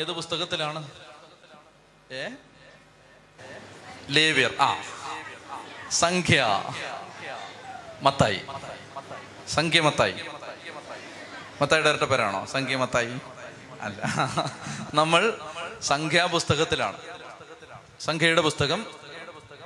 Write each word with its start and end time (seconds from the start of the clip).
ഏത് 0.00 0.12
പുസ്തകത്തിലാണ്? 0.12 0.90
ഏ? 2.12 2.28
ലേവ്യർ. 4.08 4.54
ആ. 4.60 4.82
സംഖ്യ. 5.90 6.64
മത്തായി. 8.02 8.40
സംഖ്യ 9.48 9.80
മത്തായി. 9.80 10.14
മത്തായിയുടെ 11.62 11.90
ഇരട്ട 11.90 12.02
പേരാണോ? 12.02 12.46
സംഖ്യ 12.46 12.76
മത്തായി. 12.76 13.18
അല്ല. 13.80 14.02
നമ്മൾ 14.94 15.38
സംഖ്യാപുസ്തകത്തിലാണ് 15.82 16.96
സംഖ്യയുടെ 18.00 18.40
പുസ്തകം 18.40 18.86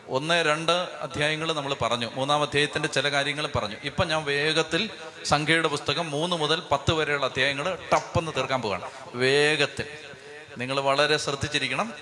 ഒന്ന് 0.09 0.45
രണ്ട് 0.45 0.73
അധ്യായങ്ങൾ 0.73 1.53
നമ്മൾ 1.53 1.75
പറഞ്ഞു. 1.75 2.11
മൂന്നാം 2.14 2.42
അധ്യായത്തിന്റെ 2.42 2.89
ചില 2.89 3.11
കാര്യങ്ങൾ 3.11 3.47
പറഞ്ഞു. 3.47 3.77
ഇപ്പൊ 3.84 4.05
ഞാൻ 4.05 4.25
വേഗത്തിൽ 4.25 4.91
സംഖ്യയുടെ 5.25 5.69
പുസ്തകം 5.69 6.11
മൂന്ന് 6.11 6.37
മുതൽ 6.37 6.62
പത്ത് 6.73 6.92
വരെയുള്ള 6.92 7.27
അധ്യായങ്ങൾ 7.27 7.78
ടപ്പെന്ന് 7.92 8.33
തീർക്കാൻ 8.37 8.62
പോവുകയാണ് 8.62 8.91
വേഗത്തിൽ. 9.14 10.03
നിങ്ങൾ 10.58 10.80
വളരെ 10.80 11.16
ശ്രദ്ധിച്ചിരിക്കണം. 11.16 11.92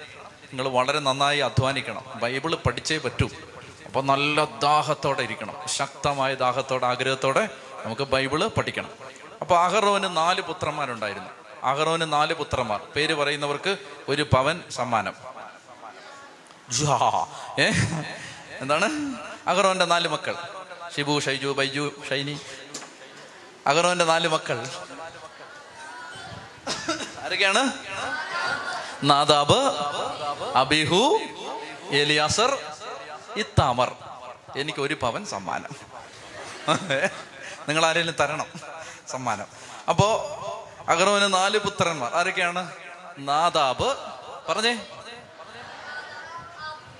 നിങ്ങൾ 0.53 0.69
വളരെ 0.69 0.99
നന്നായി 0.99 1.39
അധ്വാനിക്കണം. 1.39 2.05
ബൈബിൾ 2.15 2.55
പഠിച്ചേ 2.55 2.99
പറ്റൂ. 2.99 3.29
അപ്പോൾ 3.87 4.05
നല്ല 4.05 4.45
ദാഹത്തോടെ 4.45 5.23
ഇരിക്കണം. 5.23 5.55
ശക്തമായ 5.67 6.35
ദാഹത്തോടെ 6.35 6.87
ആഗ്രഹത്തോടെ 6.87 7.49
നമുക്ക് 7.85 8.03
ബൈബിൾ 8.03 8.47
പഠിക്കണം. 8.47 8.91
അപ്പോൾ 9.41 9.61
അഹറോന് 9.61 10.17
നാല് 10.17 10.41
പുത്രന്മാരുണ്ടായിരുന്നു. 10.41 11.31
അഹറോന് 11.63 12.13
നാല് 12.13 12.35
പുത്രന്മാർ. 12.35 12.81
പേര് 12.97 13.15
പറയുന്നവർക്ക് 13.15 13.77
ഒരു 14.09 14.23
പവൻ 14.23 14.63
സമ്മാനം. 14.71 15.15
ഏ? 17.61 17.71
എന്താണ്? 18.61 19.15
അഹറോന്റെ 19.49 19.85
നാല് 19.85 20.09
മക്കൾ. 20.09 20.35
ഷിബു 20.97 21.21
ഷൈജു 21.21 21.47
ബൈജു 21.47 21.93
ഷൈനി. 22.11 22.41
അഹറോന്റെ 23.67 24.05
നാല് 24.05 24.29
മക്കൾ. 24.29 24.69
ആരൊക്കെയാണ്? 27.21 27.73
Nadab 29.05 29.57
Abihu 30.57 31.21
Eleazar 31.91 32.59
Ithamar. 33.37 33.97
എനിക്ക് 34.57 34.79
ഒരു 34.79 34.95
പവൻ 34.95 35.27
സമ്മാനം. 35.27 35.71
നിങ്ങൾ 37.69 37.87
ആരെങ്കിലും 37.87 38.15
തരണം 38.21 38.47
സമ്മാനം. 39.09 39.47
അപ്പോ 39.89 40.07
അഗർവന് 40.89 41.35
നാല് 41.35 41.59
പുത്രന്മാർ. 41.59 42.15
ആരൊക്കെയാണ്? 42.15 42.73
നാദാബ്. 43.19 43.97
പറഞ്ഞേ. 44.49 44.87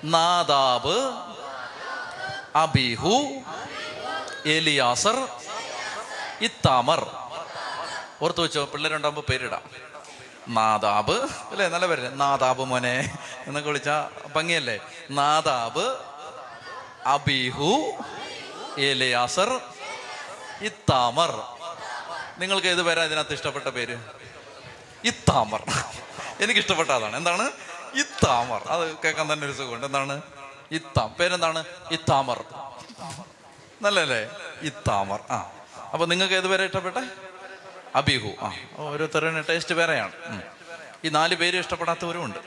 Nadab 0.03 1.13
Abihu 2.57 3.41
Eleazar 4.45 5.27
Ithamar. 6.41 7.07
ഓർത്തു 8.21 8.41
വെച്ചോ 8.41 8.65
പിള്ളേരുണ്ടാകുമ്പോൾ 8.65 9.31
പേരിടാം. 9.31 9.92
നാദാബ്. 10.47 11.11
അല്ലേ? 11.51 11.67
നല്ല 11.67 11.85
പേര് 11.85 12.19
നാദാബ് 12.19 12.61
മോനെ. 12.61 13.17
എന്നൊക്കെ 13.47 13.69
വിളിച്ച 13.69 13.89
ഭംഗിയല്ലേ? 14.35 14.79
Nadab 15.11 15.95
Abihu 17.05 17.91
Eleazar 18.77 19.61
Ithamar. 20.61 21.43
നിങ്ങൾക്ക് 22.39 22.67
ഏത് 22.67 22.81
പേരാ 22.81 23.03
ഇതിനകത്ത് 23.03 23.33
ഇഷ്ടപ്പെട്ട 23.33 23.67
പേര്? 23.67 23.97
ഇത്താമർ. 25.05 25.63
എനിക്ക് 26.39 26.59
ഇഷ്ടപ്പെട്ട 26.59 26.89
അതാണ്. 26.89 27.15
എന്താണ്? 27.15 27.51
ഇത്താമർ. 27.93 28.63
അത് 28.67 28.97
കേൾക്കാൻ 28.97 29.33
തന്നെ 29.33 29.47
ഒരു 29.47 29.53
സുഖമുണ്ട്. 29.53 29.85
എന്താണ്? 29.85 30.21
ഇത്താം. 30.71 31.15
പേരെന്താണ്? 31.19 31.65
ഇത്താമർ. 31.91 32.43
നല്ലല്ലേ? 33.81 34.29
ഇത്താമർ. 34.61 35.19
ആ. 35.31 35.51
അപ്പൊ 35.93 36.05
നിങ്ങൾക്ക് 36.05 36.35
ഏത് 36.35 36.47
പേരാ 36.47 36.63
ഇഷ്ടപ്പെട്ടെ? 36.63 37.22
അബിഹു. 37.95 38.45
ആ. 38.45 38.51
ഓരോരുത്തരുടെ 38.77 39.41
ടേസ്റ്റ് 39.49 39.75
വേറെയാണ്. 39.75 40.41
ഈ 41.05 41.09
നാല് 41.09 41.35
പേര് 41.35 41.59
ഇഷ്ടപ്പെടാത്തവരും 41.59 42.25
ഉണ്ട്. 42.25 42.39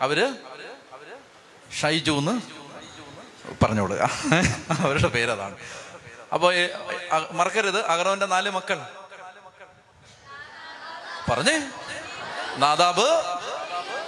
അവർ 0.00 0.36
ഷൈജു 1.80 2.12
എന്ന് 2.12 2.40
പറഞ്ഞോളുക 3.64 4.10
അവരുടെ 4.78 5.08
പേരതാണ്. 5.08 5.56
അപ്പോൾ 6.32 6.68
മറക്കരുത്. 7.32 7.86
അഗറോന്റെ 7.86 8.26
നാല് 8.26 8.50
മക്കൾ. 8.50 8.86
പറഞ്ഞേ. 11.30 11.70
Nadab 12.56 13.04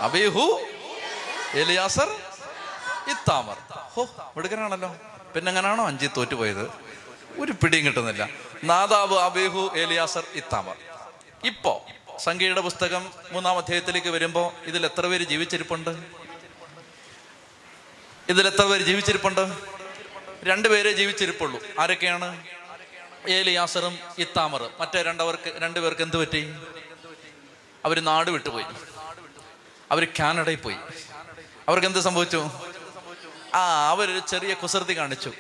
Abihu 0.01 0.61
Eleazar 1.55 2.09
Ithamar. 3.11 3.57
ഹോ 3.71 4.07
മിടുക്കനാണല്ലോ. 4.37 4.97
പിന്നെ 5.35 5.51
എങ്ങനെയാണോ 5.51 5.87
അഞ്ചി 5.87 6.11
തോറ്റുപോയത്? 6.17 6.71
ഒരു 7.39 7.53
പിടിയും 7.53 7.87
കിട്ടുന്നില്ല. 7.87 8.29
നാദാബ് 8.65 9.15
അബേഹു 9.15 9.71
ഏലിയാസർ 9.77 10.25
ഇത്താമർ. 10.35 10.77
ഇപ്പോ 11.45 11.87
സംഖ്യയുടെ 12.19 12.61
പുസ്തകം 12.61 13.13
മൂന്നാം 13.33 13.59
അധ്യായത്തിലേക്ക് 13.59 14.09
വരുമ്പോൾ 14.09 14.53
ഇതിൽ 14.65 14.85
എത്ര 14.85 15.07
പേര് 15.07 15.25
ജീവിച്ചിരിപ്പുണ്ട്? 15.25 15.91
ഇതിൽ 18.29 18.47
എത്ര 18.47 18.65
പേര് 18.65 18.83
ജീവിച്ചിരിപ്പുണ്ട്? 18.83 19.53
രണ്ടുപേരെ 20.45 20.93
ജീവിച്ചിരിപ്പുള്ളൂ. 20.93 21.61
ആരൊക്കെയാണ്? 21.81 22.45
ഏലിയാസറും 23.29 23.99
ഇത്താമറും. 24.19 24.71
മറ്റേ 24.81 25.03
രണ്ടവർക്ക് 25.03 25.53
രണ്ടുപേർക്ക് 25.57 26.03
എന്ത് 26.03 26.17
പറ്റി? 26.17 26.55
അവർ 27.85 28.01
നാട് 28.01 28.31
വിട്ടുപോയി. 28.31 28.65
അവർ 29.91 30.09
കാനഡയിൽ 30.19 30.57
പോയി. 30.57 30.77
അവർക്ക് 31.69 31.87
എന്ത് 31.87 31.99
സംഭവിച്ചു? 31.99 32.51
ആ 33.55 33.91
അവരൊരു 33.91 34.19
ചെറിയ 34.19 34.55
കുസൃതി 34.55 34.99
കാണിച്ചു. 34.99 35.33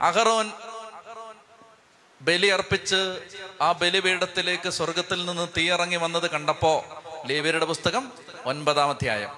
അഹറോൻ 0.00 0.52
ബലി 2.24 2.46
അർപ്പിച്ച് 2.46 3.00
ആ 3.62 3.72
ബലിപീഠത്തിലേക്ക് 3.72 4.70
സ്വർഗത്തിൽ 4.70 5.26
നിന്ന് 5.26 5.48
തീയിറങ്ങി 5.56 5.96
വന്നത് 5.96 6.30
കണ്ടപ്പോ 6.30 6.74
ലേവിയരുടെ 7.26 7.64
പുസ്തകം 7.64 8.04
ഒൻപതാം 8.44 8.90
അധ്യായം. 8.90 9.32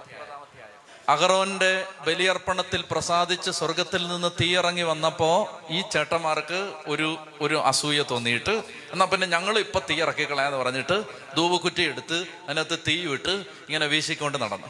അഹറോന്റെ 1.08 1.84
ബലിയർപ്പണത്തിൽ 2.06 2.84
പ്രസാദിച്ച് 2.90 3.50
സ്വർഗത്തിൽ 3.50 4.08
നിന്ന് 4.08 4.30
തീയിറങ്ങി 4.40 4.82
വന്നപ്പോ 4.82 5.28
ഈ 5.70 5.82
ചേട്ടന്മാർക്ക് 5.92 6.60
ഒരു 6.86 7.08
ഒരു 7.40 7.56
അസൂയ 7.70 8.02
തോന്നിയിട്ട് 8.10 8.54
എന്നാ 8.92 9.04
പിന്നെ 9.04 9.26
ഞങ്ങൾ 9.26 9.58
ഇപ്പൊ 9.58 9.80
തീ 9.90 10.02
ഇറക്കിക്കളയാന്ന് 10.02 10.58
പറഞ്ഞിട്ട് 10.58 10.96
ധൂപക്കുറ്റി 11.36 11.82
എടുത്ത് 11.82 12.18
അതിനകത്ത് 12.46 12.78
തീ 12.88 13.06
വിട്ട് 13.06 13.34
ഇങ്ങനെ 13.68 13.86
വീശിക്കൊണ്ട് 13.86 14.38
നടന്നു. 14.38 14.68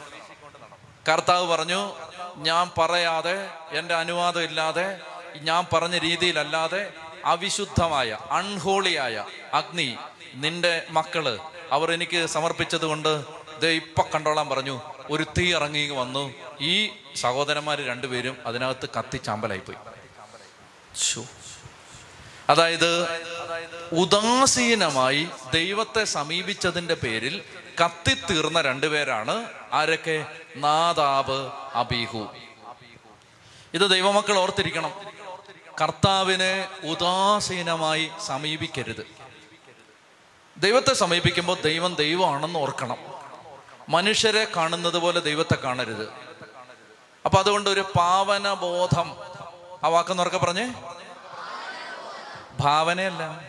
കർത്താവ് 1.09 1.47
പറഞ്ഞു 1.47 1.81
ഞാൻ 2.39 2.71
പറയാതെ 2.79 3.37
എന്റെ 3.71 3.95
അനുവാദം 3.95 4.43
ഇല്ലാതെ 4.43 4.87
ഞാൻ 5.43 5.67
പറഞ്ഞ 5.73 5.97
രീതിയിലല്ലാതെ 5.99 6.83
അവിശുദ്ധമായ 7.27 8.19
അൺഹോളിയായ 8.31 9.25
അഗ്നി 9.55 9.97
നിന്റെ 10.35 10.87
മക്കൾ 10.91 11.39
അവർ 11.73 11.93
എനിക്ക് 11.93 12.27
സമർപ്പിച്ചത് 12.27 12.85
കൊണ്ട് 12.85 13.25
ദേ 13.61 13.69
ഇപ്പൊ 13.69 14.03
കണ്ടോളാൻ 14.15 14.49
പറഞ്ഞു. 14.49 14.81
ഒരു 15.11 15.27
തീ 15.39 15.55
ഇറങ്ങി 15.55 15.89
വന്നു. 15.89 16.35
ഈ 16.61 16.91
സഹോദരന്മാർ 17.17 17.85
രണ്ടുപേരും 17.85 18.37
അതിനകത്ത് 18.47 18.89
കത്തിച്ചാമ്പലായി 18.99 19.61
പോയി 19.61 19.79
അതായത് 22.49 23.09
ഉദാസീനമായി 23.93 25.29
ദൈവത്തെ 25.55 26.05
സമീപിച്ചതിന്റെ 26.05 26.95
പേരിൽ 26.95 27.43
കത്തിത്തീർന്ന 27.85 28.61
രണ്ടുപേരാണ് 28.61 29.47
ആരൊക്കെ? 29.73 30.27
നാദാബ് 30.57 31.51
അബീഹു. 31.75 32.29
ഇത് 33.75 33.91
ദൈവമക്കൾ 33.91 34.39
ഓർത്തിരിക്കണം. 34.39 35.16
കർത്താവിനെ 35.81 36.69
ഉദാസീനമായി 36.83 38.11
സമീപിക്കരുത്. 38.27 39.07
ദൈവത്തെ 40.57 40.95
സമീപിക്കുമ്പോൾ 40.95 41.61
ദൈവം 41.61 41.95
ദൈവമാണെന്ന് 41.95 42.59
ഓർക്കണം. 42.59 42.97
മനുഷ്യരെ 43.89 44.45
കാണുന്നത് 44.57 44.99
പോലെ 44.99 45.21
ദൈവത്തെ 45.21 45.55
കാണരുത്. 45.55 46.13
അപ്പൊ 47.25 47.39
അതുകൊണ്ട് 47.39 47.71
ഒരു 47.71 47.85
പാവന 47.97 48.55
ബോധം 48.55 49.17
ആ 49.85 49.89
വാക്കെന്നൊറക്കെ 49.89 50.39
പറഞ്ഞേ? 50.39 50.75
ഭാവനയല്ല. 52.61 53.41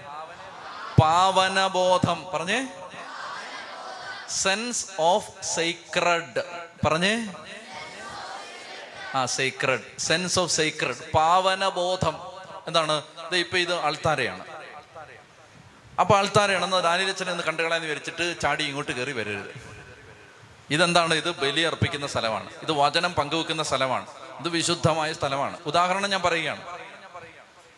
പാവനബോധം. 1.02 2.26
പറഞ്ഞേ? 2.34 2.68
സെൻസ് 4.30 4.86
ഓഫ് 5.00 5.30
സൈക്രഡ് 5.44 6.44
പറഞ്ഞേ? 6.86 7.28
ആ 9.16 9.26
സീക്രഡ് 9.26 10.00
സെൻസ് 10.00 10.40
ഓഫ് 10.40 10.52
സൈക്രഡ് 10.52 11.12
പാവനബോധം. 11.12 12.18
എന്താണ്? 12.68 13.02
ഇപ്പൊ 13.36 13.58
ഇത് 13.58 13.74
അൾത്താരയാണ് 13.74 14.46
അപ്പൊ 16.00 16.18
അൾത്താരയാണെന്ന് 16.18 16.84
ദാനിരച്ചനെ 16.84 17.32
ഒന്ന് 17.32 17.44
കണ്ടുകളാന്ന് 17.44 17.88
വിചാരിച്ചിട്ട് 17.88 18.42
ചാടി 18.42 18.64
ഇങ്ങോട്ട് 18.64 18.92
കയറി 18.92 19.12
വരരുത്. 19.12 19.78
ഇതെന്താണ്? 20.70 21.14
ഇത് 21.14 21.32
ബലി 21.32 21.62
അർപ്പിക്കുന്ന 21.62 22.08
സ്ഥലമാണ്. 22.08 22.50
ഇത് 22.62 22.72
വചനം 22.72 23.14
പങ്കുവെക്കുന്ന 23.14 23.64
സ്ഥലമാണ്. 23.64 24.08
ഇത് 24.40 24.50
വിശുദ്ധമായ 24.50 25.14
സ്ഥലമാണ്. 25.14 25.58
ഉദാഹരണം 25.66 26.10
ഞാൻ 26.10 26.22
പറയുകയാണ്. 26.22 26.62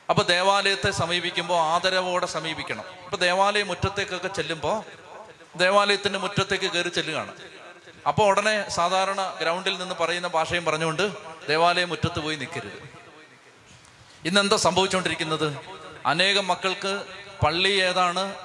അപ്പൊ 0.09 0.23
ദേവാലയത്തെ 0.23 0.91
സമീപിക്കുമ്പോൾ 0.91 1.61
ആദരവോടെ 1.61 2.25
സമീപിക്കണം. 2.25 2.83
ഇപ്പൊ 3.03 3.17
ദേവാലയ 3.17 3.63
മുറ്റത്തേക്കൊക്കെ 3.63 4.27
ചെല്ലുമ്പോൾ 4.27 4.83
ദേവാലയത്തിന്റെ 5.57 6.19
മുറ്റത്തേക്ക് 6.19 6.71
കയറി 6.71 6.89
ചെല്ലുകയാണ്. 6.89 7.33
അപ്പോൾ 8.07 8.29
ഉടനെ 8.29 8.69
സാധാരണ 8.69 9.37
ഗ്രൗണ്ടിൽ 9.41 9.77
നിന്ന് 9.77 9.95
പറയുന്ന 9.95 10.27
ഭാഷയും 10.27 10.65
പറഞ്ഞുകൊണ്ട് 10.65 11.11
ദേവാലയ 11.47 11.85
മുറ്റത്ത് 11.85 12.19
പോയി 12.19 12.35
നിൽക്കരുത് 12.35 12.89
ഇന്നെന്താ 14.25 14.57
സംഭവിച്ചുകൊണ്ടിരിക്കുന്നത് 14.57 15.59
അനേകം 16.05 16.47
മക്കൾക്ക് 16.47 17.05
പള്ളി 17.45 17.69
ഏതാണ് 17.69 18.35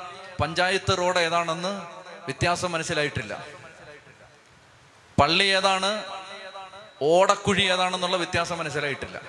പഞ്ചായത്ത് 0.42 0.98
റോഡ് 0.98 1.18
ഏതാണെന്ന് 1.18 1.82
വ്യത്യാസം 2.24 2.72
മനസ്സിലായിട്ടില്ല. 2.72 3.44
പള്ളി 5.20 5.44
ഏതാണ് 5.44 6.04
ഓടക്കുഴി 7.02 7.62
ഏതാണെന്നുള്ള 7.62 8.16
വ്യത്യാസം 8.16 8.58
മനസ്സിലായിട്ടില്ല. 8.58 9.20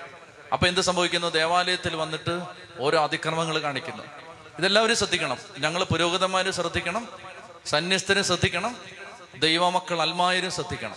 അപ്പൊ 0.52 0.66
എന്ത് 0.66 0.80
സംഭവിക്കുന്നു? 0.80 1.28
ദേവാലയത്തിൽ 1.28 1.96
വന്നിട്ട് 1.96 2.42
ഓരോ 2.78 3.02
അതിക്രമങ്ങൾ 3.04 3.58
കാണിക്കുന്നു. 3.58 4.02
ഇതെല്ലാവരും 4.58 4.96
ശ്രദ്ധിക്കണം. 4.96 5.38
ഞങ്ങൾ 5.58 5.84
പുരോഹിതന്മാരും 5.84 6.52
ശ്രദ്ധിക്കണം 6.52 7.08
സന്യസ്തരും 7.66 8.24
ശ്രദ്ധിക്കണം 8.24 8.76
ദൈവമക്കൾ 9.38 10.00
അൽമായരും 10.02 10.50
ശ്രദ്ധിക്കണം. 10.50 10.96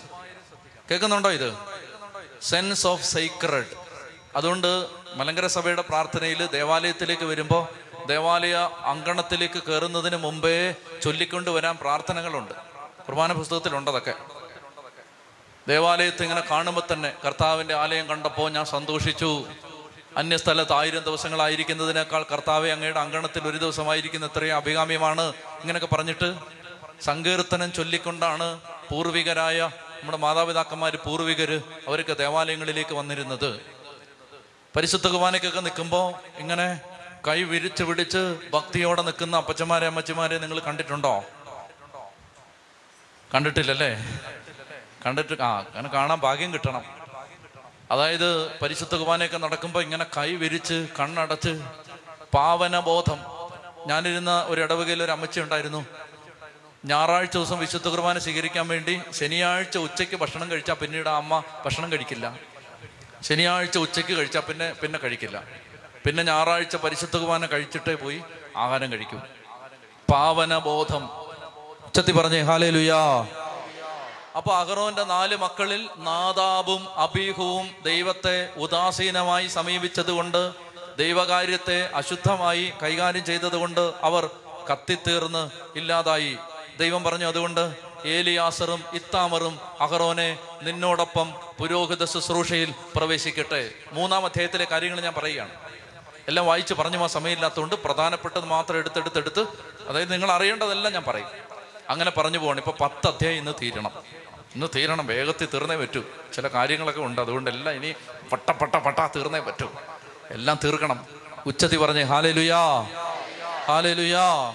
കേൾക്കുന്നുണ്ടോ 0.91 1.31
ഇത്? 1.31 1.57
സെൻസ് 2.41 2.87
ഓഫ് 2.87 3.03
സൈക്രഡ് 3.03 3.65
അതുകൊണ്ട് 4.35 4.87
മലങ്കര 5.13 5.47
സഭയുടെ 5.47 5.81
പ്രാർത്ഥനയിൽ 5.81 6.45
ദേവാലയത്തിലേക്ക് 6.45 7.23
വരുമ്പോൾ 7.23 7.67
ദേവാലയ 8.05 8.55
അങ്കണത്തിലേക്ക് 8.83 9.63
കയറുന്നതിന് 9.63 10.15
മുമ്പേ 10.15 10.75
ചൊല്ലിക്കൊണ്ട് 11.03 11.49
വരാൻ 11.49 11.77
പ്രാർത്ഥനകളുണ്ട്. 11.81 12.53
കുർബാന 13.07 13.33
പുസ്തകത്തിലുണ്ട് 13.33 13.91
അതൊക്കെ 13.91 14.13
ദേവാലയത്തെ 15.67 16.23
ഇങ്ങനെ 16.23 16.43
കാണുമ്പോൾ 16.51 16.93
തന്നെ 16.93 17.13
കർത്താവിന്റെ 17.25 17.75
ആലയം 17.75 18.07
കണ്ടപ്പോൾ 18.07 18.51
ഞാൻ 18.51 18.65
സന്തോഷിച്ചു. 18.65 19.47
അന്യസ്ഥലത്ത് 20.17 20.73
ആയിരം 20.73 20.99
ദിവസങ്ങളായിരിക്കുന്നതിനേക്കാൾ 20.99 22.25
കർത്താവെ 22.31 22.69
അങ്ങയുടെ 22.69 22.99
അങ്കണത്തിൽ 22.99 23.47
ഒരു 23.47 23.57
ദിവസമായിരിക്കുന്ന 23.57 24.25
എത്രയും 24.25 24.55
അഭികാമ്യമാണ്. 24.55 25.21
ഇങ്ങനെയൊക്കെ 25.61 25.95
പറഞ്ഞിട്ട് 25.95 26.58
സങ്കീർത്തനം 27.01 27.73
ചൊല്ലിക്കൊണ്ടാണ് 27.73 28.59
പൂർവികരായ 28.89 29.59
നമ്മുടെ 29.99 30.17
മാതാപിതാക്കന്മാർ 30.17 30.95
പൂർവികര് 30.95 31.61
അവരൊക്കെ 31.87 32.13
ദേവാലയങ്ങളിലേക്ക് 32.13 32.93
വന്നിരുന്നത്. 32.93 33.59
പരിശുദ്ധ 34.75 35.07
കുർബാനയ്ക്കൊക്കെ 35.07 35.59
നിൽക്കുമ്പോൾ 35.59 36.13
ഇങ്ങനെ 36.39 36.81
കൈ 37.27 37.43
വിരിച്ച് 37.43 37.83
പിടിച്ച് 37.83 38.37
ഭക്തിയോടെ 38.53 39.01
നിൽക്കുന്ന 39.01 39.37
അപ്പച്ചന്മാരെ 39.37 39.87
അമ്മച്ചിമാരെ 39.87 40.37
നിങ്ങൾ 40.37 40.59
കണ്ടിട്ടുണ്ടോ? 40.59 41.23
കണ്ടിട്ടില്ലല്ലേ? 43.33 43.91
കണ്ടിട്ട് 45.05 45.41
ആ 45.41 45.59
അങ്ങനെ 45.59 45.89
കാണാൻ 45.89 46.19
ഭാഗ്യം 46.19 46.53
കിട്ടണം. 46.53 46.83
അതായത് 47.91 48.59
പരിശുദ്ധ 48.59 48.95
കുർബാനയൊക്കെ 48.95 49.37
നടക്കുമ്പോൾ 49.37 49.83
ഇങ്ങനെ 49.83 50.05
കൈ 50.17 50.35
വിരിച്ച് 50.35 50.87
കണ്ണടച്ച് 50.99 51.61
പാവനബോധം. 52.33 53.19
ഞാനിരുന്ന 53.87 54.45
ഒരു 54.47 54.61
ഇടവകയിൽ 54.61 55.03
ഒരു 55.03 55.11
അമ്മച്ചി 55.11 55.39
ഉണ്ടായിരുന്നു. 55.39 55.85
ഞായറാഴ്ച 56.85 57.33
ദിവസം 57.33 57.59
വിശുദ്ധ 57.59 57.87
കുർബാന 57.87 58.17
സ്വീകരിക്കാൻ 58.17 58.67
വേണ്ടി 58.67 59.01
ശനിയാഴ്ച 59.13 59.77
ഉച്ചയ്ക്ക് 59.77 60.15
ഭക്ഷണം 60.15 60.51
കഴിച്ചാൽ 60.51 60.73
പിന്നീട് 60.73 61.09
അമ്മ 61.09 61.43
ഭക്ഷണം 61.65 61.91
കഴിക്കില്ല. 61.91 62.25
ശനിയാഴ്ച 63.23 63.77
ഉച്ചയ്ക്ക് 63.77 64.13
കഴിച്ചാൽ 64.17 64.41
പിന്നെ 64.41 64.73
പിന്നെ 64.81 64.99
കഴിക്കില്ല. 64.99 65.43
പിന്നെ 66.05 66.23
ഞായറാഴ്ച 66.23 66.75
പരിശുദ്ധ 66.75 67.17
കുർബാന 67.17 67.45
കഴിച്ചിട്ടേ 67.45 67.93
പോയി 67.93 68.21
ആഹാരം 68.55 68.91
കഴിക്കും. 68.91 69.21
പാവന 70.11 70.57
ബോധം 70.57 71.03
ഉച്ചത്തി 71.85 72.11
പറഞ്ഞേ 72.11 72.41
ഹാലേ 72.41 72.69
ലുയാ 72.69 73.27
അപ്പൊ 74.35 74.51
അഹറോന്റെ 74.55 75.03
നാല് 75.03 75.35
മക്കളിൽ 75.35 75.89
നാദാബും 75.97 76.81
അബീഹുവും 76.97 77.69
ദൈവത്തെ 77.83 78.49
ഉദാസീനമായി 78.57 79.47
സമീപിച്ചതുകൊണ്ട് 79.47 80.53
ദൈവകാര്യത്തെ 80.97 81.89
അശുദ്ധമായി 81.93 82.73
കൈകാര്യം 82.83 83.25
ചെയ്തതുകൊണ്ട് 83.25 83.93
അവർ 84.03 84.29
കത്തിത്തീർന്ന് 84.71 85.43
ഇല്ലാതായി. 85.79 86.37
ദൈവം 86.79 87.03
പറഞ്ഞു 87.03 87.25
അതുകൊണ്ട് 87.25 87.75
ഏലിയാസറും 88.05 88.83
ഇത്താമറും 88.93 89.59
അഹറോനെ 89.79 90.37
നിന്നോടൊപ്പം 90.61 91.33
പുരോഹിത 91.59 92.05
ശുശ്രൂഷയിൽ 92.05 92.73
പ്രവേശിക്കട്ടെ. 92.95 93.71
മൂന്നാം 93.91 94.25
അധ്യായത്തിലെ 94.25 94.67
കാര്യങ്ങൾ 94.71 95.01
ഞാൻ 95.01 95.13
പറയുകയാണ്. 95.17 95.49
എല്ലാം 96.27 96.45
വായിച്ച് 96.45 96.73
പറഞ്ഞു 96.73 96.97
ആ 96.97 97.07
സമയമില്ലാത്തതുകൊണ്ട് 97.07 97.75
പ്രധാനപ്പെട്ടത് 97.75 98.45
മാത്രം 98.45 98.77
എടുത്തെടുത്തെടുത്ത് 98.77 99.45
അതായത് 99.87 100.13
നിങ്ങൾ 100.13 100.31
അറിയേണ്ടതെല്ലാം 100.31 100.93
ഞാൻ 100.93 101.03
പറയും. 101.03 101.27
അങ്ങനെ 101.89 102.11
പറഞ്ഞു 102.11 102.37
പോകണം 102.37 102.57
ഇപ്പൊ 102.57 102.87
പത്ത് 102.87 103.07
അധ്യായം 103.07 103.37
ഇന്ന് 103.37 103.51
തീരണം. 103.61 103.91
ഇന്ന് 104.55 104.67
തീരണം 104.75 105.07
വേഗത്തിൽ 105.07 105.47
തീർന്നേ 105.53 105.75
പറ്റൂ. 105.75 106.03
ചില 106.33 106.47
കാര്യങ്ങളൊക്കെ 106.47 107.01
ഉണ്ട്. 107.01 107.21
അതുകൊണ്ട് 107.21 107.49
എല്ലാം 107.49 107.75
ഇനി 107.75 107.95
പട്ട 108.31 108.51
പട്ട 108.51 108.75
പട്ട 108.75 108.99
തീർന്നേ 109.15 109.39
പറ്റൂ. 109.39 109.71
എല്ലാം 110.31 110.59
തീർക്കണം. 110.63 111.05
ഉച്ചത്തി 111.45 111.77
പറഞ്ഞേ 111.77 112.01
ഹാലേ 112.01 112.31
ലുയാ 112.31 112.81
ഹാലേ 113.65 113.93
ലുയാ 113.93 114.53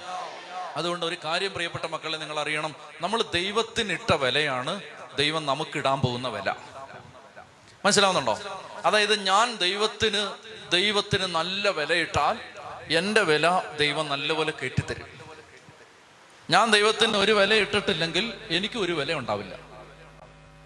അതുകൊണ്ട് 0.76 1.06
ഒരു 1.06 1.16
കാര്യം 1.24 1.52
പ്രിയപ്പെട്ട 1.52 1.84
മക്കളെ 1.84 2.16
നിങ്ങൾ 2.16 2.40
അറിയണം. 2.40 2.74
നമ്മൾ 3.00 3.22
ദൈവത്തിനിട്ട 3.22 4.12
വിലയാണ് 4.12 4.82
ദൈവം 5.18 5.46
നമുക്കിടാൻ 5.46 6.00
പോകുന്ന 6.00 6.28
വില. 6.28 6.54
മനസ്സിലാവുന്നുണ്ടോ? 7.84 8.38
അതായത് 8.84 9.22
ഞാൻ 9.22 9.56
ദൈവത്തിന് 9.56 10.32
ദൈവത്തിന് 10.72 11.24
നല്ല 11.24 11.68
വിലയിട്ടാൽ 11.68 12.38
എന്റെ 12.96 13.22
വില 13.22 13.62
ദൈവം 13.78 14.08
നല്ലപോലെ 14.08 14.52
കെട്ടിത്തരും. 14.64 15.06
ഞാൻ 16.50 16.70
ദൈവത്തിന് 16.70 17.16
ഒരു 17.16 17.32
വില 17.32 17.54
ഇട്ടിട്ടില്ലെങ്കിൽ 17.54 18.34
എനിക്ക് 18.50 18.78
ഒരു 18.78 18.92
വില 18.92 19.14
ഉണ്ടാവില്ല. 19.14 19.58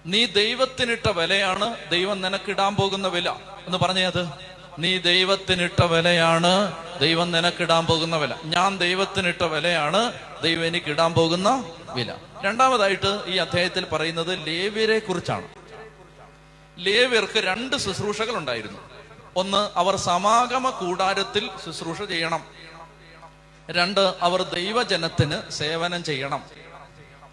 നീ 0.06 0.26
ദൈവത്തിനിട്ട 0.26 1.08
വിലയാണ് 1.08 1.90
ദൈവം 1.90 2.20
നിനക്കിടാൻ 2.20 2.76
പോകുന്ന 2.76 3.08
വില. 3.08 3.30
എന്ന് 3.66 3.78
പറഞ്ഞത് 3.78 4.47
നീ 4.78 4.98
ദൈവത്തിനിട്ട 4.98 5.82
വിലയാണ് 5.82 6.72
ദൈവം 7.00 7.30
നിനക്കിടാൻ 7.30 7.86
പോകുന്ന 7.86 8.16
വില. 8.16 8.34
ഞാൻ 8.44 8.78
ദൈവത്തിനിട്ട 8.78 9.42
വിലയാണ് 9.42 10.12
ദൈവം 10.42 10.66
എനിക്ക് 10.66 10.86
ഇടാൻ 10.86 11.14
പോകുന്ന 11.14 11.70
വില. 11.88 12.14
രണ്ടാമതായിട്ട് 12.44 13.22
ഈ 13.26 13.36
അധ്യായത്തിൽ 13.36 13.84
പറയുന്നത് 13.84 14.46
ലേവ്യരെ 14.46 14.98
കുറിച്ചാണ്. 14.98 15.48
ലേവ്യർക്ക് 16.78 17.38
രണ്ട് 17.38 17.76
ശുശ്രൂഷകൾ 17.76 18.36
ഉണ്ടായിരുന്നു 18.36 18.78
ഒന്ന് 19.36 19.70
അവർ 19.78 19.96
സമാഗമ 19.96 20.70
കൂടാരത്തിൽ 20.70 21.50
ശുശ്രൂഷ 21.66 22.02
ചെയ്യണം. 22.02 22.46
രണ്ട് 23.70 24.14
അവർ 24.20 24.42
ദൈവജനത്തിന് 24.42 25.50
സേവനം 25.50 26.04
ചെയ്യണം. 26.04 26.42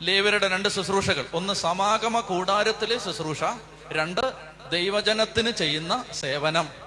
ലേവരുടെ 0.02 0.48
രണ്ട് 0.48 0.70
ശുശ്രൂഷകൾ. 0.70 1.26
ഒന്ന് 1.34 1.54
സമാഗമ 1.54 2.20
കൂടാരത്തിലെ 2.20 3.00
ശുശ്രൂഷ. 3.00 3.44
രണ്ട് 3.92 4.22
ദൈവജനത്തിന് 4.72 5.52
ചെയ്യുന്ന 5.52 6.04
സേവനം. 6.14 6.85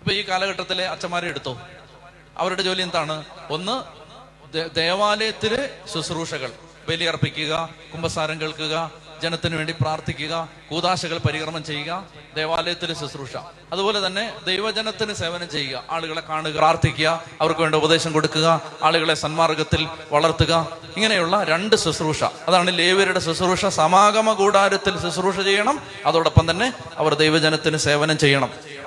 ഇപ്പൊ 0.00 0.12
ഈ 0.12 0.22
കാലഘട്ടത്തിലെ 0.28 0.88
അച്ഛന്മാരെ 0.88 1.28
എടുത്തോ? 1.28 1.60
അവരുടെ 2.38 2.62
ജോലി 2.62 2.82
എന്താണ്? 2.82 3.24
ഒന്ന് 3.50 3.76
ദേവാലയത്തിലെ 4.74 5.70
ശുശ്രൂഷകൾ. 5.94 6.52
ബലിയർപ്പിക്കുക 6.88 7.68
കുംഭസാരം 7.94 8.40
കേൾക്കുക 8.40 8.90
ജനത്തിന് 9.22 9.56
വേണ്ടി 9.56 9.74
പ്രാർത്ഥിക്കുക 9.80 10.48
കൂതാശകൾ 10.70 11.18
പരികർമ്മം 11.18 11.64
ചെയ്യുക 11.64 12.04
ദേവാലയത്തിലെ 12.34 12.94
ശുശ്രൂഷ. 12.94 13.36
അതുപോലെ 13.72 14.06
തന്നെ 14.06 14.32
ദൈവജനത്തിന് 14.46 15.14
സേവനം 15.14 15.48
ചെയ്യുക. 15.48 15.84
ആളുകളെ 15.90 16.20
കാണുക 16.20 16.56
പ്രാർത്ഥിക്കുക 16.56 17.24
അവർക്ക് 17.40 17.60
വേണ്ട 17.60 17.74
ഉപദേശം 17.74 18.12
കൊടുക്കുക 18.12 18.62
ആളുകളെ 18.82 19.14
സന്മാർഗത്തിൽ 19.14 19.88
വളർത്തുക. 20.12 20.78
ഇങ്ങനെയുള്ള 20.96 21.44
രണ്ട് 21.44 21.76
ശുശ്രൂഷ. 21.76 22.24
അതാണ് 22.24 22.78
ലേവരുടെ 22.78 23.20
ശുശ്രൂഷ. 23.20 23.66
സമാഗമ 23.66 24.32
കൂടാരത്തിൽ 24.32 25.02
ശുശ്രൂഷ 25.02 25.40
ചെയ്യണം. 25.40 25.80
അതോടൊപ്പം 26.06 26.50
തന്നെ 26.50 26.72
അവർ 26.96 27.14
ദൈവജനത്തിന് 27.14 27.76
സേവനം 27.76 28.18
ചെയ്യണം. 28.18 28.79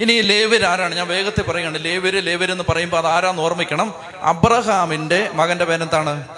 ഇനി 0.00 0.12
ഈ 0.12 0.20
ലേവർ 0.20 0.64
ആരാണ്? 0.64 0.94
ഞാൻ 0.94 1.08
വേഗത്തിൽ 1.08 1.42
പറയുകയാണ്. 1.42 1.84
ലേവര് 1.84 2.26
ലേവർ 2.26 2.52
എന്ന് 2.52 2.64
പറയുമ്പോൾ 2.68 2.96
അത് 2.96 3.06
ആരാന്ന് 3.06 3.42
ഓർമ്മിക്കണം. 3.42 3.94
അബ്രഹാമിന്റെ 4.22 5.30
മകന്റെ 5.32 5.64
പേരെന്താണ്? 5.64 6.28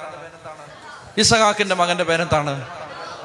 ഇസഹാക്കിന്റെ 1.19 1.75
മകന്റെ 1.75 2.05
പേരെന്താണ്? 2.05 2.69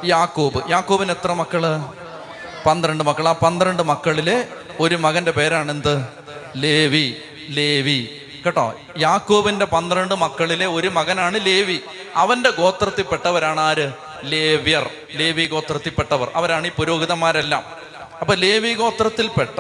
യാക്കൂബ്. 0.05 0.69
യാക്കൂബിന് 0.69 1.11
എത്ര 1.11 1.33
മക്കൾ? 1.33 1.79
പന്ത്രണ്ട് 2.65 3.03
മക്കൾ 3.03 3.27
ആ 3.27 3.31
പന്ത്രണ്ട് 3.31 3.83
മക്കളിലെ 3.83 4.47
ഒരു 4.79 4.95
മകന്റെ 4.95 5.31
പേരാണ് 5.31 5.71
എന്ത്? 5.71 6.07
ലേവി. 6.55 7.15
ലേവി. 7.49 8.09
കേട്ടോ? 8.45 8.75
യാക്കൂബിന്റെ 8.97 9.65
പന്ത്രണ്ട് 9.65 10.15
മക്കളിലെ 10.15 10.65
ഒരു 10.65 10.87
മകനാണ് 10.87 11.45
ലേവി. 11.45 11.79
അവന്റെ 12.15 12.49
ഗോത്രത്തിൽപ്പെട്ടവരാണ് 12.49 13.59
ആര്? 13.59 13.91
ലേവ്യർ. 14.23 14.89
ലേവി 15.15 15.45
ഗോത്രത്തിൽപ്പെട്ടവർ. 15.45 16.31
അവരാണ് 16.35 16.67
ഈ 16.67 16.71
പുരോഹിതന്മാരെല്ലാം. 16.77 17.63
അപ്പൊ 18.21 18.35
ലേവി 18.35 18.73
ഗോത്രത്തിൽപ്പെട്ട 18.73 19.59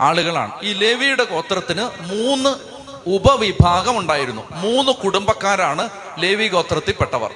ആളുകളാണ്. 0.00 0.52
ഈ 0.62 0.72
ലേവിയുടെ 0.72 1.24
ഗോത്രത്തിന് 1.24 1.82
മൂന്ന് 1.82 2.78
ഉപവിഭാഗം 3.08 3.98
ഉണ്ടായിരുന്നു. 3.98 4.42
മൂന്ന് 4.52 4.92
കുടുംബക്കാരാണ് 4.92 5.88
ലേവി 6.18 6.48
ഗോത്രത്തിൽപ്പെട്ടവർ. 6.48 7.30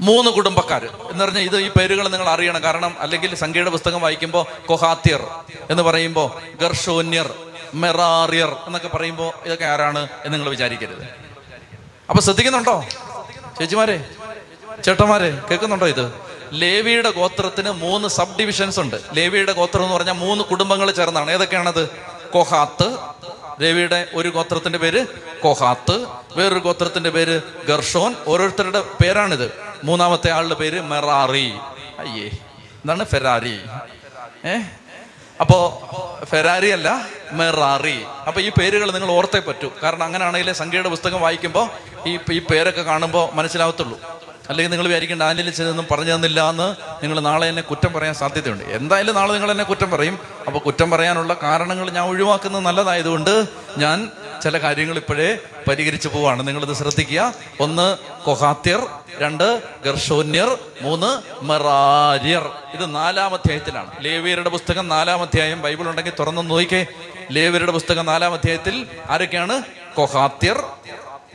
മൂന്ന് 0.00 0.30
കുടുംബക്കാർ 0.30 0.84
എന്ന് 1.10 1.24
പറഞ്ഞാൽ 1.24 1.42
ഇത് 1.42 1.56
ഈ 1.56 1.68
പേരുകൾ 1.68 2.08
നിങ്ങൾ 2.08 2.28
അറിയണം. 2.28 2.62
കാരണം 2.62 2.96
അല്ലെങ്കിൽ 3.00 3.34
സംഖ്യയുടെ 3.34 3.70
പുസ്തകം 3.70 4.00
വായിക്കുമ്പോൾ 4.00 4.66
കൊഹാത്യർ 4.66 5.28
എന്ന് 5.70 5.82
പറയുമ്പോൾ 5.82 6.56
ഗർഷോന്യർ 6.60 7.34
മെറാറിയർ 7.74 8.56
എന്നൊക്കെ 8.66 8.88
പറയുമ്പോൾ 8.88 9.32
ഇതൊക്കെ 9.46 9.64
ആരാണ് 9.64 9.98
എന്ന് 9.98 10.38
നിങ്ങൾ 10.38 10.50
വിചാരിക്കരുത്. 10.50 11.02
അപ്പൊ 12.10 12.20
ശ്രദ്ധിക്കുന്നുണ്ടോ? 12.20 12.84
ചേച്ചിമാരെ 13.58 14.10
ചേട്ടന്മാരെ 14.84 15.42
കേൾക്കുന്നുണ്ടോ 15.50 15.86
ഇത്? 15.86 16.29
ലേവിയുടെ 16.52 17.10
ഗോത്രത്തിന് 17.10 17.70
മൂന്ന് 17.70 18.08
സബ് 18.08 18.38
ഡിവിഷൻസ് 18.38 18.80
ഉണ്ട്. 18.80 18.96
ലേവിയുടെ 19.12 19.52
ഗോത്രം 19.52 19.82
എന്ന് 19.82 19.94
പറഞ്ഞാൽ 19.94 20.12
മൂന്ന് 20.12 20.44
കുടുംബങ്ങൾ 20.44 20.90
ചേർന്നാണ്. 20.90 21.30
ഏതൊക്കെയാണത്? 21.30 21.88
കൊഹാത്ത്. 22.32 22.96
ലേവിയുടെ 23.60 24.06
ഒരു 24.14 24.28
ഗോത്രത്തിന്റെ 24.28 24.78
പേര് 24.78 25.06
കൊഹാത്ത്. 25.42 26.06
വേറൊരു 26.36 26.58
ഗോത്രത്തിന്റെ 26.58 27.10
പേര് 27.10 27.42
ഗർഷോൻ. 27.68 28.14
ഓരോരുത്തരുടെ 28.26 28.80
പേരാണിത്. 28.80 29.52
മൂന്നാമത്തെ 29.84 30.30
ആളുടെ 30.30 30.54
പേര് 30.54 30.80
മെറാറി. 30.80 31.52
അയ്യേ 31.98 32.26
എന്താണ് 32.26 33.04
ഫെരാരി. 33.04 33.60
ഏ? 34.46 34.58
അപ്പോ 35.40 35.82
ഫെരാരി 36.24 36.68
അല്ല 36.68 37.06
മെറാറി. 37.32 38.04
അപ്പൊ 38.26 38.40
ഈ 38.40 38.48
പേരുകൾ 38.48 38.90
നിങ്ങൾ 38.90 39.10
ഓർത്തേ 39.10 39.38
പറ്റൂ. 39.38 39.72
കാരണം 39.82 40.02
അങ്ങനെയാണെങ്കിൽ 40.02 40.52
സംഖ്യയുടെ 40.52 40.88
പുസ്തകം 40.88 41.20
വായിക്കുമ്പോൾ 41.20 41.68
ഈ 42.08 42.18
ഈ 42.32 42.38
പേരൊക്കെ 42.38 42.82
കാണുമ്പോൾ 42.82 43.34
മനസ്സിലാവത്തുള്ളൂ. 43.34 44.00
അല്ലെങ്കിൽ 44.48 44.70
നിങ്ങൾ 44.70 44.86
വിചാരിക്കും 44.86 45.20
ഡാനിയൽ 45.20 45.50
ചെന്നൊന്നും 45.50 45.86
പറഞ്ഞു 45.90 46.14
തന്നില്ല 46.14 46.50
എന്ന് 46.50 46.74
നിങ്ങൾ 47.02 47.20
നാളെ 47.20 47.48
എന്നെ 47.48 47.62
കുറ്റം 47.62 47.92
പറയാൻ 47.92 48.14
സാധ്യതയുണ്ട്. 48.14 48.64
എന്തായാലും 48.64 49.14
നാളെ 49.14 49.32
നിങ്ങൾ 49.32 49.50
എന്നെ 49.50 49.64
കുറ്റം 49.64 49.90
പറയും. 49.90 50.18
അപ്പോൾ 50.46 50.58
കുറ്റം 50.58 50.90
പറയാനുള്ള 50.90 51.36
കാരണങ്ങൾ 51.42 51.90
ഞാൻ 51.90 52.04
ഒഴിവാക്കുന്നത് 52.04 52.64
നല്ലതായതുകൊണ്ട് 52.64 53.46
ഞാൻ 53.78 54.10
ചില 54.42 54.58
കാര്യങ്ങൾ 54.58 54.96
ഇപ്പോഴേ 54.96 55.38
പരിഹരിച്ചു 55.68 56.08
പോവാണ്. 56.08 56.48
നിങ്ങളിത് 56.48 56.72
ശ്രദ്ധിക്കുക. 56.72 57.34
ഒന്ന് 57.60 57.96
കൊഹാത്യർ 58.24 58.86
രണ്ട് 59.18 59.62
ഗർഷോന്യർ 59.84 60.58
മൂന്ന് 60.82 61.22
മെറാര്യർ. 61.44 62.50
ഇത് 62.74 62.94
നാലാം 62.94 63.34
അധ്യായത്തിലാണ്. 63.34 63.90
ലേവിയരുടെ 64.00 64.48
പുസ്തകം 64.48 64.88
നാലാം 64.88 65.22
അധ്യായം. 65.22 65.62
ബൈബിൾ 65.62 65.88
ഉണ്ടെങ്കിൽ 65.90 66.12
തുറന്നു 66.18 66.42
നോക്കിക്കേ. 66.42 66.86
ലേവിയരുടെ 67.30 67.72
പുസ്തകം 67.72 68.06
നാലാം 68.06 68.32
അധ്യായത്തിൽ 68.32 68.86
ആരൊക്കെയാണ്? 69.10 69.62
കൊഹാത്യർ 69.94 70.64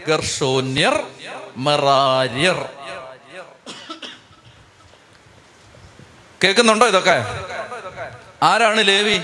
ഗർഷോന്യർ 0.07 1.03
മെറാര്യർ. 1.57 2.69
കേൾക്കുന്നുണ്ടോ 6.43 6.87
ഇതൊക്കെ? 6.87 7.25
ആരാണ് 8.43 8.87
ലേവി? 8.87 9.21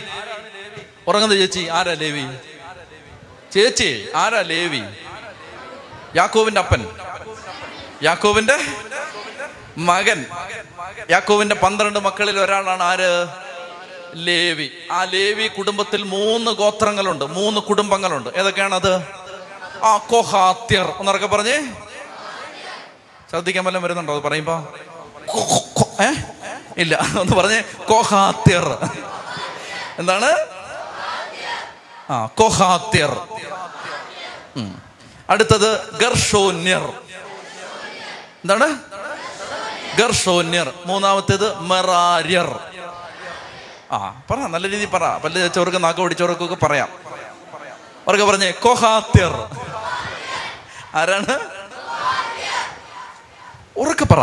ഉറങ്ങുന്നത് 1.08 1.40
ചേച്ചി 1.40 1.68
ആരാ 1.72 1.94
ലേവി? 1.94 2.24
ചേച്ചി 3.52 4.08
ആരാ 4.16 4.42
ലേവി? 4.42 4.82
യാക്കോവിന്റെ 6.16 6.62
അപ്പൻ. 6.62 6.88
യാക്കോവിന്റെ 8.04 8.58
മകൻ. 9.78 10.26
യാക്കോവിന്റെ 11.10 11.56
പന്ത്രണ്ട് 11.56 12.00
മക്കളിൽ 12.00 12.40
ഒരാളാണ് 12.40 12.84
ആര്? 12.84 13.28
ലേവി. 14.16 14.70
ആ 14.92 15.04
ലേവി 15.04 15.48
കുടുംബത്തിൽ 15.48 16.04
മൂന്ന് 16.04 16.52
ഗോത്രങ്ങളുണ്ട് 16.52 17.26
മൂന്ന് 17.26 17.62
കുടുംബങ്ങളുണ്ട്. 17.62 18.30
ഏതൊക്കെയാണത്? 18.30 18.96
ആ 19.84 19.98
കൊഹാത്യർ. 19.98 20.94
എന്നൊക്കെ 21.00 21.28
പറഞ്ഞേ. 21.28 21.74
ശ്രദ്ധിക്കാൻ 23.32 23.66
വല്ലതും 23.66 23.84
വരുന്നുണ്ടോ? 23.84 24.16
അത് 24.16 24.24
പറയുമ്പോ 24.24 24.74
ഏ? 26.02 26.12
ഇല്ല 26.78 27.00
ഒന്ന് 27.20 27.36
പറഞ്ഞേ 27.36 27.62
കോഹാത്യർ 27.62 28.90
എന്താണ്? 30.00 30.48
ആ 32.10 32.26
കോഹാത്യർ 32.26 33.28
അടുത്തത് 35.30 35.94
ഗർഷോന്യർ. 35.94 36.82
എന്താണ്? 38.42 38.80
ഗർഷോന്യർ. 39.98 40.74
മൂന്നാമത്തേത് 40.86 41.60
മെറാര്യർ. 41.60 42.60
ആ 43.92 44.22
പറ 44.32 44.36
നല്ല 44.36 44.70
രീതിയിൽ 44.70 44.90
പറ. 44.90 45.18
പല്ല് 45.18 45.50
ചോർക്ക് 45.56 45.84
നാക്ക് 45.84 46.00
പിടിച്ചവർക്കൊക്കെ 46.00 46.56
പറയാം. 46.56 46.90
അവർക്ക് 48.08 48.26
പറഞ്ഞേ 48.26 48.52
കോഹാത്യർ 48.52 49.50
ആരാണ്? 50.96 51.61
ഉറക്കെ 53.78 54.06
പറ. 54.06 54.20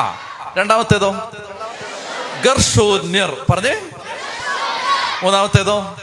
ആ 0.00 0.18
രണ്ടാമത്തേതോ? 0.56 1.32
ഗർഷോന്യർ. 2.44 3.46
പറഞ്ഞേ. 3.50 3.82
മൂന്നാമത്തേതോ? 5.22 5.96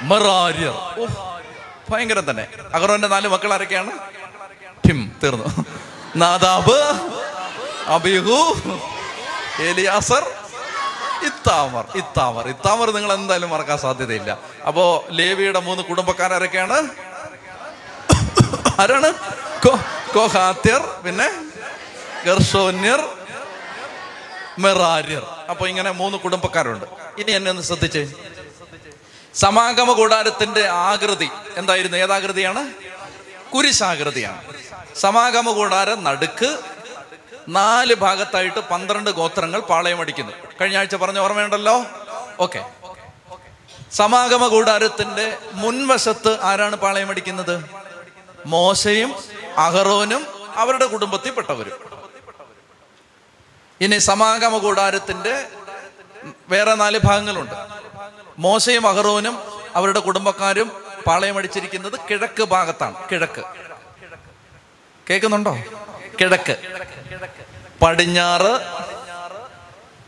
മെറാര്യർ. 0.00 1.06
ഭയങ്കരം 1.90 2.30
തന്നെ. 2.30 2.46
അഗറോന്റെ 2.74 3.08
നാല് 3.08 3.28
മക്കൾ 3.28 3.52
ആരൊക്കെയാണ്? 3.52 3.90
ഠിം 4.88 5.12
തീർന്നു. 5.22 5.64
നാദാബ് 6.16 7.00
അബിഹു 7.86 8.60
ഏലിയാസർ 9.60 10.26
ഇത്താമർ. 11.22 11.84
ഇത്താമർ. 11.94 12.48
ഇത്താമർ 12.48 12.90
നിങ്ങൾ 12.90 13.12
എന്തായാലും 13.12 13.50
മറക്കാൻ 13.50 13.78
സാധ്യതയില്ല. 13.78 14.38
അപ്പോ 14.66 15.04
ലേവിയുടെ 15.10 15.60
മൂന്ന് 15.60 15.82
കുടുംബക്കാരൊക്കെയാണ് 15.82 16.88
ആരാണ്? 18.80 19.08
കോഹാത്യർ 20.14 21.02
പിന്നെ 21.04 21.28
ഗർഷോന്യർ 22.26 23.00
മെറാര്യർ. 24.58 25.24
അപ്പൊ 25.50 25.66
ഇങ്ങനെ 25.66 25.90
മൂന്ന് 25.90 26.18
കുടുംബക്കാരുണ്ട്. 26.18 26.84
ഇനി 27.18 27.30
എന്നെ 27.30 27.50
ഒന്ന് 27.50 27.62
ശ്രദ്ധിച്ചേ. 27.62 28.02
സമാഗമ 29.34 29.92
കൂടാരത്തിന്റെ 29.92 30.68
ആകൃതി 30.68 31.28
എന്തായിരുന്നു? 31.56 31.96
ഏതാകൃതിയാണ്? 31.96 32.62
കുരിശാകൃതിയാണ്. 33.54 34.42
സമാഗമ 34.96 35.50
കൂടാരം 35.50 36.04
നടുക്ക് 36.04 36.58
നാല് 37.48 37.94
ഭാഗത്തായിട്ട് 37.94 38.60
പന്ത്രണ്ട് 38.60 39.10
ഗോത്രങ്ങൾ 39.10 39.60
പാളയമടിക്കുന്നു 39.60 40.32
കഴിഞ്ഞ 40.60 40.76
ആഴ്ച 40.76 40.94
പറഞ്ഞ 40.94 41.18
ഓർമ്മയുണ്ടല്ലോ? 41.18 41.84
ഓക്കെ. 42.40 42.62
സമാഗമ 43.92 44.46
കൂടാരത്തിന്റെ 44.48 45.38
മുൻവശത്ത് 45.52 46.40
ആരാണ് 46.42 46.76
പാളയമടിക്കുന്നത് 46.76 47.79
മോശയും 48.46 49.14
അഹറോനും 49.58 50.26
അവരുടെ 50.54 50.86
കുടുംബത്തിൽപ്പെട്ടവരും. 50.86 51.72
ഇനി 53.80 53.98
സമാഗമ 53.98 54.58
കൂടാരത്തിന്റെ 54.58 55.46
വേറെ 56.48 56.74
നാല് 56.74 56.98
ഭാഗങ്ങളുണ്ട്. 56.98 57.52
മോശയും 58.38 58.88
അഹറോനും 58.88 59.38
അവരുടെ 59.74 60.00
കുടുംബക്കാരും 60.00 60.72
പാളയമടിച്ചിരിക്കുന്നത് 61.06 62.00
കിഴക്ക് 62.10 62.42
ഭാഗത്താണ്. 62.42 63.08
കിഴക്ക്. 63.12 63.44
കേൾക്കുന്നുണ്ടോ? 65.10 65.58
കിഴക്ക്. 66.20 66.56
പടിഞ്ഞാറ്. 67.82 68.80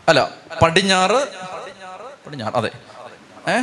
അല്ല 0.09 0.31
പടിഞ്ഞാറ്. 0.63 1.29
പടിഞ്ഞാറ് 2.27 2.55
അതെ. 2.55 2.71
ഏ? 3.51 3.63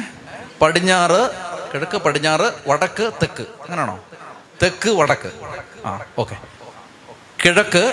പടിഞ്ഞാറ് 0.61 1.49
കിഴക്ക് 1.73 1.97
പടിഞ്ഞാറ് 1.97 2.69
വടക്ക് 2.69 3.11
തെക്ക്. 3.21 3.41
അങ്ങനെയാണോ? 3.41 4.08
തെക്ക് 4.61 4.89
വടക്ക്. 4.89 5.31
ആ 5.85 6.05
ഓക്കെ. 6.17 6.37
കിഴക്ക് 7.45 7.83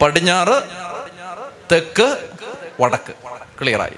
പടിഞ്ഞാറ് 0.00 0.56
തെക്ക് 1.72 2.08
വടക്ക്. 2.80 3.12
ക്ലിയറായി 3.60 3.96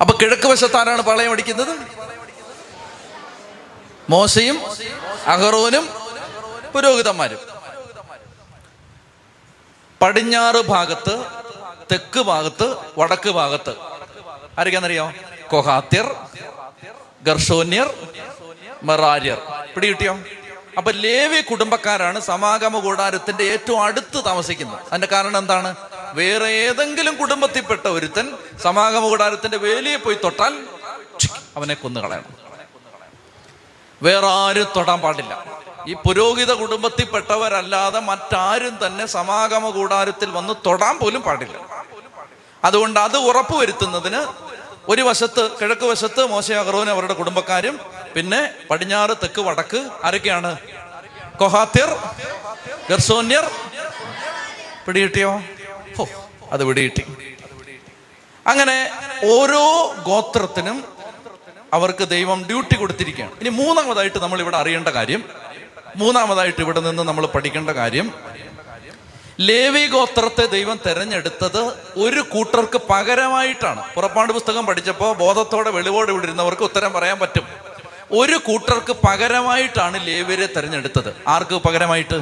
അപ്പൊ 0.00 0.18
കിഴക്ക് 0.22 0.46
വശത്ത് 0.46 0.76
ആരാണ് 0.76 1.02
പാളയം 1.02 1.32
അടിക്കുന്നത്? 1.32 1.72
മോശയും 4.10 4.58
അഹറോനും 5.26 5.88
പുരോഹിതന്മാരും. 6.74 7.38
പടിഞ്ഞാറ് 10.02 10.60
ഭാഗത്ത് 10.66 11.24
തെക്ക് 11.92 12.20
ഭാഗത്ത് 12.20 12.76
വടക്ക് 12.98 13.30
ഭാഗത്ത്. 13.30 13.74
ആരൊക്കെയാണെന്നറിയോ? 14.58 15.12
കൊഹാത്യർ 15.50 16.06
ഗർഷോന്യർ 17.22 17.88
മെറാര്യർ. 18.82 19.38
പിടികിട്ടിയോ? 19.74 20.18
അപ്പൊ 20.78 20.92
ലേവി 20.92 21.40
കുടുംബക്കാരാണ് 21.40 22.20
സമാഗമ 22.20 22.78
കൂടാരത്തിന്റെ 22.78 23.44
ഏറ്റവും 23.44 23.82
അടുത്ത് 23.82 24.24
താമസിക്കുന്നത്. 24.24 24.80
അതിന്റെ 24.86 25.08
കാരണം 25.12 25.38
എന്താണ്? 25.38 25.74
വേറെ 26.12 26.44
ഏതെങ്കിലും 26.44 27.16
കുടുംബത്തിൽപ്പെട്ട 27.16 27.86
ഒരുത്തൻ 27.86 28.36
സമാഗമ 28.62 29.08
കൂടാരത്തിന്റെ 29.08 29.56
വേലിയെ 29.56 29.96
പോയി 29.96 30.16
തൊട്ടാൽ 30.24 30.66
അവനെ 31.56 31.74
കൊന്നുകളയണം 31.74 32.42
വേറെ 34.02 34.26
ആരും 34.26 34.66
തൊടാൻ 34.76 35.00
പാടില്ല. 35.00 35.62
ഈ 35.88 35.94
പുരോഹിത 35.94 36.52
കുടുംബത്തിൽപ്പെട്ടവരല്ലാതെ 36.52 38.00
മറ്റാരും 38.00 38.86
തന്നെ 38.86 39.06
സമാഗമ 39.06 39.70
കൂടാരത്തിൽ 39.70 40.30
വന്ന് 40.30 40.54
തൊടാൻ 40.66 40.98
പോലും 40.98 41.22
പാടില്ല. 41.22 41.86
അതുകൊണ്ട് 42.64 43.00
അത് 43.00 43.16
ഉറപ്പുവരുത്തുന്നതിന് 43.16 44.26
ഒരു 44.88 45.02
വശത്ത് 45.02 45.50
കിഴക്ക് 45.60 45.86
വശത്ത് 45.86 46.26
മോശ 46.26 46.52
അവരുടെ 46.52 47.12
കുടുംബക്കാരും 47.12 47.80
പിന്നെ 48.16 48.50
പടിഞ്ഞാറ് 48.70 49.10
തെക്ക് 49.22 49.40
വടക്ക് 49.40 49.88
ആരൊക്കെയാണ്? 50.04 50.56
കൊഹാത്തിർ 51.38 51.90
ഗർസോന്യർ. 52.90 53.50
പിടികിട്ടിയോ? 54.86 55.42
ഹോ 55.96 56.06
അത് 56.52 56.64
പിടികിട്ടി. 56.64 57.04
അങ്ങനെ 58.46 58.90
ഓരോ 59.24 59.94
ഗോത്രത്തിനും 60.02 60.84
അവർക്ക് 61.72 62.08
ദൈവം 62.08 62.44
ഡ്യൂട്ടി 62.46 62.76
കൊടുത്തിരിക്കുകയാണ്. 62.76 63.32
ഇനി 63.40 63.48
മൂന്നാമതായിട്ട് 63.48 64.18
നമ്മൾ 64.18 64.40
ഇവിടെ 64.40 64.56
അറിയേണ്ട 64.56 64.88
കാര്യം 64.88 65.24
മൂന്നാമതായിട്ട് 65.96 66.60
ഇവിടെ 66.60 66.80
നിന്ന് 66.80 67.02
നമ്മൾ 67.02 67.26
പഠിക്കേണ്ട 67.26 67.70
കാര്യം 67.70 68.12
ലേവി 69.40 69.86
ഗോത്രത്തെ 69.86 70.46
ദൈവം 70.46 70.78
തെരഞ്ഞെടുത്തത് 70.86 71.60
ഒരു 71.96 72.20
കൂട്ടർക്ക് 72.20 72.78
പകരമായിട്ടാണ്. 72.90 73.94
പുറപ്പാട് 73.94 74.32
പുസ്തകം 74.32 74.66
പഠിച്ചപ്പോൾ 74.66 75.16
ബോധത്തോടെ 75.16 75.70
വെളിവോടെ 75.70 76.10
ഇവിടെ 76.10 76.24
ഇരുന്നവർക്ക് 76.24 76.62
ഉത്തരം 76.62 76.92
പറയാൻ 76.92 77.18
പറ്റും. 77.18 77.71
ഒരു 78.12 78.36
കൂട്ടർക്ക് 78.36 78.92
പകരമായിട്ടാണ് 79.06 80.06
ലേവ്യരെ 80.06 80.46
തെരഞ്ഞെടുത്തത്. 80.46 81.22
ആർക്ക് 81.28 81.54
പകരമായിട്ട്. 81.54 82.18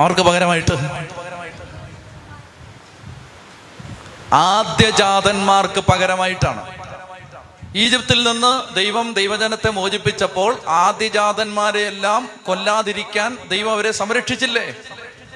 ആർക്ക് 0.00 0.20
പകരമായിട്ട്? 0.20 0.74
ആദ്യജാതന്മാർക്ക് 4.32 5.80
പകരമായിട്ടാണ്. 5.80 6.80
ഈജിപ്തിൽ 7.76 8.30
നിന്ന് 8.30 8.74
ദൈവം 8.74 9.12
ദൈവജനത്തെ 9.12 9.70
മോചിപ്പിച്ചപ്പോൾ 9.70 10.58
ആദ്യജാതന്മാരെ 10.68 11.80
എല്ലാം 11.80 12.30
കൊല്ലാതിരിക്കാൻ 12.46 13.38
ദൈവം 13.48 13.72
അവരെ 13.72 13.90
സംരക്ഷിച്ചില്ലേ? 13.90 14.74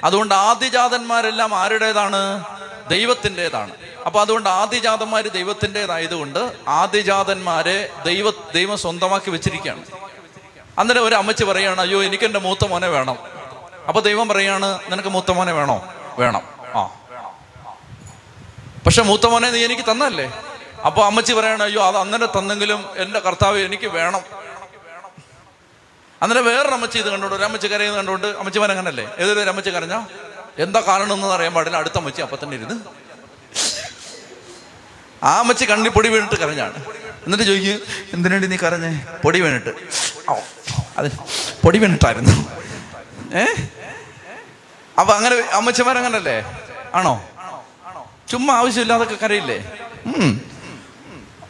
അതുകൊണ്ട് 0.03 0.35
ആദ്യജാതന്മാരെല്ലാം 0.35 1.55
ആരുടേതാണ്? 1.55 2.43
ദൈവത്തിന്റെതാണ്. 2.89 3.71
അപ്പൊ 4.05 4.21
അതുകൊണ്ട് 4.21 4.49
ആദ്യജാതന്മാര് 4.49 5.25
ദൈവത്തിന്റെതായതുകൊണ്ട് 5.31 6.39
ആദ്യജാതന്മാരെ 6.67 7.77
ദൈവ 8.05 8.29
ദൈവം 8.53 8.77
സ്വന്തമാക്കി 8.77 9.29
വെച്ചിരിക്കുകയാണ്. 9.29 9.83
അന്നേരം 10.79 11.03
ഒരു 11.03 11.15
അമ്മച്ചി 11.15 11.43
പറയാണ് 11.43 11.81
അയ്യോ 11.81 12.03
എനിക്ക് 12.03 12.23
എന്റെ 12.23 12.39
മൂത്ത 12.39 12.65
മോനെ 12.65 12.87
വേണം. 12.87 13.17
അപ്പൊ 13.87 14.01
ദൈവം 14.01 14.29
പറയാണ് 14.29 14.79
നിനക്ക് 14.91 15.09
മൂത്ത 15.09 15.31
മോനെ 15.31 15.53
വേണോ? 15.53 15.77
വേണം. 16.19 16.43
ആ. 16.75 16.81
പക്ഷെ 18.85 19.01
മൂത്ത 19.01 19.25
മോനെ 19.25 19.49
നീ 19.49 19.63
എനിക്ക് 19.63 19.91
തന്നല്ലേ 19.91 20.27
അപ്പൊ 20.85 21.05
അമ്മച്ചി 21.05 21.33
പറയാണ് 21.33 21.63
അയ്യോ 21.63 21.87
അത് 21.87 21.97
അന്നേരം 21.97 22.29
തന്നെങ്കിലും 22.37 22.85
എന്റെ 22.95 23.19
കർത്താവ് 23.19 23.59
എനിക്ക് 23.59 23.87
വേണം. 23.87 24.23
അന്നേരം 26.21 26.45
വേറൊരു 26.45 26.73
അമ്മച്ചി 26.73 26.97
ഇത് 26.97 27.09
കണ്ടോണ്ട് 27.09 27.35
ഒരു 27.35 27.43
അമ്മച്ചി 27.43 27.67
കരയുന്നത് 27.67 27.99
കണ്ടോണ്ട് 27.99 28.27
അമ്മച്ചിമാർ 28.27 28.71
അങ്ങനല്ലേ? 28.71 29.05
ഏതൊരു 29.19 29.49
അമ്മച്ചി 29.49 29.69
കരഞ്ഞാ 29.69 29.99
എന്താ 30.57 30.79
കാരണം 30.81 31.13
എന്ന് 31.13 31.27
അറിയാൻ 31.27 31.53
പാടില്ല 31.53 31.77
അടുത്ത 31.77 31.97
അമ്മച്ചി 31.97 32.21
അപ്പൊ 32.21 32.37
തന്നെ 32.43 32.55
ഇരുന്ന് 32.55 32.75
ആ 35.25 35.39
അമ്മച്ചി 35.39 35.65
കണ്ണി 35.65 35.89
പൊടി 35.89 36.09
വീണിട്ട് 36.09 36.35
കരഞ്ഞാണ്. 36.35 36.77
എന്നിട്ട് 37.25 37.43
ചോദിക്കും 37.43 37.79
എന്തിനാണ്ടി 38.13 38.47
നീ 38.47 38.57
കരഞ്ഞേ? 38.57 39.05
പൊടി 39.23 39.41
വീണിട്ട്. 39.41 39.69
അത് 40.97 41.11
പൊടി 41.63 41.77
വീണിട്ടായിരുന്നു. 41.79 42.35
ഏ? 43.37 43.45
അപ്പൊ 44.99 45.13
അങ്ങനെ 45.13 45.35
അമ്മച്ചമാരങ്ങനല്ലേ? 45.53 46.35
ആണോ? 46.95 47.13
ചുമ്മാ 48.29 48.53
ആവശ്യമില്ലാതൊക്കെ 48.53 49.15
കരയില്ലേ? 49.15 49.57
ഉം. 50.05 50.54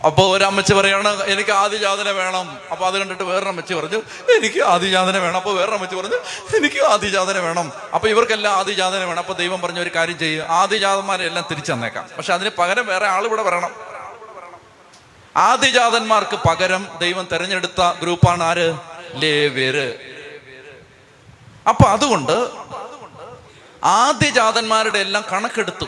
അപ്പൊ 0.05 0.23
ഒരമ്മച്ചി 0.35 0.73
പറയാണ് 0.73 1.23
എനിക്ക് 1.23 1.51
ആദിജാതന 1.51 2.09
വേണം. 2.09 2.57
അപ്പൊ 2.71 2.87
അത് 2.87 2.95
കണ്ടിട്ട് 2.99 3.23
വേറൊരു 3.23 3.49
അമ്മച്ചി 3.49 3.73
പറഞ്ഞു 3.73 3.99
എനിക്ക് 4.37 4.59
ആദിജാതന 4.63 5.17
വേണം. 5.17 5.35
അപ്പൊ 5.35 5.53
വേറൊരു 5.53 5.71
അമ്മച്ചി 5.71 5.95
പറഞ്ഞു 5.95 6.19
എനിക്ക് 6.57 6.79
ആദിജാതന 6.85 7.37
വേണം. 7.39 7.71
അപ്പൊ 7.93 8.07
ഇവർക്കെല്ലാം 8.09 8.57
ആദിജാതന 8.57 9.03
വേണം. 9.03 9.19
അപ്പൊ 9.19 9.33
ദൈവം 9.33 9.61
പറഞ്ഞ 9.61 9.79
ഒരു 9.79 9.91
കാര്യം 9.95 10.19
ചെയ്യും. 10.19 10.45
ആദിജാതന്മാരെ 10.49 11.25
എല്ലാം 11.25 11.45
തിരിച്ചു 11.51 11.71
തന്നേക്കാം 11.71 12.07
പക്ഷെ 12.17 12.33
അതിന് 12.33 12.49
പകരം 12.59 12.87
വേറെ 12.87 13.05
ആൾ 13.05 13.25
ഇവിടെ 13.25 13.43
വരണം. 13.43 13.71
ആദിജാതന്മാർക്ക് 15.37 16.37
പകരം 16.49 16.87
ദൈവം 16.99 17.27
തെരഞ്ഞെടുത്ത 17.31 17.81
ഗ്രൂപ്പാണ് 18.01 18.43
ആര്? 18.43 18.73
ലേവ്യര്. 19.15 19.87
അപ്പൊ 21.69 21.85
അതുകൊണ്ട് 21.89 22.49
ആദ്യജാതന്മാരുടെ 23.83 24.99
എല്ലാം 24.99 25.23
കണക്കെടുത്തു. 25.31 25.87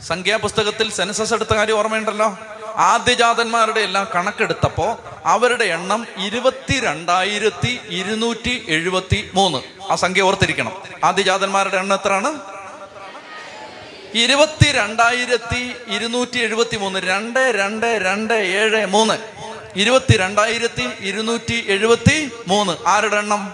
സംഖ്യാപുസ്തകത്തിൽ 0.00 0.90
സെൻസസ് 0.90 1.34
എടുത്ത 1.34 1.54
കാര്യം 1.54 1.78
ഓർമ്മയുണ്ടല്ലോ? 1.78 2.36
ആദ്യജാതന്മാരുടെ 2.78 3.80
എല്ലാം 3.80 4.06
കണക്കെടുത്തപ്പോ 4.14 4.98
അവരുടെ 5.24 5.64
എണ്ണം 5.64 6.06
ഇരുപത്തി 6.16 6.80
രണ്ടായിരത്തി 6.80 7.80
ഇരുന്നൂറ്റി 7.88 8.64
എഴുപത്തി 8.68 9.30
മൂന്ന് 9.34 9.58
ആ 9.92 9.94
സംഖ്യ 9.94 10.22
ഓർത്തിരിക്കണം. 10.22 10.72
ആദ്യജാതന്മാരുടെ 11.04 11.76
എണ്ണം 11.76 11.96
എത്രയാണ്? 11.96 12.40
ഇരുപത്തി 14.14 14.72
രണ്ടായിരത്തി 14.72 15.76
ഇരുന്നൂറ്റി 15.88 16.38
എഴുപത്തി 16.38 16.76
മൂന്ന് 16.76 16.98
രണ്ട് 16.98 17.38
രണ്ട് 17.38 17.86
രണ്ട് 17.86 18.34
ഏഴ് 18.34 18.86
മൂന്ന്. 18.86 19.14
ഇരുപത്തി 19.76 20.16
രണ്ടായിരത്തി 20.16 20.88
ഇരുന്നൂറ്റി 21.00 21.64
എഴുപത്തി 21.68 22.30
മൂന്ന് 22.48 22.76
ആരുടെ 22.86 23.16
എണ്ണം? 23.16 23.52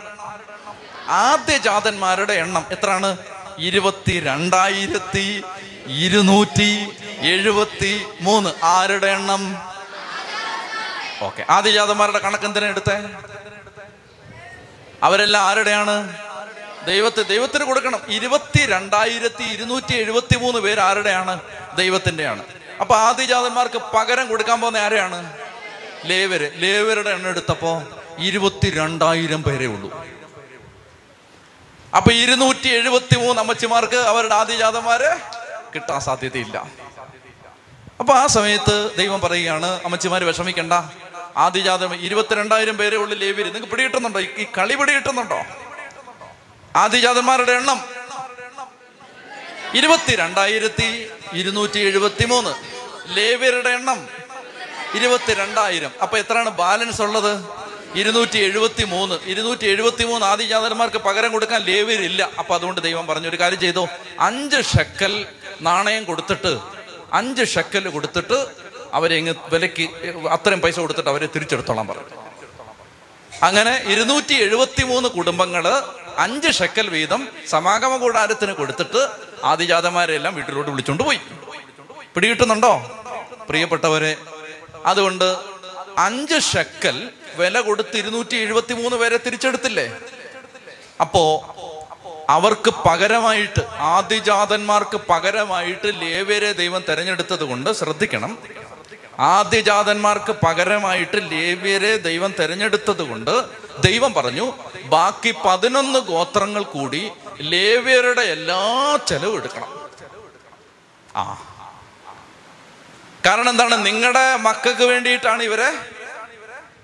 ആദ്യജാതന്മാരുടെ 1.09 2.33
എണ്ണം 2.33 2.65
എത്രയാണ്? 2.71 3.17
ഇരുപത്തി 3.59 4.21
രണ്ടായിരത്തി 4.21 5.43
ഇരുന്നൂറ്റി 5.87 6.89
എഴുപത്തി 7.19 8.07
മൂന്ന്. 8.21 8.55
ആരുടെ 8.63 9.07
എണ്ണം? 9.07 9.57
ഓക്കെ. 11.21 11.47
ആദിജാതന്മാരുടെ 11.51 12.19
കണക്ക് 12.19 12.45
എന്തിനാ 12.45 12.67
എടുത്തേ? 12.67 13.09
അവരെല്ലാം 15.03 15.45
ആരുടെയാണ്? 15.45 16.17
ദൈവത്തെ 16.87 17.23
ദൈവത്തിന് 17.23 17.65
കൊടുക്കണം. 17.65 18.01
ഇരുപത്തി 18.09 18.67
രണ്ടായിരത്തി 18.67 19.43
ഇരുന്നൂറ്റി 19.43 19.95
എഴുപത്തി 19.95 20.37
മൂന്ന് 20.37 20.61
പേര് 20.61 20.81
ആരുടെയാണ്? 20.81 21.41
ദൈവത്തിന്റെയാണ് 21.77 22.43
അപ്പൊ 22.81 22.97
ആദ്യജാതന്മാർക്ക് 22.97 23.79
പകരം 23.79 24.29
കൊടുക്കാൻ 24.29 24.61
പോകുന്ന 24.61 24.79
ആരെയാണ്? 24.79 25.39
ലേവര്. 26.05 26.51
ലേവരുടെ 26.55 27.11
എണ്ണം 27.11 27.29
എടുത്തപ്പോ 27.29 27.83
ഇരുപത്തി 28.19 28.71
രണ്ടായിരം 28.71 29.43
പേരേ 29.43 29.67
ഉള്ളൂ. 29.67 30.07
അപ്പൊ 31.97 32.13
ഇരുന്നൂറ്റി 32.13 32.69
എഴുപത്തി 32.69 33.17
മൂന്ന് 33.17 33.41
അമ്മച്ചിമാർക്ക് 33.41 33.97
അവരുടെ 33.97 34.35
ആദ്യജാതന്മാര് 34.35 35.44
കിട്ടാൻ 35.75 36.01
സാധ്യതയില്ല. 36.01 36.71
അപ്പൊ 38.01 38.15
ആ 38.15 38.27
സമയത്ത് 38.27 38.97
ദൈവം 38.97 39.21
പറയുകയാണ് 39.21 39.67
അമ്മച്ചിമാര് 39.67 40.23
വിഷമിക്കണ്ട. 40.23 40.73
ആദ്യജാതം 41.37 41.95
ഇരുപത്തിരണ്ടായിരം 41.95 42.77
പേരെ 42.77 42.97
ഉള്ളിൽ 42.97 43.19
ലേവിയർ 43.19 43.47
നിങ്ങൾക്ക് 43.47 43.67
പിടികിട്ടുന്നുണ്ടോ? 43.67 44.21
ഈ 44.21 44.47
കളി 44.59 44.75
പിടികിട്ടുന്നുണ്ടോ? 44.75 45.39
ആദ്യജാതന്മാരുടെ 46.77 47.53
എണ്ണം 47.53 47.85
ഇരുപത്തിരണ്ടായിരത്തി 49.75 51.11
ഇരുന്നൂറ്റി 51.33 51.79
എഴുപത്തി 51.79 52.25
മൂന്ന് 52.25 52.55
ലേവ്യരുടെ 53.17 53.69
എണ്ണം 53.69 54.09
ഇരുപത്തിരണ്ടായിരം. 54.95 55.91
അപ്പൊ 56.03 56.19
എത്രയാണ് 56.19 56.51
ബാലൻസ് 56.51 57.03
ഉള്ളത്? 57.03 57.64
ഇരുന്നൂറ്റി 57.97 58.39
എഴുപത്തി 58.39 58.85
മൂന്ന് 58.85 59.19
ഇരുന്നൂറ്റി 59.27 59.67
എഴുപത്തി 59.67 60.05
മൂന്ന് 60.05 60.27
ആദിജാതന്മാർക്ക് 60.27 60.97
പകരം 60.97 61.33
കൊടുക്കാൻ 61.33 61.63
ലേവ്യരില്ല 61.63 62.31
അപ്പൊ 62.39 62.55
അതുകൊണ്ട് 62.55 62.81
ദൈവം 62.81 63.07
പറഞ്ഞു 63.07 63.29
ഒരു 63.29 63.37
കാര്യം 63.37 63.61
ചെയ്തു? 63.61 63.87
അഞ്ച് 64.21 64.61
ഷെക്കൽ 64.63 65.27
നാണയം 65.61 66.05
കൊടുത്തിട്ട് 66.05 66.59
അഞ്ച് 67.13 67.45
ഷെക്കൽ 67.45 67.89
കൊടുത്തിട്ട് 67.89 68.47
അവരെ 68.93 69.17
ഇങ്ങ് 69.17 69.35
വിലക്ക് 69.53 69.85
അത്രയും 70.29 70.61
പൈസ 70.61 70.79
കൊടുത്തിട്ട് 70.81 71.11
അവരെ 71.11 71.27
തിരിച്ചെടുത്തോളാൻ 71.27 71.87
പറഞ്ഞു. 71.89 72.05
അങ്ങനെ 73.43 73.83
ഇരുന്നൂറ്റി 73.87 74.35
എഴുപത്തി 74.35 74.83
മൂന്ന് 74.83 75.09
കുടുംബങ്ങൾ 75.09 75.67
അഞ്ച് 76.19 76.51
ഷെക്കൽ 76.53 76.89
വീതം 76.89 77.29
സമാഗമ 77.49 77.97
കൂടാരത്തിന് 77.97 78.53
കൊടുത്തിട്ട് 78.53 79.09
ആദിജാതന്മാരെല്ലാം 79.45 80.35
വീട്ടിലോട്ട് 80.35 80.71
വിളിച്ചോണ്ട് 80.71 81.03
പോയി. 81.03 81.21
പിടികിട്ടുന്നുണ്ടോ? 82.15 82.75
പ്രിയപ്പെട്ടവരെ 83.49 84.17
അതുകൊണ്ട് 84.87 85.54
അഞ്ച് 85.99 86.41
ഷെക്കൽ 86.41 87.11
വില 87.37 87.61
കൊടുത്ത് 87.61 87.97
ഇരുന്നൂറ്റി 87.97 88.37
എഴുപത്തി 88.37 88.75
മൂന്ന് 88.75 88.97
പേരെ 88.97 89.17
തിരിച്ചെടുത്തില്ലേ? 89.17 90.01
അപ്പോ 91.01 91.55
അവർക്ക് 92.29 92.71
പകരമായിട്ട് 92.71 93.63
ആദ്യജാതന്മാർക്ക് 93.79 94.97
പകരമായിട്ട് 94.97 96.01
ലേവ്യരെ 96.01 96.53
ദൈവം 96.53 96.85
തെരഞ്ഞെടുത്തത് 96.89 97.45
കൊണ്ട് 97.45 97.73
ശ്രദ്ധിക്കണം. 97.73 98.39
ആദ്യജാതന്മാർക്ക് 99.19 100.33
പകരമായിട്ട് 100.33 101.31
ലേവ്യരെ 101.31 101.97
ദൈവം 101.97 102.35
തെരഞ്ഞെടുത്തത് 102.41 103.03
കൊണ്ട് 103.03 103.45
ദൈവം 103.81 104.15
പറഞ്ഞു 104.15 104.53
ബാക്കി 104.85 105.35
പതിനൊന്ന് 105.45 105.99
ഗോത്രങ്ങൾ 105.99 106.63
കൂടി 106.63 107.11
ലേവ്യരുടെ 107.41 108.21
എല്ലാ 108.21 108.99
ചെലവും 109.07 109.37
എടുക്കണം. 109.37 109.91
ആ 111.17 111.39
കാരണം 113.27 113.49
എന്താണ്? 113.49 113.87
നിങ്ങളുടെ 113.87 114.37
മക്കൾക്ക് 114.37 114.83
വേണ്ടിയിട്ടാണ് 114.83 115.43
ഇവരെ 115.43 115.75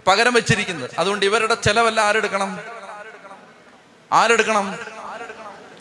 പകരം 0.07 0.35
വെച്ചിരിക്കുന്നത്. 0.35 0.90
അതുകൊണ്ട് 0.98 1.26
ഇവരുടെ 1.26 1.55
ചെലവെല്ലാം 1.55 2.07
ആരെടുക്കണം? 2.07 2.59
ആരെടുക്കണം? 4.12 4.79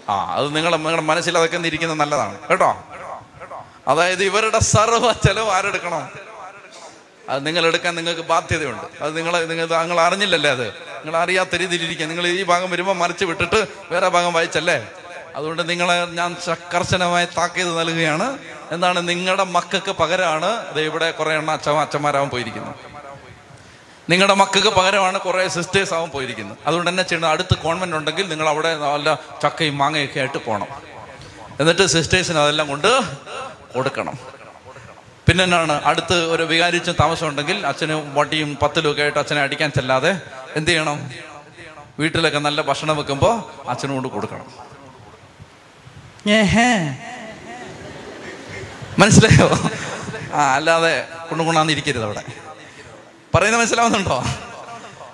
ആ 0.10 0.36
അത് 0.36 0.56
നിങ്ങൾ 0.56 0.76
നിങ്ങളുടെ 0.76 1.02
മനസ്സിൽ 1.02 1.38
അതൊക്കെ 1.38 1.58
ഇരിക്കുന്നത് 1.58 2.00
നല്ലതാണ്. 2.00 2.48
കേട്ടോ? 2.48 2.84
അതായത് 3.88 4.24
ഇവരുടെ 4.24 4.60
സർവ 4.60 5.12
ചെലവ് 5.12 5.50
ആരെടുക്കണം? 5.50 6.10
അത് 7.30 7.48
നിങ്ങൾ 7.48 7.66
എടുക്കാൻ 7.66 7.96
നിങ്ങൾക്ക് 7.96 8.22
ബാധ്യതയുണ്ട്. 8.22 9.04
അത് 9.04 9.18
നിങ്ങൾ 9.18 9.46
നിങ്ങൾ 9.46 9.68
നിങ്ങൾ 9.68 10.00
അറിഞ്ഞില്ലല്ലേ 10.00 10.50
അത്? 10.50 10.68
നിങ്ങൾ 10.70 11.18
അറിയാത്ത 11.18 11.56
രീതിയിലിരിക്കുക 11.56 12.06
നിങ്ങൾ 12.06 12.28
ഈ 12.28 12.44
ഭാഗം 12.44 12.72
വരുമ്പോൾ 12.72 12.96
മറിച്ച് 12.96 13.26
വിട്ടിട്ട് 13.26 13.68
വേറെ 13.92 14.08
ഭാഗം 14.08 14.34
വായിച്ചല്ലേ? 14.34 14.88
അതുകൊണ്ട് 15.36 15.70
നിങ്ങളെ 15.70 16.06
ഞാൻ 16.06 16.38
കർശനമായി 16.74 17.26
താക്കീത് 17.26 17.80
നൽകുകയാണ്. 17.80 18.40
എന്താണ് 18.72 19.10
നിങ്ങളുടെ 19.10 19.44
മക്കൾക്ക് 19.44 19.92
പകരമാണ് 19.92 20.50
ഇവിടെ 20.82 21.12
കുറെ 21.12 21.36
എണ്ണ 21.36 21.52
അച്ഛ 21.52 21.70
അച്ഛന്മാരാവാൻ 21.70 22.30
പോയിരിക്കുന്നത് 22.30 22.76
നിങ്ങളുടെ 24.10 24.34
മക്കൾക്ക് 24.34 24.70
പകരമാണ് 24.70 25.18
കുറെ 25.20 25.48
സിസ്റ്റേഴ്സ് 25.48 25.94
ആവാൻ 25.94 26.10
പോയിരിക്കുന്നത് 26.10 26.58
അതുകൊണ്ട് 26.68 26.90
തന്നെ 26.90 27.04
ചെയ്യണം 27.04 27.30
അടുത്ത് 27.30 27.56
കോൺവെന്റ് 27.58 27.96
ഉണ്ടെങ്കിൽ 27.96 28.30
നിങ്ങൾ 28.30 28.48
അവിടെ 28.48 28.76
നല്ല 28.76 29.18
ചക്കയും 29.42 29.78
മാങ്ങയൊക്കെ 29.78 30.20
ആയിട്ട് 30.20 30.38
പോകണം 30.38 30.68
എന്നിട്ട് 31.60 31.86
സിസ്റ്റേഴ്സിന് 31.88 32.40
അതെല്ലാം 32.40 32.68
കൊണ്ട് 32.68 32.88
കൊടുക്കണം. 33.74 34.18
പിന്നെ 35.28 35.44
എന്നാണ് 35.44 35.82
അടുത്ത് 35.86 36.14
ഒരു 36.14 36.44
വികാരിച്ചും 36.44 36.96
താമസം 37.00 37.28
ഉണ്ടെങ്കിൽ 37.28 37.66
അച്ഛന് 37.66 37.96
വട്ടിയും 38.18 38.58
പത്തിലും 38.62 38.92
ഒക്കെ 38.92 39.02
ആയിട്ട് 39.02 39.20
അച്ഛനെ 39.20 39.42
അടിക്കാൻ 39.42 39.72
ചെല്ലാതെ 39.72 40.12
എന്ത് 40.56 40.72
ചെയ്യണം? 40.72 41.00
വീട്ടിലൊക്കെ 42.00 42.40
നല്ല 42.40 42.62
ഭക്ഷണം 42.62 42.98
വെക്കുമ്പോൾ 42.98 43.36
അച്ഛനും 43.70 43.94
കൊണ്ട് 43.94 44.08
കൊടുക്കണം. 44.08 44.48
ഏഹേ. 46.28 46.70
മനസ്സിലായോ? 48.98 49.48
ആ 50.34 50.56
അല്ലാതെ 50.56 51.08
കൊണ്ടുകൊണ്ടാന്നിരിക്കരുത് 51.30 52.04
അവിടെ. 52.04 52.24
പറയുന്നത് 53.34 53.62
മനസ്സിലാവുന്നുണ്ടോ? 53.62 54.18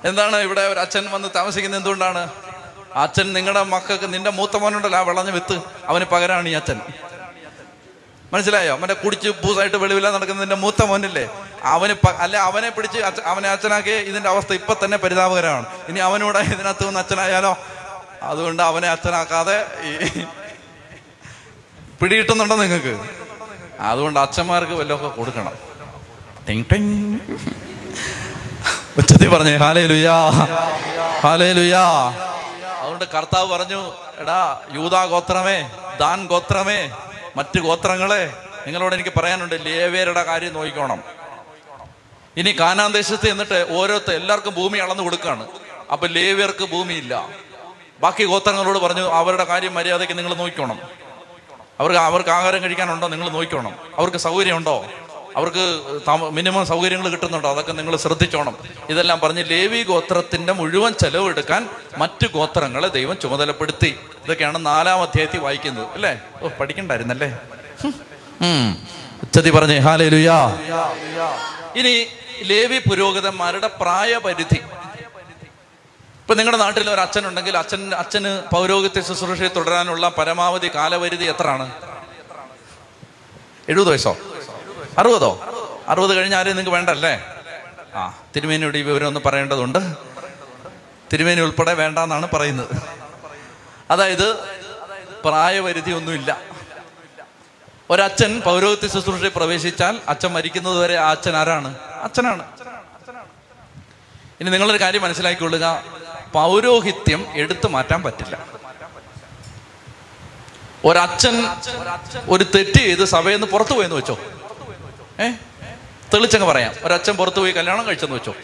എന്താണ് 0.10 0.38
ഇവിടെ 0.38 0.62
ഒരു 0.62 0.80
അച്ഛൻ 0.80 1.06
വന്ന് 1.12 1.28
താമസിക്കുന്നത് 1.36 1.80
എന്തുകൊണ്ടാണ്? 1.80 2.30
അച്ഛൻ 3.04 3.34
നിങ്ങളുടെ 3.34 3.64
മക്കൾക്ക് 3.64 4.14
നിന്റെ 4.14 4.30
മൂത്ത 4.30 4.58
മോനുണ്ടല്ലോ 4.58 5.00
ആ 5.00 5.02
വിളഞ്ഞ 5.02 5.30
വിത്ത് 5.30 5.56
അവന് 5.88 6.06
പകരാണ് 6.14 6.50
ഈ 6.50 6.54
അച്ഛൻ. 6.54 6.80
മനസ്സിലായോ? 8.34 8.78
മറ്റേ 8.78 8.94
കുടിച്ച് 8.94 9.30
പൂസായിട്ട് 9.30 9.78
വെളിവില്ല 9.78 10.12
നടക്കുന്ന 10.12 10.42
നിന്റെ 10.42 10.56
മൂത്ത 10.56 10.84
മോനില്ലേ? 10.92 11.26
അവന് 11.64 11.96
അല്ലെ 12.26 12.40
അവനെ 12.40 12.70
പിടിച്ച് 12.70 13.00
അവനെ 13.32 13.50
അച്ഛനാക്കി 13.50 13.96
ഇതിന്റെ 14.10 14.30
അവസ്ഥ 14.30 14.54
ഇപ്പൊ 14.54 14.76
തന്നെ 14.86 14.98
പരിതാപകരമാണ്. 14.98 15.68
ഇനി 15.90 16.00
അവനൂടെ 16.00 16.40
ഇതിനകത്ത് 16.40 16.88
നിന്ന് 16.88 17.00
അച്ഛനായാലോ? 17.00 17.58
അതുകൊണ്ട് 18.24 18.64
അവനെ 18.64 18.88
അച്ഛനാക്കാതെ 18.88 19.58
പിടികിട്ടുന്നുണ്ടോ 22.02 22.56
നിങ്ങൾക്ക്? 22.56 22.96
അതുകൊണ്ട് 23.80 24.20
അച്ഛന്മാർക്ക് 24.20 24.72
വല്ലതൊക്കെ 24.72 25.08
കൊടുക്കണം. 25.08 25.54
ടിങ് 26.48 26.64
ടിങ്. 26.72 27.20
ഉച്ചത്തിൽ 28.98 29.30
പറഞ്ഞേ 29.30 29.56
ഹാലേ 29.56 29.86
ലുയാ 29.86 30.30
ഹാലേലുയാ. 31.24 31.84
അതുകൊണ്ട് 32.82 33.06
കർത്താവ് 33.06 33.50
പറഞ്ഞു 33.50 33.92
എടാ 34.20 34.62
യൂതാ 34.74 35.06
ഗോത്രമേ 35.06 35.70
ദാൻ 36.00 36.28
ഗോത്രമേ 36.28 36.92
മറ്റു 37.38 37.60
ഗോത്രങ്ങളെ 37.60 38.34
നിങ്ങളോട് 38.66 38.96
എനിക്ക് 38.96 39.14
പറയാനുണ്ട് 39.18 39.56
ലേവേരുടെ 39.66 40.24
കാര്യം 40.24 40.54
നോക്കിക്കോണം. 40.54 41.04
ഇനി 42.38 42.56
കാനാൻ 42.60 42.92
ദേശത്ത് 42.92 43.30
എന്നിട്ട് 43.30 43.68
ഓരോരുത്തർ 43.72 44.14
എല്ലാവർക്കും 44.14 44.54
ഭൂമി 44.54 44.78
അളന്നു 44.78 45.04
കൊടുക്കുകയാണ് 45.04 45.48
അപ്പൊ 45.92 46.08
ലേവ്യർക്ക് 46.08 46.66
ഭൂമിയില്ല. 46.66 47.30
ബാക്കി 48.02 48.24
ഗോത്രങ്ങളോട് 48.24 48.80
പറഞ്ഞു 48.80 49.02
അവരുടെ 49.02 49.44
കാര്യം 49.44 49.74
മര്യാദയ്ക്ക് 49.74 50.18
നിങ്ങൾ 50.18 50.34
നോക്കിക്കോണം. 50.34 50.80
അവർക്ക് 51.80 52.00
അവർക്ക് 52.00 52.30
ആഹാരം 52.30 52.64
കഴിക്കാനുണ്ടോ 52.64 53.08
നിങ്ങൾ 53.08 53.30
നോക്കിക്കോണം. 53.30 53.74
അവർക്ക് 53.98 54.18
സൗകര്യമുണ്ടോ? 54.18 54.86
അവർക്ക് 55.36 55.64
മിനിമം 56.32 56.66
സൗകര്യങ്ങൾ 56.66 57.10
കിട്ടുന്നുണ്ടോ? 57.10 57.50
അതൊക്കെ 57.50 57.72
നിങ്ങൾ 57.72 57.96
ശ്രദ്ധിച്ചോണം. 57.96 58.58
ഇതെല്ലാം 58.90 59.20
പറഞ്ഞ് 59.20 59.44
ലേവി 59.50 59.84
ഗോത്രത്തിന്റെ 59.84 60.54
മുഴുവൻ 60.54 60.94
ചെലവെടുക്കാൻ 60.94 61.70
മറ്റു 61.98 62.28
ഗോത്രങ്ങളെ 62.28 62.88
ദൈവം 62.88 63.18
ചുമതലപ്പെടുത്തി. 63.22 64.00
ഇതൊക്കെയാണ് 64.26 64.66
നാലാം 64.66 65.02
അധ്യായത്തിൽ 65.02 65.40
വായിക്കുന്നത്. 65.40 65.88
അല്ലേ? 65.94 66.22
ഓ 66.42 66.48
പഠിക്കണ്ടായിരുന്നല്ലേ? 66.48 67.38
ഉച്ചതി 69.24 69.50
പറഞ്ഞേ 69.50 69.78
ഹാലേ 69.78 70.10
ലുയാ 70.10 70.38
ഇനി 71.76 72.08
ലേവി 72.44 72.80
പുരോഗതന്മാരുടെ 72.90 73.70
പ്രായപരിധി. 73.82 74.62
ഇപ്പൊ 76.26 76.36
നിങ്ങളുടെ 76.36 76.58
നാട്ടിൽ 76.64 76.90
ഒരു 76.90 77.02
അച്ഛനുണ്ടെങ്കിൽ 77.02 77.58
അച്ഛൻ 77.58 77.96
അച്ഛന് 77.96 78.42
പൗരോഹിത്യ 78.54 79.02
ശുശ്രൂഷയെ 79.02 79.48
തുടരാനുള്ള 79.48 80.10
പരമാവധി 80.10 80.72
കാലപരിധി 80.76 81.24
എത്രയാണ്? 81.24 81.72
എഴുപത് 83.70 83.90
വയസ്സോ? 83.90 84.18
അറുപതോ? 84.98 85.42
അറുപത് 85.88 86.16
കഴിഞ്ഞ 86.16 86.36
ആരെയും 86.36 86.56
നിങ്ങൾക്ക് 86.56 86.76
വേണ്ടല്ലേ? 86.76 87.26
ആ 87.96 88.20
തിരുമേനിയുടെ 88.36 88.78
ഈ 88.78 88.82
വിവരം 88.82 89.08
ഒന്ന് 89.08 89.20
പറയേണ്ടതുണ്ട്. 89.26 89.96
തിരുമേനി 91.14 91.42
ഉൾപ്പെടെ 91.42 91.74
വേണ്ടെന്നാണ് 91.74 92.30
പറയുന്നത്. 92.30 92.76
അതായത് 93.92 94.28
പ്രായപരിധി 95.26 95.92
ഒന്നുമില്ല. 95.92 96.42
ഒരച്ഛൻ 97.90 98.42
പൗരോഹിത്യ 98.46 98.88
ശുശ്രൂഷയിൽ 98.88 99.32
പ്രവേശിച്ചാൽ 99.36 100.02
അച്ഛൻ 100.10 100.32
മരിക്കുന്നത് 100.32 100.80
വരെ 100.80 100.96
ആ 100.96 101.12
അച്ഛൻ 101.12 101.36
ആരാണ്? 101.36 101.80
അച്ഛനാണ്. 101.80 102.44
ഇനി 104.42 104.50
നിങ്ങളൊരു 104.50 104.82
കാര്യം 104.82 105.02
മനസ്സിലാക്കിക്കൊള്ളുക. 105.02 105.96
പൗരോഹിത്യം 106.36 107.28
എടുത്തു 107.34 107.68
മാറ്റാൻ 107.68 108.04
പറ്റില്ല. 108.04 108.46
ഒരച്ഛൻ 110.86 111.48
ഒരു 112.30 112.44
തെറ്റ് 112.44 112.78
ചെയ്ത് 112.78 113.06
സഭയിൽ 113.06 113.36
നിന്ന് 113.36 113.48
പുറത്തു 113.48 113.74
പോയെന്ന് 113.74 113.96
വെച്ചോ? 113.96 114.18
ഏ? 115.20 115.32
തെളിച്ചങ്ങ് 116.14 116.48
പറയാം. 116.48 116.74
ഒരച്ഛൻ 116.84 117.16
പുറത്തു 117.16 117.40
പോയി 117.40 117.52
കല്യാണം 117.52 117.88
കഴിച്ചെന്ന് 117.88 118.16
വെച്ചോ? 118.16 118.36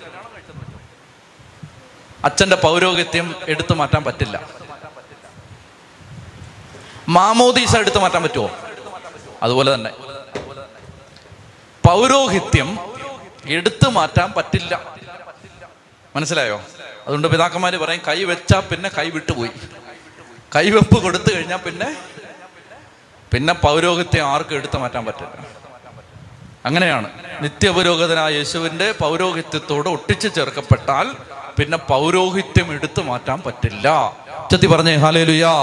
അച്ഛന്റെ 2.26 2.56
പൗരോഹിത്യം 2.56 3.36
എടുത്തു 3.48 3.74
മാറ്റാൻ 3.74 4.04
പറ്റില്ല. 4.04 4.42
മാമോദീസ 7.10 7.76
എടുത്തു 7.76 7.98
മാറ്റാൻ 7.98 8.24
പറ്റുമോ 8.24 8.52
അതുപോലെ 9.44 9.74
തന്നെ. 9.74 9.92
പൗരോഹിത്യം 11.88 12.80
എടുത്തു 13.48 13.90
മാറ്റാൻ 13.90 14.34
പറ്റില്ല. 14.38 14.96
മനസ്സിലായോ? 16.16 16.62
അതുകൊണ്ട് 17.02 17.28
പിതാക്കന്മാര് 17.28 17.78
പറയും 17.78 18.02
കൈ 18.08 18.24
വെച്ചാ 18.24 18.60
പിന്നെ 18.60 18.90
കൈ 18.98 19.10
വിട്ടുപോയി. 19.10 19.50
കൈവെപ്പ് 20.56 21.04
കൊടുത്തു 21.04 21.36
കഴിഞ്ഞാൽ 21.36 21.58
പിന്നെ 21.58 21.96
പിന്നെ 23.34 23.54
പൗരോഹിത്യം 23.54 24.26
ആർക്കും 24.26 24.56
എടുത്തു 24.56 24.78
മാറ്റാൻ 24.78 25.06
പറ്റില്ല. 25.06 25.48
അങ്ങനെയാണ്. 26.66 27.10
നിത്യപുരോഗതനായ 27.42 28.34
യേശുവിന്റെ 28.34 28.92
പൗരോഹിത്യത്തോട് 28.92 29.90
ഒട്ടിച്ചു 29.90 30.28
ചേർക്കപ്പെട്ടാൽ 30.28 31.16
പിന്നെ 31.60 31.78
പൗരോഹിത്യം 31.78 32.74
എടുത്തു 32.74 33.02
മാറ്റാൻ 33.02 33.42
പറ്റില്ല. 33.46 34.18
ചെത്തി 34.52 34.68
പറഞ്ഞേ 34.68 34.96
ഹാലേലുയാ 34.96 35.54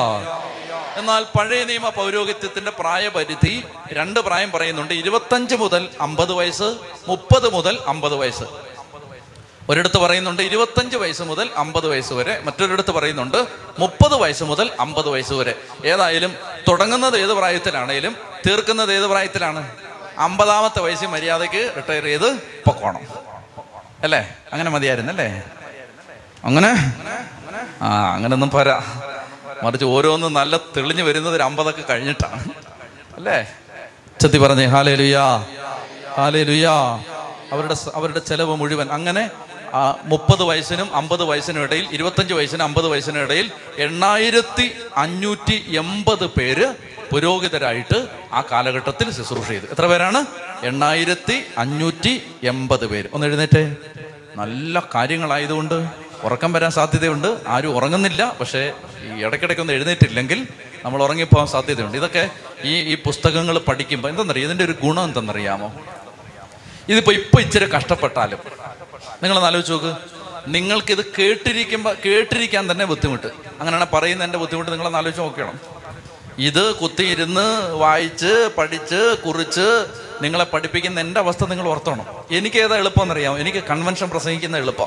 എന്നാൽ 0.96 1.24
പഴയ 1.38 1.64
നിയമ 1.64 1.88
പൗരോഹിത്യത്തിന്റെ 1.88 2.70
പ്രായപരിധി 2.70 3.62
രണ്ട് 3.92 4.20
പ്രായം 4.20 4.52
പറയുന്നുണ്ട്. 4.52 4.94
ഇരുപത്തഞ്ച് 4.94 5.54
മുതൽ 5.54 5.88
അമ്പത് 6.00 6.32
വയസ്സ് 6.32 6.76
മുപ്പത് 7.08 7.52
മുതൽ 7.52 7.78
അമ്പത് 7.86 8.14
വയസ്സ്. 8.14 8.44
ഒരിടത്ത് 9.70 9.98
പറയുന്നുണ്ട് 9.98 10.42
ഇരുപത്തഞ്ച് 10.42 10.96
വയസ്സ് 10.96 11.22
മുതൽ 11.22 11.50
അമ്പത് 11.56 11.88
വയസ്സ് 11.88 12.12
വരെ 12.12 12.40
മറ്റൊരിടത്ത് 12.44 12.90
പറയുന്നുണ്ട് 12.90 13.46
മുപ്പത് 13.78 14.14
വയസ്സ് 14.14 14.44
മുതൽ 14.44 14.70
അമ്പത് 14.80 15.08
വയസ്സ് 15.08 15.32
വരെ. 15.32 15.54
ഏതായാലും 15.84 16.34
തുടങ്ങുന്നത് 16.68 17.18
ഏത് 17.18 17.28
പ്രായത്തിലാണേലും 17.28 18.16
തീർക്കുന്നത് 18.46 18.92
ഏത് 18.92 19.04
പ്രായത്തിലാണ്? 19.04 19.70
അമ്പതാമത്തെ 20.18 20.80
വയസ്സിൽ 20.80 21.06
മര്യാദയ്ക്ക് 21.06 21.72
റിട്ടയർ 21.76 22.04
ചെയ്ത് 22.04 22.34
പൊക്കോണം. 22.38 23.00
അല്ലേ? 24.02 24.36
അങ്ങനെ 24.52 24.70
മതിയായിരുന്നല്ലേ 24.70 25.42
അങ്ങനെ? 26.44 26.94
ആ 27.82 28.14
അങ്ങനൊന്നും 28.14 28.50
പോരാ. 28.50 28.82
മറിച്ച് 29.62 29.84
ഓരോന്നും 29.84 30.32
നല്ല 30.32 30.56
തെളിഞ്ഞു 30.56 31.02
വരുന്നത് 31.02 31.34
ഒരു 31.34 31.42
അമ്പതൊക്കെ 31.42 31.82
കഴിഞ്ഞിട്ടാണ്. 31.82 32.44
അല്ലേ? 33.16 33.54
ചെത്തി 34.20 34.38
പറഞ്ഞേ 34.38 34.64
ഹാലേ 34.64 34.94
ലുയാ 34.94 35.36
ഹാലേ 36.16 36.42
ലുയാ 36.42 36.74
അവരുടെ 37.52 37.76
അവരുടെ 37.94 38.18
ചെലവ് 38.18 38.56
മുഴുവൻ. 38.56 38.92
അങ്ങനെ 38.92 39.30
മുപ്പത് 40.04 40.42
വയസ്സിനും 40.42 40.96
അമ്പത് 40.96 41.24
വയസ്സിനും 41.24 41.62
ഇടയിൽ 41.62 41.88
ഇരുപത്തഞ്ച് 41.92 42.34
വയസ്സിനും 42.34 42.64
അമ്പത് 42.64 42.88
വയസ്സിനും 42.88 43.20
ഇടയിൽ 43.20 43.50
എണ്ണായിരത്തി 43.78 44.70
അഞ്ഞൂറ്റി 44.96 45.76
എൺപത് 45.78 46.26
പേര് 46.26 46.74
പുരോഹിതരായിട്ട് 47.12 48.08
ആ 48.32 48.44
കാലഘട്ടത്തിൽ 48.52 49.10
ശുശ്രൂഷ 49.10 49.48
ചെയ്തു. 49.48 49.66
എത്ര 49.70 49.86
പേരാണ്? 49.86 50.26
എണ്ണായിരത്തി 50.62 51.44
അഞ്ഞൂറ്റി 51.58 52.22
എൺപത് 52.42 52.86
പേര്. 52.86 53.08
ഒന്ന് 53.12 53.26
എഴുന്നേറ്റേ. 53.26 53.76
നല്ല 54.36 54.82
കാര്യങ്ങളായതുകൊണ്ട് 54.94 55.88
ഉറക്കം 56.22 56.52
വരാൻ 56.52 56.70
സാധ്യതയുണ്ട്. 56.70 57.38
ആരും 57.46 57.76
ഉറങ്ങുന്നില്ല. 57.76 58.36
പക്ഷേ 58.40 58.72
ഈ 59.02 59.24
ഇടയ്ക്കിടയ്ക്ക് 59.24 59.62
ഒന്ന് 59.62 59.72
എഴുന്നേറ്റില്ലെങ്കിൽ 59.72 60.46
നമ്മൾ 60.84 61.02
ഉറങ്ങിപ്പോകാൻ 61.02 61.46
സാധ്യതയുണ്ട്. 61.46 61.96
ഇതൊക്കെ 61.96 62.30
ഈ 62.64 62.92
ഈ 62.92 62.94
പുസ്തകങ്ങൾ 62.94 63.58
പഠിക്കുമ്പോൾ 63.58 64.08
എന്തെന്നറിയാം? 64.08 64.46
ഇതിന്റെ 64.46 64.64
ഒരു 64.64 64.74
ഗുണം 64.82 65.04
എന്തെന്നറിയാമോ? 65.04 65.72
ഇതിപ്പോൾ 66.88 67.12
ഇപ്പോൾ 67.12 67.40
ഇച്ചിരി 67.40 67.64
കഷ്ടപ്പെട്ടാലും 67.64 68.38
നിങ്ങളൊന്ന് 69.22 69.46
ആലോചിച്ച് 69.46 69.72
നോക്ക്. 69.72 69.96
നിങ്ങൾക്കിത് 70.48 71.04
കേട്ടിരിക്കുമ്പോൾ 71.18 71.94
കേട്ടിരിക്കാൻ 72.06 72.70
തന്നെ 72.70 72.84
ബുദ്ധിമുട്ട്. 72.84 73.26
അങ്ങനെയാണ് 73.26 73.86
പറയുന്ന 73.92 74.24
എന്റെ 74.24 74.38
ബുദ്ധിമുട്ട് 74.38 74.70
നിങ്ങളൊന്ന് 74.70 74.98
ആലോചിച്ച് 74.98 75.22
നോക്കണം. 75.22 75.60
ഇത് 76.38 76.74
കുത്തിയിരുന്ന് 76.74 77.72
വായിച്ച് 77.72 78.50
പഠിച്ച് 78.58 79.16
കുറിച്ച് 79.26 79.86
നിങ്ങളെ 80.22 80.44
പഠിപ്പിക്കുന്ന 80.44 81.00
എന്റെ 81.00 81.20
അവസ്ഥ 81.20 81.44
നിങ്ങൾ 81.44 81.68
ഓർത്തോണം. 81.68 82.06
എനിക്ക് 82.30 82.56
ഏതാ 82.56 82.76
എളുപ്പമെന്നറിയാമോ 82.76 83.38
എനിക്ക് 83.38 83.58
കൺവെൻഷൻ 83.58 84.10
പ്രസംഗിക്കുന്ന 84.10 84.56
എളുപ്പം. 84.56 84.86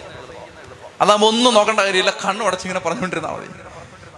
അതാകുമ്പോൾ 1.02 1.28
ഒന്നും 1.28 1.54
നോക്കേണ്ട 1.54 1.80
കാര്യമില്ല. 1.80 2.14
കണ്ണു 2.26 2.46
അടച്ചിങ്ങനെ 2.46 2.80
പറഞ്ഞുകൊണ്ടിരുന്നാൽ 2.80 3.32
മതി. 3.32 3.48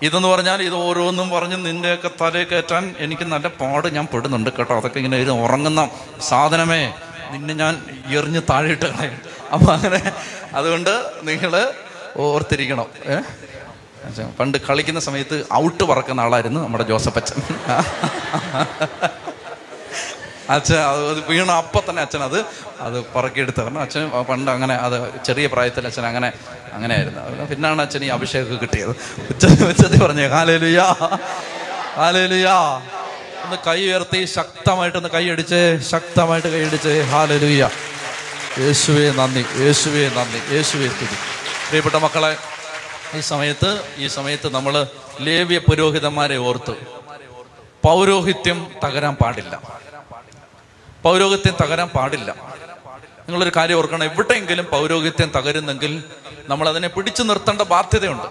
ഇതെന്ന് 0.01 0.27
പറഞ്ഞാൽ 0.27 0.63
ഇത് 0.63 0.73
ഓരോന്നും 0.73 1.29
പറഞ്ഞ് 1.29 1.65
നിന്റെയൊക്കെ 1.65 2.09
തലയിൽ 2.21 2.43
കയറ്റാൻ 2.43 2.95
എനിക്ക് 2.97 3.23
നല്ല 3.23 3.47
പാട് 3.47 3.87
ഞാൻ 3.87 4.07
പെടുന്നുണ്ട് 4.13 4.49
കേട്ടോ. 4.49 4.77
അതൊക്കെ 4.77 4.97
ഇങ്ങനെ 4.97 5.17
ഇത് 5.17 5.31
ഉറങ്ങുന്ന 5.31 5.89
സാധനമേ. 6.21 6.93
നിന്നെ 7.31 7.53
ഞാൻ 7.53 7.83
എറിഞ്ഞ് 8.07 8.41
താഴെയിട്ട് 8.49 8.85
അപ്പൊ 9.53 9.69
അങ്ങനെ 9.77 9.99
അതുകൊണ്ട് 10.53 10.93
നിങ്ങൾ 11.29 11.53
ഓർത്തിരിക്കണം 12.25 12.87
ഏഹ് 13.13 14.29
പണ്ട് 14.39 14.57
കളിക്കുന്ന 14.67 14.99
സമയത്ത് 14.99 15.37
ഔട്ട് 15.59 15.83
പറക്കുന്ന 15.91 16.21
ആളായിരുന്നു 16.21 16.59
നമ്മുടെ 16.63 16.85
ജോസഫ് 16.89 17.19
അച്ഛൻ. 17.19 17.37
അച്ഛൻ 20.55 20.79
അത് 20.87 21.19
വീണ 21.29 21.49
അപ്പം 21.61 21.83
തന്നെ 21.87 22.01
അച്ഛൻ 22.01 22.21
അത് 22.23 22.37
അത് 22.81 22.97
പറക്കിയെടുത്ത് 23.15 23.61
അച്ഛൻ 23.83 24.01
പണ്ട് 24.29 24.49
അങ്ങനെ 24.51 24.75
അത് 24.87 24.97
ചെറിയ 25.27 25.47
പ്രായത്തിൽ 25.53 25.87
അച്ഛൻ 25.89 26.05
അങ്ങനെ 26.09 26.29
അങ്ങനെ 26.73 26.93
ആയിരുന്നു 26.97 27.45
പിന്നാണ് 27.51 27.81
അച്ഛൻ 27.81 28.03
ഈ 28.07 28.11
അഭിഷേകം 28.17 28.59
കിട്ടിയത്. 28.63 28.93
ഉച്ച 29.31 29.43
ഉച്ചത്തിൽ 29.69 29.99
പറഞ്ഞു 30.05 30.25
കാലേലുയാ 30.35 30.87
കാലേലുയാ 31.97 32.57
ഒന്ന് 33.45 33.57
കൈ 33.67 33.79
ഉയർത്തി 33.87 34.21
ശക്തമായിട്ടൊന്ന് 34.35 35.11
കൈയടിച്ച് 35.15 35.61
ശക്തമായിട്ട് 35.93 36.49
കൈയടിച്ച് 36.55 36.93
ഹാലേലുയ്യ 37.11 37.63
യേശുവേ 38.59 39.11
നന്ദി. 39.11 39.45
യേശുവേ 39.57 40.09
നന്ദി. 40.09 40.55
യേശുവേ 40.55 40.87
സ്തുതി. 40.87 41.15
പ്രിയപ്പെട്ട 41.67 41.95
മക്കളെ 41.95 42.37
ഈ 43.13 43.19
സമയത്ത് 43.19 43.81
ഈ 43.97 44.07
സമയത്ത് 44.07 44.53
നമ്മൾ 44.53 44.87
ലേവ്യ 45.19 45.57
പുരോഹിതന്മാരെ 45.57 46.37
ഓർത്ത് 46.37 46.71
പൗരോഹിത്യം 47.83 48.71
തകരാൻ 48.83 49.15
പാടില്ല. 49.15 49.61
പൗരോഹിത്യം 51.03 51.55
തകരാൻ 51.63 51.87
പാടില്ല. 51.87 52.35
നിങ്ങളൊരു 53.29 53.51
കാര്യം 53.55 53.77
ഓർക്കണം. 53.77 54.03
എവിടെയെങ്കിലും 54.03 54.65
പൗരോഹിത്യം 54.65 55.31
തകരുന്നെങ്കിൽ 55.37 56.03
നമ്മൾ 56.49 56.69
അതിനെ 56.69 56.87
പിടിച്ചു 56.87 57.23
നിർത്തേണ്ട 57.23 57.61
ബാധ്യതയുണ്ട്. 57.61 58.23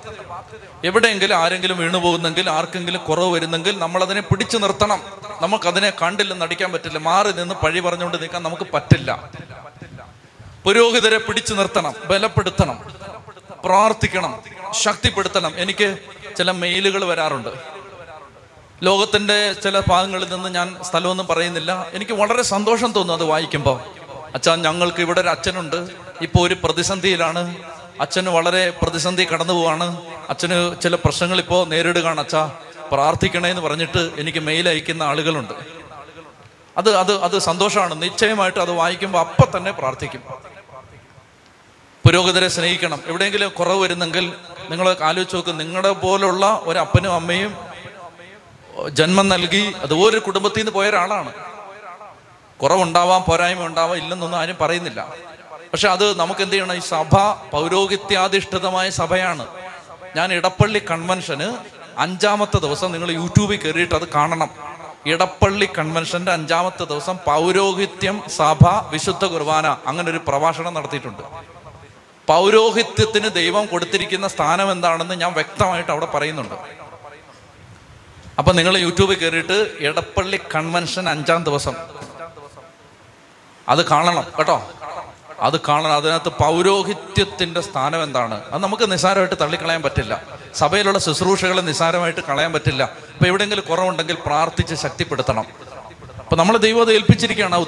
എവിടെയെങ്കിലും 0.85 1.37
ആരെങ്കിലും 1.37 1.79
വീണുപോകുന്നെങ്കിൽ 1.79 2.51
ആർക്കെങ്കിലും 2.51 3.05
കുറവ് 3.05 3.33
വരുന്നെങ്കിൽ 3.33 3.79
നമ്മൾ 3.79 4.03
അതിനെ 4.03 4.21
പിടിച്ചു 4.21 4.59
നിർത്തണം. 4.59 5.03
നമുക്കതിനെ 5.41 5.91
കണ്ടില്ലെന്ന് 5.91 6.45
നടിക്കാൻ 6.45 6.73
പറ്റില്ല. 6.73 6.99
മാറി 6.99 7.33
നിന്ന് 7.33 7.55
പഴി 7.55 7.81
പറഞ്ഞുകൊണ്ട് 7.81 8.23
നിൽക്കാൻ 8.23 8.43
നമുക്ക് 8.43 8.67
പറ്റില്ല. 8.75 9.31
പുരോഹിതരെ 10.65 11.19
പിടിച്ചു 11.19 11.55
നിർത്തണം 11.55 11.95
ബലപ്പെടുത്തണം 12.05 12.93
പ്രാർത്ഥിക്കണം 13.65 14.43
ശക്തിപ്പെടുത്തണം. 14.73 15.53
എനിക്ക് 15.57 15.97
ചില 16.37 16.51
മെയിലുകൾ 16.51 17.05
വരാറുണ്ട്. 17.05 17.49
ലോകത്തിന്റെ 18.83 19.53
ചില 19.53 19.81
ഭാഗങ്ങളിൽ 19.89 20.29
നിന്ന് 20.35 20.49
ഞാൻ 20.49 20.77
സ്ഥലമൊന്നും 20.83 21.27
പറയുന്നില്ല. 21.27 21.87
എനിക്ക് 21.95 22.13
വളരെ 22.13 22.43
സന്തോഷം 22.43 22.93
തോന്നും 22.93 23.15
അത് 23.15 23.25
വായിക്കുമ്പോൾ 23.25 23.81
അച്ഛാ 24.35 24.57
ഞങ്ങൾക്ക് 24.57 25.01
ഇവിടെ 25.01 25.21
ഒരു 25.21 25.29
അച്ഛനുണ്ട്. 25.29 25.89
ഇപ്പോൾ 26.23 26.47
ഒരു 26.47 26.57
പ്രതിസന്ധിയിലാണ്. 26.65 27.57
അച്ഛന് 28.01 28.29
വളരെ 28.29 28.71
പ്രതിസന്ധി 28.71 29.25
കടന്നു 29.25 29.55
പോവാണ്. 29.55 30.01
അച്ഛന് 30.31 30.81
ചില 30.83 30.95
പ്രശ്നങ്ങൾ 30.95 31.39
ഇപ്പോൾ 31.39 31.69
നേരിടുകയാണ്. 31.69 32.21
അച്ഛാ 32.21 32.51
പ്രാർത്ഥിക്കണേ 32.93 33.49
എന്ന് 33.51 33.63
പറഞ്ഞിട്ട് 33.63 34.11
എനിക്ക് 34.19 34.39
മെയിൽ 34.39 34.69
അയക്കുന്ന 34.69 35.03
ആളുകളുണ്ട്. 35.03 35.53
അത് 36.77 36.97
അത് 36.97 37.19
അത് 37.23 37.39
സന്തോഷമാണ്. 37.39 38.03
നിശ്ചയമായിട്ട് 38.03 38.59
അത് 38.59 38.71
വായിക്കുമ്പോൾ 38.71 39.19
അപ്പം 39.19 39.57
തന്നെ 39.57 39.71
പ്രാർത്ഥിക്കും. 39.71 40.52
പുരോഗതിരെ 42.05 42.49
സ്നേഹിക്കണം. 42.49 43.01
എവിടെയെങ്കിലും 43.07 43.49
കുറവ് 43.49 43.83
വരുന്നെങ്കിൽ 43.83 44.33
നിങ്ങൾ 44.71 44.97
ആലോചിച്ച് 45.03 45.37
നോക്ക്. 45.37 45.61
നിങ്ങളുടെ 45.61 45.91
പോലുള്ള 45.91 46.61
ഒരു 46.65 46.79
അപ്പനും 46.79 47.13
അമ്മയും 47.13 47.57
ജന്മം 48.89 49.29
നൽകി 49.29 49.73
അതുപോലെ 49.83 50.11
ഒരു 50.11 50.21
കുടുംബത്തിൽ 50.21 50.59
നിന്ന് 50.59 50.73
പോയ 50.73 50.89
ഒരാളാണ്. 50.89 51.33
കുറവുണ്ടാവാം 52.63 53.25
പോരായ്മ 53.29 53.67
ഉണ്ടാവാം 53.67 53.97
ഇല്ലെന്നൊന്നും 53.97 54.39
ആരും 54.39 54.57
പറയുന്നില്ല. 54.61 55.15
പക്ഷെ 55.73 55.89
അത് 55.89 56.19
നമുക്ക് 56.19 56.41
എന്ത് 56.41 56.55
ചെയ്യണം? 56.55 56.75
ഈ 56.75 56.81
സഭ 56.81 57.17
പൗരോഹിത്യാധിഷ്ഠിതമായ 57.51 58.91
സഭയാണ്. 58.91 59.47
ഞാൻ 60.17 60.33
ഇടപ്പള്ളി 60.33 60.79
കൺവെൻഷന് 60.79 61.57
അഞ്ചാമത്തെ 61.99 62.59
ദിവസം 62.59 62.93
നിങ്ങൾ 62.93 63.11
യൂട്യൂബിൽ 63.11 63.57
കയറിയിട്ട് 63.57 63.95
അത് 63.95 64.09
കാണണം. 64.09 64.51
ഇടപ്പള്ളി 65.07 65.69
കൺവെൻഷന്റെ 65.79 66.33
അഞ്ചാമത്തെ 66.33 66.85
ദിവസം 66.85 67.17
പൗരോഹിത്യം 67.17 68.23
സഭ 68.37 68.69
വിശുദ്ധ 68.91 69.25
കുർബാന 69.25 69.77
അങ്ങനെ 69.87 70.11
ഒരു 70.11 70.21
പ്രഭാഷണം 70.29 70.75
നടത്തിയിട്ടുണ്ട്. 70.75 71.52
പൗരോഹിത്യത്തിന് 72.33 73.31
ദൈവം 73.31 73.67
കൊടുത്തിരിക്കുന്ന 73.67 74.29
സ്ഥാനം 74.29 74.73
എന്താണെന്ന് 74.73 75.15
ഞാൻ 75.15 75.33
വ്യക്തമായിട്ട് 75.33 75.91
അവിടെ 75.91 76.07
പറയുന്നുണ്ട്. 76.07 76.55
അപ്പൊ 78.39 78.53
നിങ്ങൾ 78.53 78.79
യൂട്യൂബിൽ 78.79 79.17
കയറിയിട്ട് 79.17 79.71
എടപ്പള്ളി 79.81 80.41
കൺവെൻഷൻ 80.55 81.09
അഞ്ചാം 81.09 81.45
ദിവസം. 81.45 81.75
അത് 83.69 83.89
കാണണം 83.89 84.27
കേട്ടോ. 84.39 84.71
അത് 85.41 85.61
കാണണം. 85.61 85.93
അതിനകത്ത് 85.93 86.29
പൗരോഹിത്യത്തിന്റെ 86.29 87.61
സ്ഥാനം 87.61 88.03
എന്താണ്? 88.03 88.43
അത് 88.53 88.63
നമുക്ക് 88.63 88.93
നിസ്സാരമായിട്ട് 88.93 89.35
തള്ളിക്കളയാൻ 89.41 89.83
പറ്റില്ല. 89.83 90.23
സഭയിലുള്ള 90.55 90.99
ശുശ്രൂഷകളെ 90.99 91.61
നിസ്സാരമായിട്ട് 91.61 92.21
കളയാൻ 92.21 92.53
പറ്റില്ല. 92.53 92.83
അപ്പൊ 92.83 93.27
എവിടെയെങ്കിലും 93.27 93.65
കുറവുണ്ടെങ്കിൽ 93.71 94.17
പ്രാർത്ഥിച്ച് 94.27 94.75
ശക്തിപ്പെടുത്തണം. 94.75 95.45
അപ്പൊ 96.19 96.37
നമ്മൾ 96.37 96.57
ദൈവത്തെ 96.57 96.93
ഏൽപ്പിച്ചിരിക്കുകയാണ് 96.93 97.55
ആ 97.55 97.59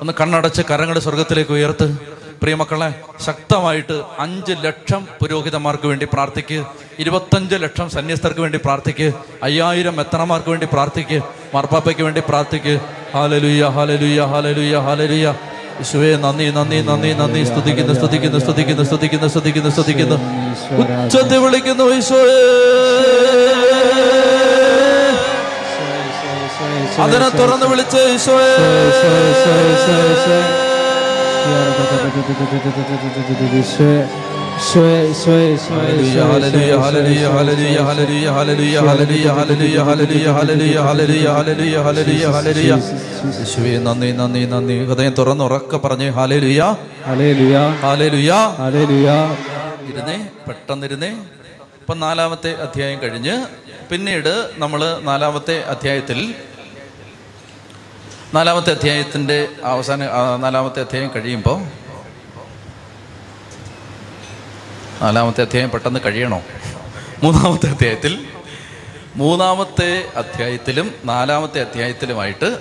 ഒന്ന് 0.00 0.12
കണ്ണടച്ച് 0.20 0.62
കരങ്ങളുടെ 0.62 1.00
സ്വർഗത്തിലേക്ക് 1.00 1.52
ഉയർത്ത്. 1.52 2.17
പ്രിയമക്കളെ 2.42 2.94
ശക്തമായിട്ട് 3.24 4.02
അഞ്ച് 4.18 4.54
ലക്ഷം 4.64 5.08
പുരോഹിതന്മാർക്ക് 5.20 5.86
വേണ്ടി 5.86 6.06
പ്രാർത്ഥിക്ക്. 6.12 6.64
ഇരുപത്തഞ്ച് 6.98 7.54
ലക്ഷം 7.54 7.90
സന്യസ്തർക്ക് 7.90 8.40
വേണ്ടി 8.40 8.58
പ്രാർത്ഥിക്ക്. 8.64 9.12
അയ്യായിരം 9.42 10.00
എത്തണമാർക്ക് 10.00 10.48
വേണ്ടി 10.48 10.66
പ്രാർത്ഥിക്ക്. 10.72 11.20
മാർപ്പാപ്പയ്ക്ക് 11.54 12.02
വേണ്ടി 12.02 12.22
പ്രാർത്ഥിക്ക്. 12.28 12.80
ഹാലലുയ്യ 13.14 13.64
ഹാലലുയ്യ 13.64 14.20
ഹാലലുയ്യ 14.24 14.76
ഹാലലുയ്യ 14.76 15.34
യേശുവേ 15.78 16.16
നന്ദി 16.16 16.50
നന്ദി 16.50 16.78
നന്ദി 16.80 17.12
നന്ദി. 17.12 17.42
സ്തുതിക്കുന്നു 17.44 17.94
സ്തുതിക്കുന്നു 17.94 18.38
സ്തുതിക്കുന്നു 18.38 18.84
സ്തുതിക്കുന്നു 18.84 19.28
സ്തുതിക്കുന്നു 19.28 19.70
സ്തുതിക്കുന്നു. 19.70 20.16
ഉച്ചത്തി 21.04 21.36
വിളിക്കുന്നു 21.36 21.84
യേശുവേ. 21.84 22.38
അതിനെ 27.04 27.28
തുറന്ന് 27.28 27.66
വിളിച്ച് 27.66 27.96
യേശുവേ. 27.96 28.48
നന്ദി 43.78 44.10
നന്ദി 44.12 44.42
നന്ദി 44.46 44.76
ഹൃദയം 44.84 45.14
തുറന്ന് 45.14 45.44
ഉറക്കെ 45.44 45.78
ലുയ 47.38 47.58
ഹാലേ 47.82 48.04
ലുയ 48.08 49.10
ഇരുന്നേ 49.88 50.18
പെട്ടെന്നിരുന്നേ 50.48 51.10
ഇപ്പൊ 51.80 51.94
നാലാമത്തെ 51.98 52.50
അധ്യായം 52.62 52.98
കഴിഞ്ഞ് 53.00 53.34
പിന്നീട് 53.90 54.34
നമ്മൾ 54.58 54.80
നാലാമത്തെ 55.02 55.56
അധ്യായത്തിൽ 55.68 56.18
നാലാമത്തെ 58.34 58.70
അധ്യായത്തിന്റെ 58.70 59.48
അവസാന 59.64 60.08
നാലാമത്തെ 60.36 60.80
അധ്യായം 60.80 61.10
കഴിയുമ്പോൾ 61.16 61.62
നാലാമത്തെ 65.02 65.42
അധ്യായം 65.42 65.70
പെട്ടെന്ന് 65.70 66.00
കഴിയണോ? 66.06 66.42
മൂന്നാമത്തെ 67.22 67.68
അധ്യായത്തിൽ 67.68 68.26
മൂന്നാമത്തെ 69.16 70.08
അധ്യായത്തിലും 70.16 70.94
നാലാമത്തെ 71.04 71.60
അധ്യായത്തിലുമായിട്ട് 71.60 72.58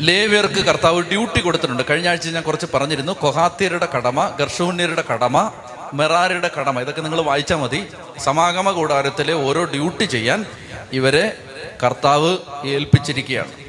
ലേവ്യർക്ക് 0.00 0.64
കർത്താവ് 0.64 1.02
ഡ്യൂട്ടി 1.02 1.40
കൊടുത്തിട്ടുണ്ട്. 1.40 1.82
കഴിഞ്ഞ 1.90 2.08
ആഴ്ച 2.08 2.28
ഞാൻ 2.28 2.42
കുറച്ച് 2.42 2.66
പറഞ്ഞിരുന്നു. 2.74 3.12
കൊഹാത്യരുടെ 3.12 3.88
കടമ 3.96 4.36
ഗർഷൂന്യരുടെ 4.40 5.04
കടമ 5.12 5.52
മെറാരുടെ 5.94 6.50
കടമ 6.60 6.80
ഇതൊക്കെ 6.80 7.00
നിങ്ങൾ 7.00 7.20
വായിച്ചാൽ 7.20 7.56
മതി. 7.56 7.86
സമാഗമ 8.18 8.70
കൂടാരത്തിലെ 8.70 9.32
ഓരോ 9.32 9.64
ഡ്യൂട്ടി 9.64 10.04
ചെയ്യാൻ 10.04 10.46
ഇവരെ 10.92 11.36
കർത്താവ് 11.84 12.38
ഏൽപ്പിച്ചിരിക്കുകയാണ്. 12.64 13.63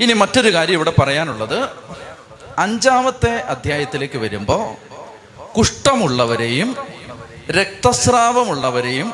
ഇനി 0.00 0.12
മറ്റൊരു 0.12 0.54
കാര്യം 0.54 0.74
ഇവിടെ 0.74 0.92
പറയാനുള്ളത്. 0.98 1.68
അഞ്ചാമത്തെ 2.58 3.34
അധ്യായത്തിലേക്ക് 3.36 4.18
വരുമ്പോൾ 4.18 4.74
കുഷ്ഠമുള്ളവരെയും 5.58 6.76
രക്തസ്രാവമുള്ളവരെയും 7.50 9.12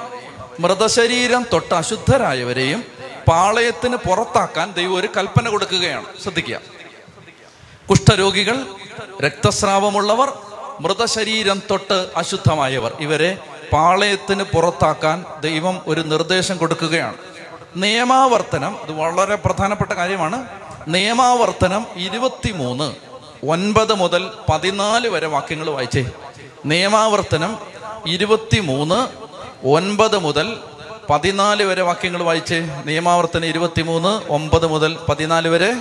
മൃതശരീരം 0.60 1.46
തൊട്ട് 1.52 1.74
അശുദ്ധരായവരെയും 1.74 2.84
പാളയത്തിന് 3.28 3.96
പുറത്താക്കാൻ 3.96 4.72
ദൈവം 4.72 4.94
ഒരു 4.94 5.08
കൽപ്പന 5.16 5.48
കൊടുക്കുകയാണ്. 5.48 6.04
ശ്രദ്ധിക്കുക. 6.22 6.60
കുഷ്ഠരോഗികൾ 7.90 8.66
രക്തസ്രാവമുള്ളവർ 9.22 10.32
മൃതശരീരം 10.80 11.62
തൊട്ട് 11.70 12.08
അശുദ്ധമായവർ 12.16 12.96
ഇവരെ 13.00 13.38
പാളയത്തിന് 13.72 14.42
പുറത്താക്കാൻ 14.42 15.24
ദൈവം 15.40 15.80
ഒരു 15.86 16.00
നിർദ്ദേശം 16.00 16.56
കൊടുക്കുകയാണ്. 16.56 17.14
നിയമാവർത്തനം 17.76 18.82
അത് 18.82 18.92
വളരെ 18.92 19.34
പ്രധാനപ്പെട്ട 19.34 19.92
കാര്യമാണ്. 19.92 20.46
നിയമാവർത്തനം 20.88 21.86
ഇരുപത്തിമൂന്ന് 21.96 22.94
ഒൻപത് 23.46 23.94
മുതൽ 23.94 24.30
പതിനാല് 24.52 25.08
വരെ 25.08 25.26
വാക്യങ്ങൾ 25.26 25.70
വായിച്ചേ. 25.70 26.10
നിയമാവർത്തനം 26.66 27.58
ഇരുപത്തിമൂന്ന് 28.06 29.08
ഒൻപത് 29.66 30.18
മുതൽ 30.18 30.56
പതിനാല് 31.10 31.62
വരെ 31.62 31.82
വാക്യങ്ങൾ 31.82 32.22
വായിച്ചേ. 32.22 32.82
നിയമാവർത്തനം 32.84 33.44
ഇരുപത്തിമൂന്ന് 33.44 34.32
ഒമ്പത് 34.32 34.66
മുതൽ 34.66 34.98
പതിനാല് 35.08 35.48
വരെ. 35.48 35.74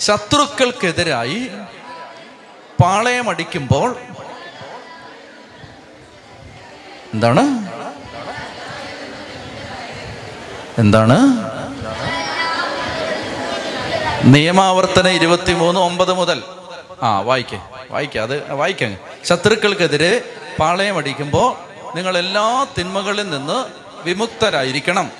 ശത്രുക്കൾക്കെതിരായി 0.00 1.48
പാളയമടിക്കുമ്പോൾ 2.82 3.96
എന്താണ്? 7.14 7.68
എന്താണ്? 10.78 11.53
നിയമാവർത്തന 14.32 15.08
ഇരുപത്തിമൂന്ന് 15.08 15.80
ഒമ്പത് 15.80 16.12
മുതൽ. 16.12 16.42
ആ 17.02 17.20
വായിക്കേ 17.20 17.58
വായിക്കേ 17.90 18.20
അത് 18.20 18.52
വായിക്കാം. 18.52 18.96
ശത്രുക്കൾക്കെതിരെ 19.24 20.22
പാളയമടിക്കുമ്പോൾ 20.60 21.56
നിങ്ങൾ 21.96 22.18
എല്ലാ 22.18 22.66
തിന്മകളിൽ 22.78 23.30
നിന്ന് 23.30 23.64
വിമുക്തരായിരിക്കണം. 24.04 25.10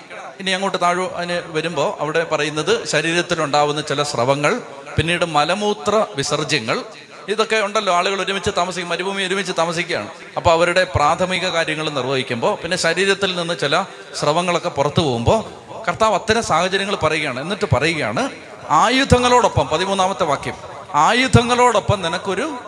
ഇനി 0.40 0.50
അങ്ങോട്ട് 0.50 0.78
താഴെ 0.82 1.10
അതിന് 1.16 1.42
വരുമ്പോൾ 1.46 2.00
അവിടെ 2.00 2.24
പറയുന്നത് 2.24 2.84
ശരീരത്തിലുണ്ടാവുന്ന 2.86 3.80
ചില 3.80 4.02
സ്രവങ്ങൾ 4.02 4.62
പിന്നീട് 4.96 5.24
മലമൂത്ര 5.24 6.06
വിസർജ്യങ്ങൾ. 6.16 6.82
ഇതൊക്കെ 7.28 7.56
ഉണ്ടല്ലോ 7.56 7.94
ആളുകൾ 7.94 8.22
ഒരുമിച്ച് 8.22 8.50
താമസിക്കും 8.56 8.88
മരുഭൂമി 8.88 9.22
ഒരുമിച്ച് 9.22 9.52
താമസിക്കുകയാണ്. 9.58 10.08
അപ്പോൾ 10.36 10.50
അവരുടെ 10.50 10.84
പ്രാഥമിക 10.84 11.48
കാര്യങ്ങൾ 11.48 11.90
നിർവഹിക്കുമ്പോൾ 11.90 12.56
പിന്നെ 12.62 12.76
ശരീരത്തിൽ 12.76 13.36
നിന്ന് 13.36 13.54
ചില 13.60 13.84
സ്രവങ്ങളൊക്കെ 14.14 14.68
പുറത്തു 14.68 15.00
പോകുമ്പോൾ 15.00 15.64
കർത്താവ് 15.88 16.14
അത്തരം 16.14 16.42
സാഹചര്യങ്ങൾ 16.42 16.96
പറയുകയാണ്. 16.96 17.40
എന്നിട്ട് 17.40 17.64
പറയുകയാണ് 17.72 18.30
ആയുധങ്ങളോടൊപ്പം 18.70 19.68
പതിമൂന്നാമത്തെ 19.68 20.24
വാക്യം 20.24 20.54
ആയുധങ്ങളോടൊപ്പം 20.94 22.02
നിനക്കൊരു 22.02 22.58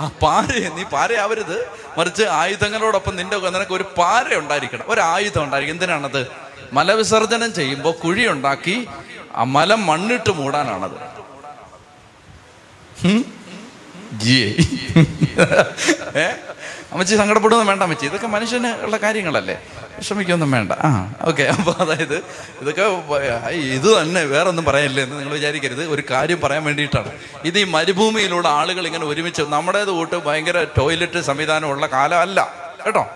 ആ 0.00 0.08
പാര 0.22 0.68
നീ 0.68 0.82
പാരയാവരുത്. 0.82 1.66
മറിച്ച് 1.98 2.22
ആയുധങ്ങളോടൊപ്പം 2.22 3.16
നിന്റെ 3.16 3.36
നിനക്ക് 3.36 3.72
ഒരു 3.72 3.84
പാര 3.98 4.34
ഉണ്ടായിരിക്കണം. 4.34 4.84
ഒരു 4.88 5.00
ആയുധം 5.00 5.44
ഉണ്ടായിരിക്കും 5.44 5.74
എന്തിനാണത്? 5.74 6.26
മലവിസർജനം 6.72 7.54
ചെയ്യുമ്പോൾ 7.54 7.92
കുഴി 7.92 8.26
ഉണ്ടാക്കി 8.26 8.88
ആ 9.36 9.44
മലം 9.44 9.86
മണ്ണിട്ട് 9.86 10.30
മൂടാനാണത്. 10.30 11.20
ഏ? 16.18 16.32
അമ്മച്ചി 16.92 17.16
സങ്കടപ്പെടുന്നു 17.16 17.64
വേണ്ട 17.64 17.82
അമ്മച്ചി. 17.82 18.06
ഇതൊക്കെ 18.06 18.26
മനുഷ്യന് 18.26 18.82
ഉള്ള 18.82 18.96
കാര്യങ്ങളല്ലേ. 18.96 19.62
വിഷമിക്കൊന്നും 19.98 20.50
വേണ്ട. 20.50 20.72
ആ 20.72 21.14
ഓക്കെ. 21.24 21.42
അപ്പോൾ 21.42 21.74
അതായത് 21.80 22.16
ഇതൊക്കെ 22.60 22.82
ഇത് 23.52 24.02
തന്നെ 24.02 24.24
വേറെ 24.24 24.48
ഒന്നും 24.48 24.64
പറയാനില്ല 24.64 25.00
എന്ന് 25.00 25.18
നിങ്ങൾ 25.18 25.34
വിചാരിക്കരുത്. 25.34 25.86
ഒരു 25.86 26.02
കാര്യം 26.10 26.40
പറയാൻ 26.40 26.64
വേണ്ടിയിട്ടാണ്. 26.64 27.12
ഇത് 27.44 27.58
ഈ 27.58 27.64
മരുഭൂമിയിലൂടെ 27.64 28.48
ആളുകൾ 28.48 28.86
ഇങ്ങനെ 28.86 29.06
ഒരുമിച്ച് 29.06 29.42
നമ്മുടേത് 29.42 29.88
കൂട്ട് 29.88 30.16
ഭയങ്കര 30.16 30.66
ടോയ്ലറ്റ് 30.78 31.20
സംവിധാനമുള്ള 31.20 31.86
കാലമല്ല. 31.86 32.54
കേട്ടോ? 32.86 33.08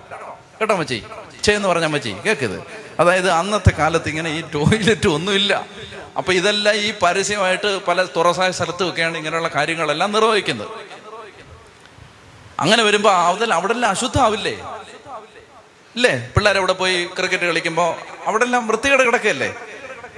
കേട്ടോ 0.61 0.75
അമ്മച്ചി? 0.75 1.03
ചേ 1.45 1.55
എന്ന് 1.55 1.69
പറഞ്ഞ 1.69 1.85
അമ്മച്ചി 1.85 2.17
കേൾക്കത് 2.27 2.63
അതായത് 3.01 3.31
അന്നത്തെ 3.31 3.73
കാലത്ത് 3.79 4.09
ഇങ്ങനെ 4.09 4.31
ഈ 4.31 4.41
ടോയ്ലറ്റ് 4.55 5.09
ഒന്നുമില്ല. 5.09 5.67
അപ്പൊ 6.17 6.33
ഇതെല്ലാം 6.33 6.77
ഈ 6.77 6.93
പരസ്യമായിട്ട് 7.03 7.85
പല 7.85 8.05
തുറസായ 8.17 8.51
സ്ഥലത്തുമൊക്കെയാണ് 8.51 9.17
ഇങ്ങനെയുള്ള 9.17 9.49
കാര്യങ്ങളെല്ലാം 9.49 10.13
നിർവഹിക്കുന്നത്. 10.13 10.69
അങ്ങനെ 12.61 12.83
വരുമ്പോ 12.83 13.11
അവിടെ 13.11 13.45
അവിടെ 13.53 13.73
എല്ലാം 13.73 13.91
അശുദ്ധമാവില്ലേ 13.91 14.53
ഇല്ലേ? 15.97 16.33
പിള്ളേർ 16.37 16.57
അവിടെ 16.59 16.73
പോയി 16.73 17.05
ക്രിക്കറ്റ് 17.19 17.45
കളിക്കുമ്പോൾ 17.45 17.95
അവിടെ 18.27 18.45
എല്ലാം 18.45 18.67
വൃത്തികേട് 18.69 19.03
കിടക്കല്ലേ 19.03 19.55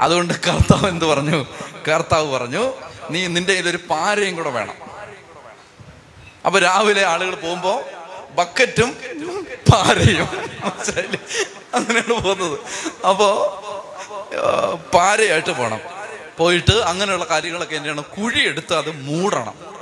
അതുകൊണ്ട് 0.00 0.34
കർത്താവ് 0.34 0.88
എന്ത് 0.88 1.04
പറഞ്ഞു? 1.04 1.46
കർത്താവ് 1.88 2.32
പറഞ്ഞു 2.32 2.72
നീ 3.10 3.26
നിന്റെ 3.26 3.52
ഇതൊരു 3.52 3.76
പാരയും 3.90 4.36
കൂടെ 4.36 4.50
വേണം. 4.50 4.74
അപ്പൊ 6.46 6.58
രാവിലെ 6.58 7.04
ആളുകൾ 7.06 7.34
പോകുമ്പോ 7.34 7.82
ബക്കറ്റും 8.30 8.90
പാരയും. 9.72 10.28
അങ്ങനെയാണ് 11.74 12.22
പോകുന്നത്. 12.22 12.58
അപ്പോ 13.06 13.28
പാരയായിട്ട് 14.94 15.50
പോണം. 15.50 15.80
പോയിട്ട് 16.38 16.72
അങ്ങനെയുള്ള 16.72 17.26
കാര്യങ്ങളൊക്കെ 17.30 17.76
എന്താണ് 17.76 18.04
കുഴിയെടുത്ത് 18.04 18.74
അത് 18.74 18.90
മൂടണം. 18.90 19.75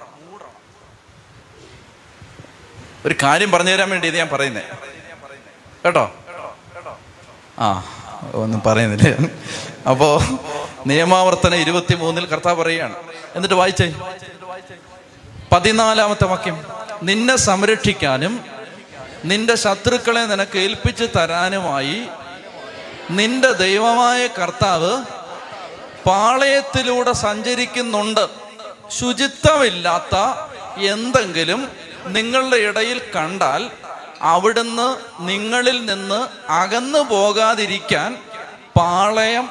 ഒരു 3.06 3.14
കാര്യം 3.22 3.50
പറഞ്ഞു 3.50 3.70
തരാൻ 3.70 3.90
വേണ്ടി 3.90 4.08
ഇത് 4.08 4.16
ഞാൻ 4.16 4.28
പറയുന്നേ. 4.32 4.62
കേട്ടോ? 5.84 6.14
ആ 7.58 7.84
ഒന്നും 8.34 8.62
പറയുന്നില്ല. 8.66 9.28
അപ്പോ 9.90 10.22
നിയമാവർത്തന 10.86 11.54
ഇരുപത്തി 11.54 11.94
മൂന്നിൽ 11.94 12.26
കർത്താവ് 12.26 12.62
പറയുകയാണ്. 12.62 12.94
എന്നിട്ട് 13.34 13.54
വായിച്ചേ. 13.54 13.94
പതിനാലാമത്തെ 15.52 16.24
വാക്യം. 16.24 16.66
നിന്നെ 17.02 17.36
സംരക്ഷിക്കാനും 17.36 18.44
നിന്റെ 19.24 19.54
ശത്രുക്കളെ 19.54 20.20
നിനക്ക് 20.20 20.58
ഏൽപ്പിച്ചു 20.58 21.04
തരാനുമായി 21.04 22.02
നിന്റെ 23.10 23.52
ദൈവമായ 23.52 24.26
കർത്താവ് 24.26 25.04
പാളയത്തിലൂടെ 26.06 27.12
സഞ്ചരിക്കുന്നുണ്ട്. 27.12 28.28
ശുചിത്വമില്ലാത്ത 28.88 30.16
എന്തെങ്കിലും 30.80 31.68
നിങ്ങളുടെ 32.06 32.56
ഇടയിൽ 32.56 33.02
കണ്ടാൽ 33.16 33.70
അവിടുന്ന് 34.20 34.96
നിങ്ങളിൽ 35.20 35.84
നിന്ന് 35.84 36.52
അകന്നു 36.52 36.98
പോകാതിരിക്കാൻ 36.98 38.22
പാളയം 38.76 39.50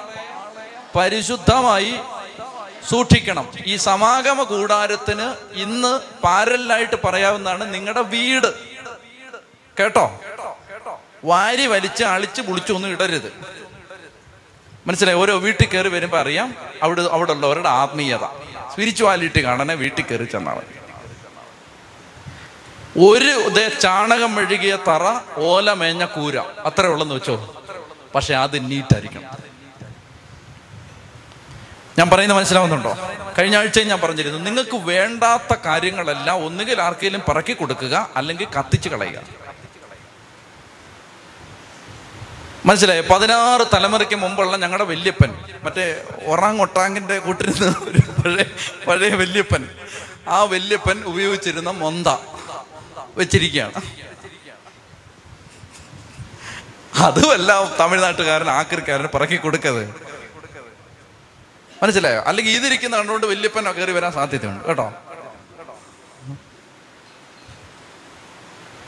പരിശുദ്ധമായി 0.96 1.96
സൂക്ഷിക്കണം. 2.90 3.52
ഈ 3.66 3.76
സമാഗമ 3.76 4.44
കൂടാരത്തിന് 4.44 5.36
ഇന്ന് 5.54 6.00
പാരലായിട്ട് 6.24 6.96
പറയാവുന്നതാണ് 7.04 7.74
നിങ്ങളുടെ 7.74 8.02
വീട്. 8.02 8.54
കേട്ടോ? 9.80 10.20
വാരി 11.26 11.66
വലിച്ച് 11.66 12.04
അളിച്ച് 12.04 12.42
പുളിച്ചൊന്നും 12.42 12.90
ഇടരുത്. 12.90 13.34
മനസ്സിലായി? 14.88 15.18
ഓരോ 15.18 15.38
വീട്ടിൽ 15.38 15.68
കയറി 15.68 15.88
വരുമ്പോൾ 15.88 16.18
അറിയാം 16.18 16.56
അവിടെ 16.84 17.02
അവിടെ 17.02 17.34
ഉള്ളവരുടെ 17.34 17.70
ആത്മീയത. 17.70 18.24
സ്പിരിച്വാലിറ്റി 18.72 19.44
കാണാനെ 19.44 19.74
വീട്ടിൽ 19.74 20.04
കയറി 20.04 20.24
ചെന്നാൽ 20.24 20.83
ഒരു 22.98 23.50
ദേ 23.50 23.70
ചാണകം 23.70 24.36
മെഴുകിയ 24.36 24.78
തറ 24.88 25.20
ഓല 25.38 25.74
മേഞ്ഞ 25.74 26.06
കൂര. 26.06 26.38
അത്രേ 26.40 26.88
ഉള്ളെന്ന് 26.88 27.16
വെച്ചോ. 27.16 27.64
പക്ഷെ 28.16 28.34
അത് 28.34 28.72
നീറ്റായിരിക്കണം. 28.72 29.44
ഞാൻ 31.98 32.10
പറയുന്നത് 32.10 32.38
മനസ്സിലാവുന്നുണ്ടോ? 32.38 32.98
കഴിഞ്ഞ 33.38 33.58
ആഴ്ചയും 33.58 33.88
ഞാൻ 33.88 34.02
പറഞ്ഞിരുന്നു 34.02 34.40
നിങ്ങൾക്ക് 34.40 34.78
വേണ്ടാത്ത 34.78 35.56
കാര്യങ്ങളെല്ലാം 35.66 36.46
ഒന്നുകിൽ 36.46 36.82
ആർക്കെങ്കിലും 36.82 37.22
പറക്കി 37.28 37.54
കൊടുക്കുക 37.54 38.10
അല്ലെങ്കിൽ 38.16 38.48
കത്തിച്ച് 38.60 38.90
കളയുക. 38.90 39.20
മനസ്സിലായോ? 42.66 43.02
പതിനാറ് 43.02 43.68
തലമുറയ്ക്ക് 43.74 44.16
മുമ്പുള്ള 44.16 44.58
ഞങ്ങളുടെ 44.58 44.84
വല്യപ്പൻ 44.84 45.44
മറ്റേ 45.64 46.04
ഒറാങ് 46.26 46.60
ഒട്ടാങ്ങിന്റെ 46.60 47.20
കൂട്ടിരുന്ന 47.20 47.76
ഒരു 47.84 48.22
പഴയ 48.22 48.44
പഴയ 48.88 49.10
വല്യപ്പൻ 49.10 49.70
ആ 50.28 50.44
വല്യപ്പൻ 50.44 51.04
ഉപയോഗിച്ചിരുന്ന 51.04 51.72
മൊന്ത. 51.72 52.08
വെച്ചിരിക്കുകയാണ്. 53.18 53.74
അതുമല്ല 56.96 57.78
തമിഴ്നാട്ടുകാരൻ 57.78 58.50
ആക്രിക്കാരൻ 58.50 59.08
പറക്കി 59.14 59.36
കൊടുക്കത് 59.36 60.14
മനസ്സിലായോ? 61.84 62.22
അല്ലെങ്കിൽ 62.22 62.52
ഇതിരിക്കുന്ന 62.52 62.98
കണ്ടുകൊണ്ട് 62.98 63.26
വല്യപ്പൻ 63.28 63.72
കയറി 63.72 63.92
വരാൻ 63.92 64.12
സാധ്യതയുണ്ട്. 64.12 64.66
കേട്ടോ? 64.66 64.94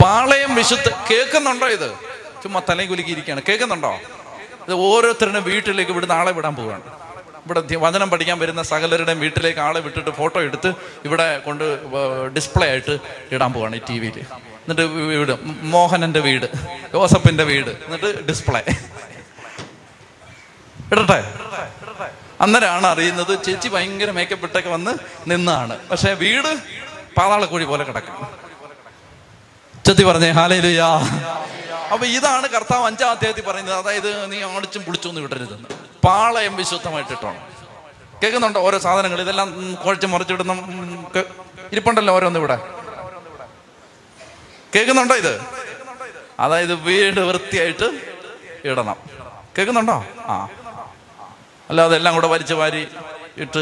പാളയം 0.04 0.56
വിശുദ്ധ 0.56 0.90
കേൾക്കുന്നുണ്ടോ 1.12 1.68
ഇത്? 1.68 1.96
ചുമ്മാ 2.44 2.62
തലയും 2.70 2.90
കുലുക്കിയിരിക്കുകയാണ്. 2.90 3.42
കേൾക്കുന്നുണ്ടോ? 3.50 4.00
ഇത് 4.68 4.74
ഓരോരുത്തരുടെ 4.74 5.40
വീട്ടിലേക്ക് 5.40 5.92
ഇവിടുന്ന് 5.92 6.16
ആളെ 6.16 6.32
വിടാൻ 6.32 6.56
പോവുകയാണ്. 6.56 7.05
ഇവിടെ 7.46 7.62
വചനം 7.86 8.10
പഠിക്കാൻ 8.14 8.38
വരുന്ന 8.44 8.62
സകലരുടെയും 8.72 9.20
വീട്ടിലേക്ക് 9.26 9.62
ആളെ 9.68 9.80
വിട്ടിട്ട് 9.86 10.12
ഫോട്ടോ 10.20 10.40
എടുത്ത് 10.48 10.70
ഇവിടെ 11.08 11.28
കൊണ്ട് 11.48 11.66
ഡിസ്പ്ലേ 12.36 12.68
ആയിട്ട് 12.74 12.96
ഇടാൻ 13.36 13.52
പോവാണ് 13.54 13.76
ഈ 13.76 13.82
ടി 13.90 13.98
വിയിൽ 14.04 14.18
എന്നിട്ട് 14.20 14.86
വീട് 15.12 15.34
മോഹനന്റെ 15.76 16.22
വീട് 16.28 16.48
ജോസഫിന്റെ 16.94 17.46
വീട് 17.52 17.72
എന്നിട്ട് 17.86 18.12
ഡിസ്പ്ലേ 18.30 18.62
ഇടട്ടെ? 20.94 21.20
അന്നേരമാണ് 22.44 22.88
അറിയുന്നത് 22.94 23.32
ചേച്ചി 23.46 23.68
ഭയങ്കര 23.76 24.10
മേക്കപ്പ് 24.18 24.46
ഇട്ടൊക്കെ 24.48 24.70
വന്ന് 24.70 24.92
നിന്നാണ്. 25.32 25.76
പക്ഷെ 25.92 26.10
വീട് 26.24 26.50
പാതാളക്കുഴി 27.18 27.66
പോലെ 27.72 27.84
കിടക്കും. 27.90 28.16
ചെത്തി 29.86 30.04
പറഞ്ഞേ 30.10 30.30
ഹാലേലുയാ. 30.40 30.90
അപ്പൊ 31.92 32.06
ഇതാണ് 32.08 32.48
കർത്താവ് 32.48 32.86
അഞ്ചാം 32.86 33.10
അധ്യായത്തിൽ 33.10 33.44
പറയുന്നത്. 33.44 33.76
അതായത് 33.76 34.32
നീ 34.32 34.44
ആടിച്ചും 34.44 34.86
പിടിച്ചൊന്നും 34.86 35.24
വിടരുതെന്ന് 35.24 35.70
പാളയം 36.04 36.56
വിശുദ്ധമായിട്ടിട്ടാണ് 36.56 37.40
കേൾക്കുന്നുണ്ടോ 38.24 38.62
ഓരോ 38.62 38.78
സാധനങ്ങൾ? 38.78 39.22
ഇതെല്ലാം 39.22 39.76
കുഴച്ച് 39.86 40.08
മറിച്ചിടുന്ന 40.08 40.54
ഇരിപ്പുണ്ടല്ലോ 41.72 42.14
ഓരോന്ന് 42.14 42.40
ഇവിടെ. 42.40 42.58
കേൾക്കുന്നുണ്ടോ 44.76 45.16
ഇത്? 45.16 45.34
അതായത് 46.40 46.74
വീട് 46.74 47.20
വൃത്തിയായിട്ട് 47.20 47.88
ഇടണം. 48.66 48.98
കേൾക്കുന്നുണ്ടോ? 49.58 50.06
ആ. 50.26 50.48
അല്ലാതെ 51.70 51.96
എല്ലാം 51.96 52.16
കൂടെ 52.16 52.28
വലിച്ചു 52.28 52.54
വാരി 52.54 52.88
ഇട്ട് 53.38 53.62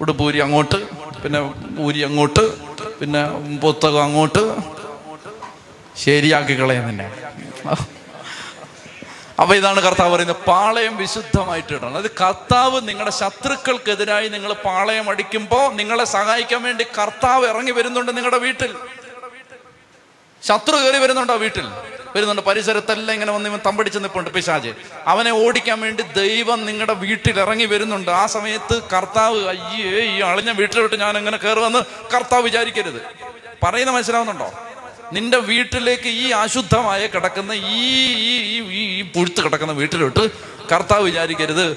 ഉടുപ്പൂരി 0.00 0.38
അങ്ങോട്ട് 0.38 0.78
പിന്നെ 1.22 1.40
ഊരി 1.78 2.00
അങ്ങോട്ട് 2.02 2.44
പിന്നെ 2.98 3.22
പുസ്തകം 3.56 4.02
അങ്ങോട്ട് 4.02 4.42
ശരിയാക്കി 5.96 6.60
കളയും 6.60 6.88
തന്നെ 6.88 7.12
അപ്പൊ 9.40 9.54
ഇതാണ് 9.54 9.80
കർത്താവ് 9.80 10.14
പറയുന്നത് 10.14 10.36
പാളയം 10.36 10.96
വിശുദ്ധമായിട്ട് 10.96 11.72
ഇടണം 11.72 11.96
അത് 11.96 12.10
കർത്താവ് 12.10 12.88
നിങ്ങളുടെ 12.88 13.10
ശത്രുക്കൾക്കെതിരായി 13.10 14.28
നിങ്ങൾ 14.28 14.52
പാളയം 14.52 15.10
അടിക്കുമ്പോൾ 15.10 15.72
നിങ്ങളെ 15.72 16.04
സഹായിക്കാൻ 16.04 16.62
വേണ്ടി 16.62 16.86
കർത്താവ് 16.98 17.46
ഇറങ്ങി 17.46 17.72
വരുന്നുണ്ട് 17.72 18.16
നിങ്ങളുടെ 18.16 18.38
വീട്ടിൽ. 18.38 18.74
ശത്രു 20.42 20.76
കയറി 20.76 20.96
വരുന്നുണ്ടോ 20.96 21.34
വീട്ടിൽ? 21.34 21.66
വരുന്നുണ്ട്. 22.16 22.42
പരിസരത്തെല്ലാം 22.42 23.14
ഇങ്ങനെ 23.14 23.32
വന്ന് 23.32 23.50
ഇവൻ 23.50 23.60
തമ്പടിച്ച് 23.66 23.98
നിൽപ്പുണ്ട് 23.98 24.30
പിശാജ്. 24.30 24.72
അവനെ 25.06 25.30
ഓടിക്കാൻ 25.30 25.80
വേണ്ടി 25.80 26.02
ദൈവം 26.02 26.66
നിങ്ങളുടെ 26.66 26.92
വീട്ടിൽ 26.92 27.40
ഇറങ്ങി 27.40 27.64
വരുന്നുണ്ട്. 27.64 28.10
ആ 28.10 28.26
സമയത്ത് 28.26 28.82
കർത്താവ് 28.92 29.48
അയ്യേ 29.48 30.16
ഈ 30.16 30.20
അളിഞ്ഞ 30.20 30.50
വീട്ടിലോട്ട് 30.50 30.96
ഞാൻ 31.00 31.18
എങ്ങനെ 31.18 31.36
കയറുമെന്ന് 31.36 31.78
കർത്താവ് 32.14 32.42
വിചാരിക്കരുത്. 32.42 33.02
പറയുന്ന 33.62 33.92
മനസ്സിലാവുന്നുണ്ടോ? 33.92 34.52
നിന്റെ 35.12 35.38
വീട്ടിലേക്ക് 35.38 36.08
ഈ 36.08 36.30
അശുദ്ധമായ 36.30 37.06
കിടക്കുന്ന 37.06 37.52
ഈ 37.52 37.92
ഈ 38.70 39.02
പുഴുത്ത് 39.02 39.44
കിടക്കുന്ന 39.44 39.72
വീട്ടിലോട്ട് 39.72 40.30
കർത്താവ് 40.72 41.02
വിചാരിക്കരുത്. 41.02 41.76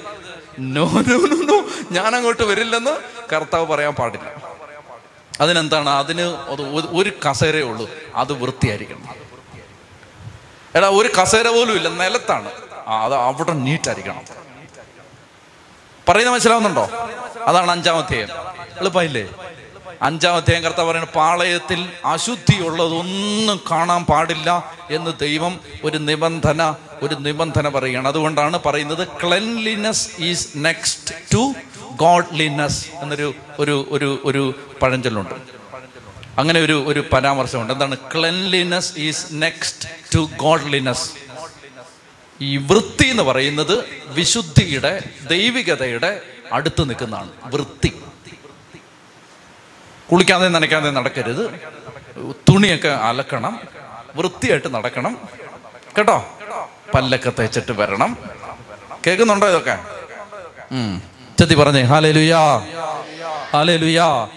നോ 0.58 0.84
നോ 0.84 1.16
നോ 1.16 1.56
നോ 1.56 1.68
ഞാൻ 1.90 2.16
അങ്ങോട്ട് 2.16 2.42
വരില്ലെന്ന് 2.42 2.98
കർത്താവ് 3.32 3.66
പറയാൻ 3.66 3.94
പാടില്ല. 3.94 4.42
അതിനെന്താണ്? 5.40 5.90
അതിന് 5.90 6.22
ഒരു- 6.96 7.12
കസേരയേ 7.28 7.62
ഉള്ളൂ. 7.62 7.90
അത് 8.14 8.32
വൃത്തിയായിരിക്കണം. 8.32 9.14
എടാ 10.74 10.88
ഒരു 10.88 11.08
കസേര 11.08 11.48
പോലും 11.48 11.76
ഇല്ല. 11.76 11.88
നിലത്താണ്. 11.88 12.50
അത് 12.88 13.14
അവിടെ 13.14 13.52
നീറ്റായിരിക്കണം. 13.52 14.22
പറയുന്നത് 16.08 16.34
മനസ്സിലാവുന്നുണ്ടോ? 16.34 16.88
അതാണ് 17.46 17.70
അഞ്ചാമത്തെ. 17.70 18.28
എളുപ്പമില്ലേ 18.80 19.28
അഞ്ചാമത്തെ 20.02 20.52
കർത്താവ് 20.52 20.90
പറയുന്നത് 20.90 21.14
പാളയത്തിൽ 21.14 21.88
അശുദ്ധിയുള്ളതൊന്നും 22.04 23.60
കാണാൻ 23.70 24.04
പാടില്ല 24.04 24.74
എന്ന് 24.90 25.10
ദൈവം 25.20 25.60
ഒരു 25.84 25.98
നിബന്ധന 25.98 26.74
ഒരു 27.02 27.14
നിബന്ധന 27.14 27.68
പറയുകയാണ്. 27.68 28.08
അതുകൊണ്ടാണ് 28.08 28.58
പറയുന്നത് 28.66 29.08
cleanliness 29.08 30.08
is 30.18 30.48
next 30.56 31.14
to 31.34 31.54
godliness 31.96 32.86
എന്നൊരു 32.94 33.34
ഒരു 33.58 33.86
ഒരു 33.90 34.22
ഒരു 34.24 34.54
പഴഞ്ചൊല്ലുണ്ട്. 34.82 35.34
അങ്ങനെ 36.38 36.60
ഒരു 36.60 36.84
ഒരു 36.86 37.04
പരാമർശമുണ്ട്. 37.12 37.72
എന്താണ്? 37.72 37.96
Cleanliness 37.96 38.92
is 38.98 39.26
next 39.32 39.88
to 40.14 40.28
godliness 40.36 41.10
ഈ 42.40 42.56
വൃത്തി 42.56 43.06
എന്ന് 43.06 43.22
പറയുന്നത് 43.22 43.84
വിശുദ്ധിയുടെ 44.06 45.02
ദൈവികതയുടെ 45.28 46.20
അടുത്ത് 46.52 46.88
നിൽക്കുന്നതാണ്. 46.88 47.30
വൃത്തി. 47.44 47.92
കുളിക്കാതെ 50.12 50.48
നനയ്ക്കാതെ 50.48 50.90
നടക്കരുത്. 50.90 51.60
തുണിയൊക്കെ 52.48 52.88
അലക്കണം. 52.88 53.60
വൃത്തിയായിട്ട് 54.16 54.74
നടക്കണം. 54.74 55.18
കേട്ടോ? 55.98 56.26
പല്ലൊക്കെ 56.94 57.32
തേച്ചിട്ട് 57.38 57.72
വരണം. 57.72 58.16
കേൾക്കുന്നുണ്ടോ 59.06 59.48
ഇതൊക്കെ? 59.48 59.78
ഉം. 60.72 61.02
ചെത്തി 61.38 61.54
പറഞ്ഞേ 61.54 61.82
ഹാലേ 61.82 62.12
ലുയാ 62.12 62.56
ഹാലേ 63.52 63.76
ലുയാ 63.76 64.28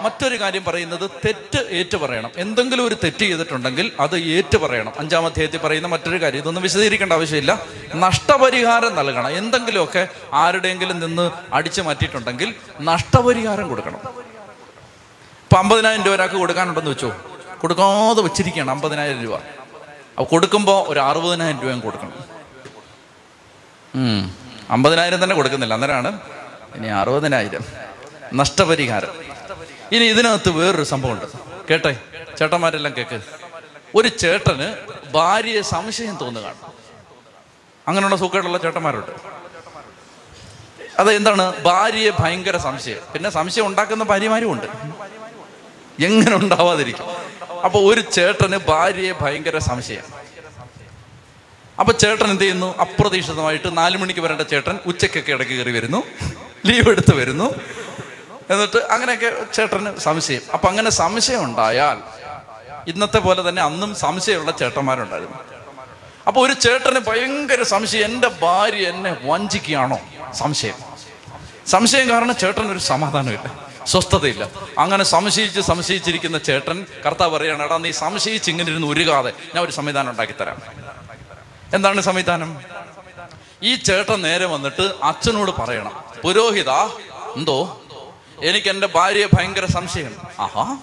മറ്റൊരു 0.00 0.40
കാര്യം 0.40 0.64
പറയുന്നത് 0.64 1.10
തെറ്റ് 1.10 1.58
ഏറ്റു 1.70 1.96
പറയണം. 1.96 2.30
എന്തെങ്കിലും 2.36 2.86
ഒരു 2.86 2.94
തെറ്റ് 2.94 3.18
ചെയ്തിട്ടുണ്ടെങ്കിൽ 3.18 3.92
അത് 4.00 4.18
ഏറ്റു 4.18 4.58
പറയണം. 4.58 4.92
അഞ്ചാം 4.98 5.26
അധ്യായത്തിൽ 5.26 5.58
പറയുന്ന 5.58 5.88
മറ്റൊരു 5.88 6.22
കാര്യം 6.22 6.38
ഇതൊന്നും 6.38 6.62
വിശദീകരിക്കേണ്ട 6.62 7.12
ആവശ്യമില്ല. 7.12 7.60
നഷ്ടപരിഹാരം 7.94 8.94
നൽകണം. 8.94 9.36
എന്തെങ്കിലുമൊക്കെ 9.36 10.08
ആരുടെയെങ്കിലും 10.32 11.00
നിന്ന് 11.00 11.30
അടിച്ചു 11.52 11.82
മാറ്റിയിട്ടുണ്ടെങ്കിൽ 11.82 12.54
നഷ്ടപരിഹാരം 12.80 13.68
കൊടുക്കണം. 13.68 14.29
ഇപ്പൊ 15.50 15.58
അമ്പതിനായിരം 15.58 16.04
രൂപ 16.04 16.14
ഒരാൾക്ക് 16.14 16.34
കൊടുക്കാനുണ്ടെന്ന് 16.34 16.90
വെച്ചോ. 16.90 17.16
കൊടുക്കാതെ 17.60 18.20
വെച്ചിരിക്കുകയാണ് 18.22 18.70
അമ്പതിനായിരം 18.70 19.22
രൂപ. 19.22 19.34
അപ്പൊ 20.10 20.24
കൊടുക്കുമ്പോൾ 20.24 20.88
ഒരു 20.88 21.00
അറുപതിനായിരം 21.00 21.60
രൂപയും 21.60 21.80
കൊടുക്കണം. 21.80 22.12
അമ്പതിനായിരം 24.70 25.24
തന്നെ 25.24 25.36
കൊടുക്കുന്നില്ല. 25.36 25.74
അന്നേരമാണ് 25.74 26.20
ഇനി 26.76 26.86
അറുപതിനായിരം. 26.86 27.64
നഷ്ടപരിഹാരം. 28.34 29.08
ഇനി 29.92 30.04
ഇതിനകത്ത് 30.04 30.50
വേറൊരു 30.50 30.82
സംഭവമുണ്ട്. 30.82 31.26
കേട്ടെ? 31.70 32.00
ചേട്ടന്മാരെല്ലാം 32.38 32.94
കേക്ക്. 32.98 33.20
ഒരു 33.94 34.08
ചേട്ടന് 34.08 34.76
ഭാര്യയെ 35.12 35.62
സംശയം 35.62 36.16
തോന്നുകയാണ്. 36.16 36.56
അങ്ങനെയുള്ള 37.88 38.16
സുഖമായിട്ടുള്ള 38.16 38.58
ചേട്ടന്മാരുണ്ട്. 38.58 39.10
അത് 40.98 41.12
എന്താണ് 41.12 41.62
ഭാര്യയെ 41.62 42.10
ഭയങ്കര 42.20 42.56
സംശയം. 42.56 42.98
പിന്നെ 43.12 43.30
സംശയം 43.30 43.66
ഉണ്ടാക്കുന്ന 43.66 44.04
ഭാര്യമാരും 44.04 44.52
ഉണ്ട്. 44.52 44.66
എങ്ങനെ 46.04 46.36
ഉണ്ടാവാതിരിക്കും? 46.36 47.06
അപ്പൊ 47.64 47.80
ഒരു 47.80 48.00
ചേട്ടന് 48.00 48.56
ഭാര്യയെ 48.56 49.12
ഭയങ്കര 49.12 49.58
സംശയം. 49.58 50.02
അപ്പൊ 51.78 51.92
ചേട്ടൻ 51.92 52.30
എന്ത് 52.30 52.42
ചെയ്യുന്നു? 52.42 52.78
അപ്രതീക്ഷിതമായിട്ട് 52.78 53.76
നാലു 53.76 53.98
മണിക്ക് 53.98 54.20
വരേണ്ട 54.20 54.40
ചേട്ടൻ 54.40 54.78
ഉച്ചക്കൊക്കെ 54.86 55.32
ഇടയ്ക്ക് 55.32 55.54
കയറി 55.54 55.70
വരുന്നു. 55.70 56.02
ലീവ് 56.66 56.88
എടുത്ത് 56.88 57.14
വരുന്നു. 57.14 57.54
എന്നിട്ട് 58.50 58.76
അങ്ങനെയൊക്കെ 58.76 59.52
ചേട്ടന് 59.52 59.98
സംശയം. 59.98 60.40
അപ്പൊ 60.52 60.68
അങ്ങനെ 60.68 60.90
സംശയം 60.90 61.44
ഉണ്ടായാൽ 61.44 62.02
ഇന്നത്തെ 62.86 63.18
പോലെ 63.18 63.48
തന്നെ 63.48 63.62
അന്നും 63.62 63.94
സംശയമുള്ള 63.94 64.50
ചേട്ടന്മാരുണ്ടായിരുന്നു. 64.50 65.38
അപ്പൊ 66.26 66.46
ഒരു 66.46 66.52
ചേട്ടന് 66.52 66.98
ഭയങ്കര 66.98 67.62
സംശയം 67.62 68.04
എന്റെ 68.04 68.28
ഭാര്യ 68.28 68.88
എന്നെ 68.88 69.16
വഞ്ചിക്കുകയാണോ? 69.22 69.98
സംശയം. 70.32 70.74
സംശയം 71.66 72.10
കാരണം 72.10 72.36
ചേട്ടൻ 72.36 72.72
ഒരു 72.72 72.78
സമാധാനമില്ല. 72.78 73.69
സ്വസ്ഥതയില്ല. 73.86 74.50
അങ്ങനെ 74.78 75.04
സംശയിച്ച് 75.04 75.60
സംശയിച്ചിരിക്കുന്ന 75.60 76.38
ചേട്ടൻ 76.38 76.86
കർത്താവ് 77.06 77.36
പറയാണ് 77.36 77.62
എടാ 77.62 77.76
നീ 77.76 77.90
സംശയിച്ച് 77.90 78.50
ഇങ്ങനെ 78.50 78.70
ഇരുന്ന് 78.70 78.86
ഉരുകാതെ 78.86 79.32
ഞാൻ 79.54 79.64
ഒരു 79.64 79.72
സംവിധാനം 79.72 80.10
ഉണ്ടാക്കി 80.10 80.32
തരാം. 80.32 80.62
എന്താണ് 81.74 82.00
സംവിധാനം? 82.00 82.60
ഈ 83.62 83.74
ചേട്ടൻ 83.74 84.22
നേരെ 84.22 84.46
വന്നിട്ട് 84.46 84.92
അച്ഛനോട് 85.02 85.50
പറയണം 85.50 85.92
പുരോഹിത 86.24 86.70
എന്തോ? 87.36 87.80
എനിക്ക് 88.42 88.68
എന്റെ 88.68 88.86
ഭാര്യയെ 88.86 89.26
ഭയങ്കര 89.34 89.64
സംശയം. 89.64 90.16
ആഹാ 90.40 90.76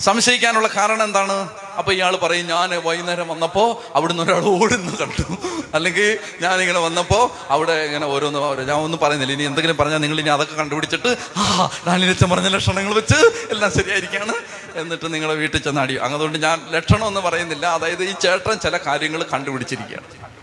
സംശയിക്കാനുള്ള 0.00 0.68
കാരണം 0.68 1.04
എന്താണ്? 1.04 1.48
അപ്പൊ 1.78 1.92
ഇയാൾ 1.92 2.16
പറയും 2.16 2.46
ഞാൻ 2.46 2.70
വൈകുന്നേരം 2.84 3.28
വന്നപ്പോ 3.28 3.84
അവിടുന്ന് 3.94 4.22
ഒരാൾ 4.22 4.44
ഓടുന്നു 4.44 4.96
കണ്ടു. 5.00 5.36
അല്ലെങ്കിൽ 5.74 6.18
ഞാൻ 6.42 6.50
ഞാനിങ്ങനെ 6.50 6.78
വന്നപ്പോ 6.78 7.36
അവിടെ 7.48 7.72
ഇങ്ങനെ 7.72 8.06
ഓരോന്ന് 8.06 8.38
ഓരോ- 8.38 8.64
ഞാൻ 8.64 8.76
ഒന്നും 8.76 9.00
പറയുന്നില്ല. 9.00 9.34
ഇനി 9.34 9.42
എന്തെങ്കിലും 9.42 9.76
പറഞ്ഞാൽ 9.76 9.98
നിങ്ങൾ 9.98 10.20
ഇനി 10.20 10.28
അതൊക്കെ 10.28 10.54
കണ്ടുപിടിച്ചിട്ട് 10.54 11.16
ആ 11.36 11.70
ഡാനിലച്ചൻ 11.86 12.30
പറഞ്ഞ 12.30 12.48
ലക്ഷണങ്ങൾ 12.48 12.94
വെച്ച് 12.94 13.48
എല്ലാം 13.50 13.72
ശരിയായിരിക്കാണ് 13.72 14.32
എന്നിട്ട് 14.74 15.14
നിങ്ങളെ 15.14 15.34
വീട്ടിൽ 15.34 15.58
ചെന്ന് 15.58 15.80
അങ്ങനെ 15.80 16.38
ഞാൻ 16.38 16.60
ലക്ഷണം 16.70 17.06
എന്ന് 17.06 17.20
പറയുന്നില്ല. 17.20 17.66
അതായത് 17.66 18.04
ഈ 18.04 18.14
ചേട്ടൻ 18.22 18.58
ചില 18.58 18.76
കാര്യങ്ങൾ 18.76 19.22
കണ്ടുപിടിച്ചിരിക്കുകയാണ്. 19.22 20.36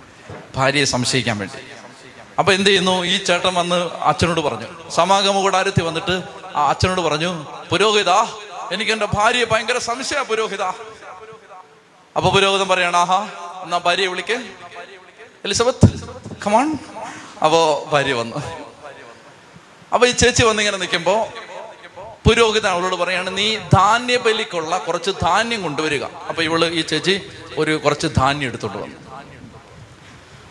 ഭാര്യയെ 0.55 0.85
സംശയിക്കാൻ 0.85 1.37
വേണ്ടി. 1.37 1.57
അപ്പൊ 2.39 2.53
എന്ത് 2.53 2.69
ചെയ്യുന്നു? 2.69 3.05
ഈ 3.05 3.23
ചേട്ടൻ 3.23 3.53
വന്ന് 3.53 3.89
അച്ഛനോട് 4.01 4.41
പറഞ്ഞു. 4.41 4.89
സമാഗമ 4.89 5.41
കൂടാരത്തിൽ 5.41 5.83
വന്നിട്ട് 5.83 6.23
ആ 6.55 6.69
അച്ഛനോട് 6.69 7.01
പറഞ്ഞു 7.01 7.45
പുരോഹിത 7.69 8.09
എനിക്ക് 8.71 8.91
എന്റെ 8.91 9.05
ഭാര്യയെ 9.05 9.45
ഭയങ്കര 9.45 9.77
സംശയ 9.77 10.21
പുരോഹിത. 10.29 10.63
അപ്പൊ 12.17 12.29
പുരോഹിതൻ 12.31 12.67
പറയണ 12.67 12.95
ആഹാ 12.95 13.19
എന്നാ 13.63 13.77
ഭാര്യയെ 13.77 14.07
വിളിക്കേ. 14.07 14.37
എലിസബത്ത് 15.45 15.87
കമാൺ 16.45 16.77
അപ്പോ 17.43 17.61
ഭാര്യ 17.93 18.13
വന്നു. 18.13 18.37
അപ്പൊ 19.93 20.07
ഈ 20.07 20.11
ചേച്ചി 20.11 20.43
വന്നിങ്ങനെ 20.43 20.77
നിൽക്കുമ്പോ 20.77 21.15
പുരോഹിതൻ 22.25 22.69
അവളോട് 22.69 22.95
പറയാണ് 22.95 23.37
നീ 23.37 23.47
ധാന്യബലിക്കുള്ള 23.57 24.77
കുറച്ച് 24.77 25.11
ധാന്യം 25.21 25.61
കൊണ്ടുവരിക. 25.63 26.03
അപ്പൊ 26.03 26.41
ഇവൾ 26.43 26.65
ഈ 26.65 26.81
ചേച്ചി 26.81 27.15
ഒരു 27.57 27.73
കുറച്ച് 27.77 28.07
ധാന്യം 28.07 28.47
എടുത്തോണ്ട് 28.47 28.77
വന്നു. 28.77 28.97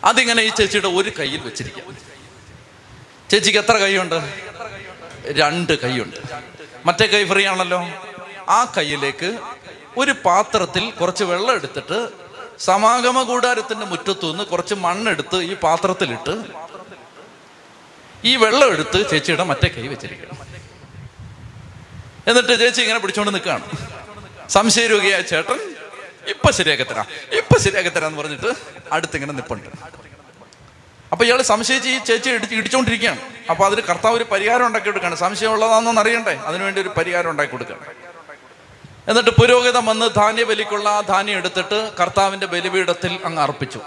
അതിങ്ങനെ 0.03 0.41
ഈ 0.41 0.49
ചേച്ചിയുടെ 0.49 0.87
ഒരു 0.87 1.11
കയ്യിൽ 1.19 1.41
വെച്ചിരിക്കുക 1.41 1.83
ചേച്ചിക്ക് 3.29 3.59
എത്ര 3.59 3.77
കൈയുണ്ട്? 3.77 4.17
രണ്ട് 5.41 5.73
കൈയുണ്ട്. 5.83 6.19
മറ്റേ 6.87 7.05
കൈ 7.13 7.23
ഫ്രീ 7.31 7.43
ആണല്ലോ 7.51 7.79
ആ 8.57 8.59
കൈയിലേക്ക് 8.77 9.29
ഒരു 10.01 10.13
പാത്രത്തിൽ 10.25 10.83
കുറച്ച് 10.99 11.23
വെള്ളം 11.31 11.53
എടുത്തിട്ട് 11.59 11.99
സമാഗമ 12.67 13.17
കൂടാരത്തിന്റെ 13.29 13.85
മുറ്റത്തു 13.91 14.25
നിന്ന് 14.31 14.43
കുറച്ച് 14.51 14.75
മണ്ണെടുത്ത് 14.85 15.37
ഈ 15.51 15.53
പാത്രത്തിലിട്ട് 15.65 16.33
ഈ 18.29 18.33
വെള്ളം 18.43 18.69
എടുത്ത് 18.75 18.99
ചേച്ചിയുടെ 19.11 19.45
മറ്റേ 19.51 19.67
കൈ 19.75 19.85
വെച്ചിരിക്കണം. 19.93 20.37
എന്നിട്ട് 22.29 22.53
ചേച്ചി 22.61 22.81
ഇങ്ങനെ 22.83 22.99
പിടിച്ചോണ്ട് 23.03 23.31
നിൽക്കുകയാണ്. 23.35 23.65
സംശയരോഗിയായ 24.55 25.21
ചേട്ടൻ 25.31 25.59
ഇപ്പൊ 26.33 26.49
ശരിയാക്കി 26.57 26.85
തരാം 26.91 27.07
ഇപ്പൊ 27.39 27.55
ശരിയാക്കി 27.65 27.91
തരാന്ന് 27.95 28.19
പറഞ്ഞിട്ട് 28.21 28.51
അടുത്തിങ്ങനെ 28.95 29.33
നിപ്പുണ്ട്. 29.39 29.69
അപ്പൊ 31.13 31.23
ഇയാൾ 31.27 31.39
സംശയിച്ച് 31.51 31.89
ഈ 31.95 31.97
ചേച്ചി 32.09 32.29
ഇടിച്ച് 32.35 32.55
ഇടിച്ചുകൊണ്ടിരിക്കുകയാണ് 32.59 33.19
അപ്പൊ 33.51 33.63
അതിന് 33.67 33.81
കർത്താവ് 33.89 34.15
ഒരു 34.19 34.25
പരിഹാരം 34.33 34.65
ഉണ്ടാക്കി 34.69 34.87
കൊടുക്കുകയാണ്. 34.89 35.17
സംശയം 35.23 35.51
ഉള്ളതാണെന്ന് 35.55 36.01
അറിയണ്ടേ 36.03 36.35
അതിനുവേണ്ടി 36.49 36.79
ഒരു 36.85 36.91
പരിഹാരം 36.97 37.29
ഉണ്ടാക്കി 37.33 37.51
കൊടുക്കുകയാണ്. 37.51 37.85
എന്നിട്ട് 39.09 39.31
പുരോഹിതം 39.39 39.83
വന്ന് 39.91 40.07
ധാന്യബലിക്കുള്ള 40.19 40.87
ആ 40.97 41.01
ധാന്യം 41.11 41.37
എടുത്തിട്ട് 41.41 41.79
കർത്താവിന്റെ 41.99 42.47
ബലിപീഠത്തിൽ 42.53 43.13
അങ്ങ് 43.27 43.41
അർപ്പിച്ചു. 43.45 43.81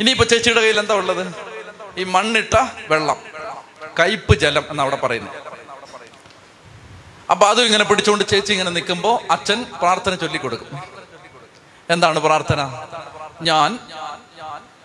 ഇനിയിപ്പോ 0.00 0.24
ചേച്ചിയുടെ 0.32 0.60
കയ്യിൽ 0.64 0.78
എന്താ 0.82 0.94
ഉള്ളത്? 1.00 1.24
ഈ 2.00 2.04
മണ്ണിട്ട 2.14 2.54
വെള്ളം 2.92 3.18
കയ്പ് 3.98 4.34
ജലം 4.44 4.64
എന്ന് 4.70 4.82
അവിടെ 4.84 4.98
പറയുന്നു 5.04 5.32
അപ്പൊ 7.32 7.44
അതും 7.50 7.66
ഇങ്ങനെ 7.68 7.84
പിടിച്ചുകൊണ്ട് 7.90 8.24
ചേച്ചി 8.32 8.52
ഇങ്ങനെ 8.54 8.70
നിൽക്കുമ്പോൾ 8.76 9.14
അച്ഛൻ 9.34 9.60
പ്രാർത്ഥന 9.82 10.14
ചൊല്ലിക്കൊടുക്കും. 10.22 10.70
എന്താണ് 11.94 12.18
പ്രാർത്ഥന? 12.26 12.60
ഞാൻ 13.50 13.70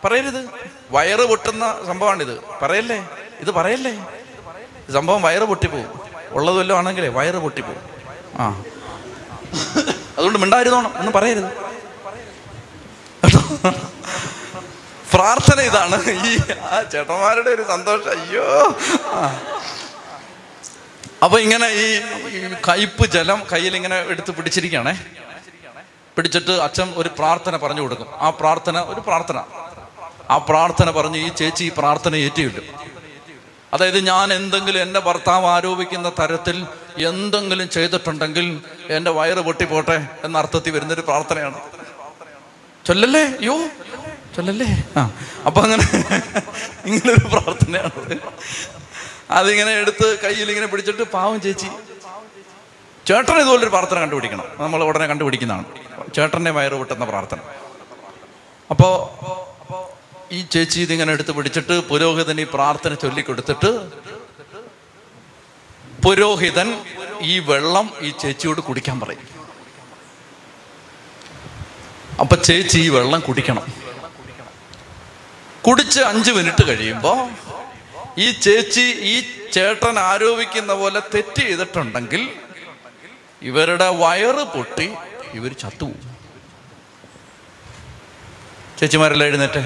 പറയരുത്. 0.05 0.49
വയറ് 0.91 1.19
പൊട്ടുന്ന 1.19 1.79
സംഭവമാണിത്. 1.87 2.41
പറയല്ലേ? 2.61 3.09
ഇത് 3.39 3.51
പറയല്ലേ? 3.51 4.05
സംഭവം 4.93 5.21
വയറ് 5.21 5.43
പൊട്ടിപ്പോവും. 5.43 5.99
ഉള്ളത് 6.31 6.57
വല്ലതും 6.57 6.77
ആണെങ്കിലേ 6.77 7.07
വയറ് 7.07 7.35
പൊട്ടിപ്പോവും. 7.35 7.89
ആ. 8.39 8.63
അതുകൊണ്ട് 10.17 10.39
മിണ്ടായിരുന്നോണം 10.39 10.97
ഒന്നും 10.97 11.13
പറയരുത്. 11.13 11.69
പ്രാർത്ഥന 15.13 15.59
ഇതാണ്. 15.59 16.09
ഈ 16.09 16.39
ആ 16.59 16.83
ചേട്ടന്മാരുടെ 16.91 17.49
ഒരു 17.49 17.65
സന്തോഷം. 17.67 18.21
അയ്യോ. 18.21 18.75
അപ്പൊ 21.23 21.39
ഇങ്ങനെ 21.39 21.67
ഈ 21.67 21.99
കയ്പ് 22.69 23.05
ജലം 23.05 23.41
കയ്യിൽ 23.51 23.75
ഇങ്ങനെ 23.75 23.99
എടുത്ത് 23.99 24.31
പിടിച്ചിരിക്കുകയാണേ. 24.31 25.05
പിടിച്ചിട്ട് 26.15 26.51
അച്ഛൻ 26.51 26.93
ഒരു 26.97 27.09
പ്രാർത്ഥന 27.09 27.57
പറഞ്ഞു 27.57 27.81
കൊടുക്കും. 27.81 28.07
ആ 28.19 28.29
പ്രാർത്ഥന 28.29 28.79
ഒരു 28.79 28.99
പ്രാർത്ഥന. 28.99 29.41
ആ 30.29 30.37
പ്രാർത്ഥന 30.37 30.91
പറഞ്ഞ് 30.91 31.17
ഈ 31.17 31.29
ചേച്ചി 31.29 31.63
ഈ 31.63 31.71
പ്രാർത്ഥന 31.77 32.15
ഏറ്റിയിട്ടു 32.15 32.61
അതായത് 33.73 33.99
ഞാൻ 33.99 34.33
എന്തെങ്കിലും 34.33 34.81
എന്റെ 34.81 34.99
ഭർത്താവ് 34.99 35.45
ആരോപിക്കുന്ന 35.45 36.09
തരത്തിൽ 36.09 36.67
എന്തെങ്കിലും 37.07 37.69
ചെയ്തിട്ടുണ്ടെങ്കിൽ 37.69 38.61
എന്റെ 38.89 39.11
വയറ് 39.11 39.37
പൊട്ടിപ്പോട്ടെ 39.37 40.07
എന്ന 40.23 40.37
അർത്ഥത്തിൽ 40.37 40.71
വരുന്നൊരു 40.71 41.01
പ്രാർത്ഥനയാണ്. 41.01 41.61
ചൊല്ലല്ലേ? 42.85 43.33
യോ 43.41 43.67
ചൊല്ലല്ലേ? 44.35 44.83
ആ 44.97 45.11
അപ്പൊ 45.45 45.61
അങ്ങനെ 45.61 45.83
ഇങ്ങനൊരു 46.85 47.27
പ്രാർത്ഥനയാണ്. 47.27 48.19
അതിങ്ങനെ 49.31 49.71
എടുത്ത് 49.71 50.19
കയ്യിൽ 50.19 50.49
ഇങ്ങനെ 50.49 50.67
പിടിച്ചിട്ട് 50.67 51.03
പാവം 51.03 51.41
ചേച്ചി. 51.41 51.67
ചേട്ടൻ 53.07 53.37
ഇതുപോലൊരു 53.37 53.69
പ്രാർത്ഥന 53.69 53.99
കണ്ടുപിടിക്കണം. 53.99 54.45
നമ്മൾ 54.59 54.83
ഉടനെ 54.83 55.07
കണ്ടുപിടിക്കുന്നതാണ്. 55.07 55.65
ചേട്ടന്റെ 56.13 56.51
വയറ് 56.51 56.73
പൊട്ടുന്ന 56.73 57.05
പ്രാർത്ഥന. 57.05 57.39
അപ്പോ 58.69 58.89
ഈ 60.37 60.39
ചേച്ചി 60.53 60.77
ഇതിങ്ങനെ 60.85 61.11
എടുത്ത് 61.15 61.33
പിടിച്ചിട്ട് 61.37 61.75
പുരോഹിതൻ 61.89 62.37
ഈ 62.43 62.45
പ്രാർത്ഥന 62.55 62.93
ചൊല്ലിക്കൊടുത്തിട്ട് 63.03 63.71
പുരോഹിതൻ 66.05 66.69
ഈ 67.31 67.35
വെള്ളം 67.51 67.87
ഈ 68.07 68.09
ചേച്ചിയോട് 68.23 68.61
കുടിക്കാൻ 68.67 68.97
പറയും. 69.03 69.25
അപ്പൊ 72.23 72.35
ചേച്ചി 72.47 72.77
ഈ 72.85 72.89
വെള്ളം 72.97 73.21
കുടിക്കണം. 73.27 73.65
കുടിച്ച് 75.65 76.01
അഞ്ച് 76.11 76.31
മിനിറ്റ് 76.37 76.63
കഴിയുമ്പോ 76.69 77.13
ഈ 78.25 78.27
ചേച്ചി 78.45 78.85
ഈ 79.13 79.15
ചേട്ടൻ 79.55 79.95
ആരോപിക്കുന്ന 80.09 80.71
പോലെ 80.81 80.99
തെറ്റ് 81.13 81.41
ചെയ്തിട്ടുണ്ടെങ്കിൽ 81.47 82.21
ഇവരുടെ 83.49 83.87
വയറ് 84.03 84.43
പൊട്ടി 84.55 84.87
ഇവർ 85.37 85.51
ചത്തുപോകും. 85.63 86.05
ചേച്ചിമാരെല്ലാം 88.79 89.27
എഴുന്നേറ്റ്! 89.29 89.61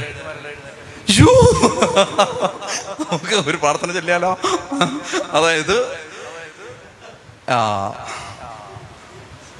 നമുക്ക് 3.12 3.50
ഒരു 3.50 3.58
പ്രാർത്ഥന 3.58 3.92
ചെല്ലിയാലോ? 3.92 4.38
അതായത് 5.32 6.04
ആ, 7.50 7.58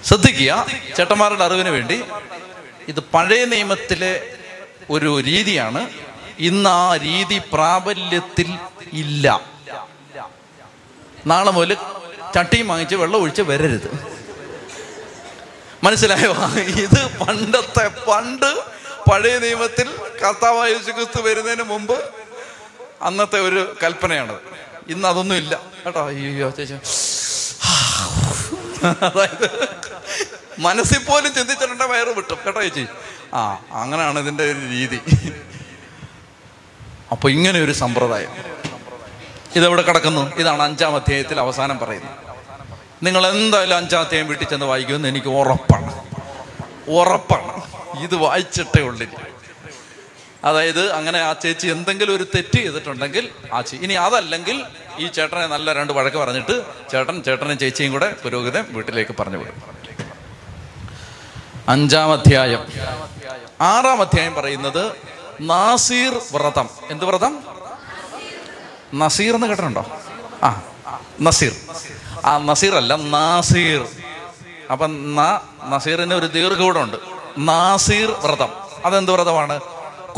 ശ്രദ്ധിക്കുക 0.04 0.66
ചേട്ടന്മാരുടെ 0.98 1.44
അറിവിന് 1.44 1.70
വേണ്ടി. 1.70 2.04
ഇത് 2.88 3.00
പഴയ 3.00 3.46
നിയമത്തിലെ 3.46 4.38
ഒരു 4.90 5.20
രീതിയാണ്. 5.20 5.90
ഇന്ന് 6.40 6.70
ആ 6.70 6.98
രീതി 6.98 7.42
പ്രാബല്യത്തിൽ 7.54 8.58
ഇല്ല. 8.94 9.42
നാളെ 11.28 11.52
മുതൽ 11.52 11.78
ചട്ടിയും 12.36 12.68
വാങ്ങിച്ച് 12.68 12.96
വെള്ളം 12.96 13.22
ഒഴിച്ച് 13.22 13.42
വരരുത്. 13.42 14.14
മനസ്സിലായോ? 15.84 16.34
ഇത് 16.60 17.20
പണ്ടത്തെ 17.20 17.88
പണ്ട് 17.88 18.64
പഴയ 19.10 19.40
നിയമത്തിൽ 19.40 19.88
കർത്താവായ 20.24 20.72
യേശുക്രിസ്തു 20.72 21.22
വരുന്നതിന് 21.22 21.64
മുമ്പ് 21.64 22.12
അന്നത്തെ 23.02 23.40
ഒരു 23.40 23.78
കൽപ്പനയാണ് 23.84 24.40
ഇന്ന് 24.90 25.08
അതൊന്നും 25.08 25.36
ഇല്ല. 25.36 25.60
കേട്ടോ? 25.86 26.08
അയ്യോ 26.08 26.50
ചേച്ചി. 26.50 26.74
അതായത് 28.86 29.68
മനസ്സിൽ 30.60 30.98
പോലും 30.98 31.34
ചിന്തിച്ചിട്ടുണ്ടെ 31.34 31.86
വയറ് 31.86 32.08
വിട്ടും. 32.08 32.38
കേട്ടോ 32.46 32.62
ചേച്ചി? 32.62 32.88
ആ 33.34 33.58
അങ്ങനെയാണ് 33.72 34.20
ഇതിന്റെ 34.20 34.44
ഒരു 34.44 34.60
രീതി. 34.60 35.02
അപ്പൊ 37.12 37.30
ഇങ്ങനെ 37.30 37.60
ഒരു 37.60 37.72
സമ്പ്രദായം. 37.72 38.32
ഇതെവിടെ 39.56 39.82
കിടക്കുന്നു? 39.82 40.32
ഇതാണ് 40.36 40.62
അഞ്ചാം 40.62 40.96
അധ്യായത്തിൽ 40.96 41.40
അവസാനം 41.40 41.80
പറയുന്നത്. 41.80 42.18
നിങ്ങൾ 43.04 43.28
എന്തായാലും 43.28 43.78
അഞ്ചാം 43.78 44.02
അധ്യായം 44.02 44.28
വീട്ടിൽ 44.28 44.48
ചെന്ന് 44.48 44.66
വായിക്കുമെന്ന് 44.66 45.08
എനിക്ക് 45.08 45.28
ഉറപ്പാണ്. 45.28 45.94
ഉറപ്പാണ്. 46.88 47.73
ഇത് 48.02 48.16
വായിച്ചിട്ടേ 48.16 48.82
ഉള്ളില്ല 48.82 49.18
അതായത് 50.46 50.92
അങ്ങനെ 50.92 51.20
ആ 51.20 51.34
ചേച്ചി 51.34 51.68
എന്തെങ്കിലും 51.68 52.16
ഒരു 52.16 52.24
തെറ്റ് 52.36 52.56
ചെയ്തിട്ടുണ്ടെങ്കിൽ 52.56 53.30
ആ 53.54 53.62
ചേ 53.62 53.78
ഇനി 53.78 53.94
അതല്ലെങ്കിൽ 53.94 54.64
ഈ 55.00 55.08
ചേട്ടനെ 55.08 55.48
നല്ല 55.48 55.74
രണ്ട് 55.74 55.94
വഴക്ക് 55.94 56.18
പറഞ്ഞിട്ട് 56.18 56.62
ചേട്ടൻ 56.92 57.24
ചേട്ടനും 57.24 57.58
ചേച്ചിയും 57.58 57.92
കൂടെ 57.92 58.16
പുരോഹിതൻ 58.24 58.66
വീട്ടിലേക്ക് 58.70 59.16
പറഞ്ഞു 59.20 59.38
വിടും. 59.38 59.62
അഞ്ചാം 61.70 62.14
അധ്യായം. 62.14 62.66
ആറാം 63.62 64.02
അധ്യായം 64.02 64.34
പറയുന്നത് 64.36 64.96
നാസീർ 65.42 66.22
വ്രതം. 66.32 66.70
എന്ത് 66.90 67.06
വ്രതം? 67.06 67.44
നസീർ 68.96 69.36
എന്ന് 69.36 69.48
കേട്ടിട്ടുണ്ടോ? 69.48 69.86
ആ 70.44 70.62
നസീർ. 71.22 71.54
ആ 72.26 72.38
നസീർ 72.38 72.76
അല്ല 72.76 72.96
നാസീർ. 72.96 73.88
അപ്പൊ 74.72 74.88
നസീറിന് 75.70 76.14
ഒരു 76.14 76.26
ദീർഘകൂടമുണ്ട്. 76.26 77.13
നാസീർ 77.38 78.12
വ്രതം. 78.12 78.50
അതെന്ത് 78.86 79.12
വ്രതമാണ്? 79.12 79.60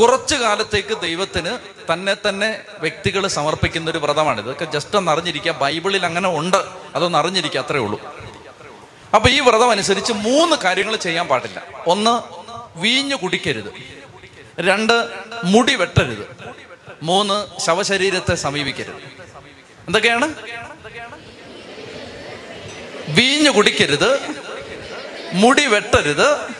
കുറച്ചു 0.00 0.34
കാലത്തേക്ക് 0.34 1.00
ദൈവത്തിന് 1.00 1.58
തന്നെ 1.92 2.16
തന്നെ 2.28 2.58
വ്യക്തികൾ 2.78 3.26
സമർപ്പിക്കുന്ന 3.26 3.90
ഒരു 3.90 3.98
വ്രതമാണ് 3.98 4.40
ഇതൊക്കെ 4.40 4.64
ജസ്റ്റ് 4.64 4.96
ഒന്ന് 4.96 5.12
അറിഞ്ഞിരിക്കുക. 5.12 5.52
ബൈബിളിൽ 5.52 6.06
അങ്ങനെ 6.06 6.38
ഉണ്ട്. 6.38 6.56
അതൊന്ന് 6.94 7.18
അറിഞ്ഞിരിക്കുക 7.18 7.60
അത്രേ 7.60 7.78
ഉള്ളൂ. 7.78 8.00
അപ്പൊ 9.14 9.30
ഈ 9.30 9.40
വ്രതം 9.40 9.70
അനുസരിച്ച് 9.70 10.12
മൂന്ന് 10.12 10.56
കാര്യങ്ങൾ 10.56 10.96
ചെയ്യാൻ 10.96 11.28
പാടില്ല. 11.28 11.62
ഒന്ന് 11.86 12.22
വീഞ്ഞു 12.78 13.16
കുടിക്കരുത്. 13.16 13.72
രണ്ട് 14.60 15.08
മുടി 15.44 15.74
വെട്ടരുത്. 15.74 16.36
മൂന്ന് 17.02 17.60
ശവശരീരത്തെ 17.60 18.34
സമീപിക്കരുത്. 18.34 18.96
എന്തൊക്കെയാണ്? 19.86 20.34
വീഞ്ഞു 23.08 23.50
കുടിക്കരുത്. 23.50 24.20
മുടി 25.32 25.66
വെട്ടരുത്. 25.66 26.56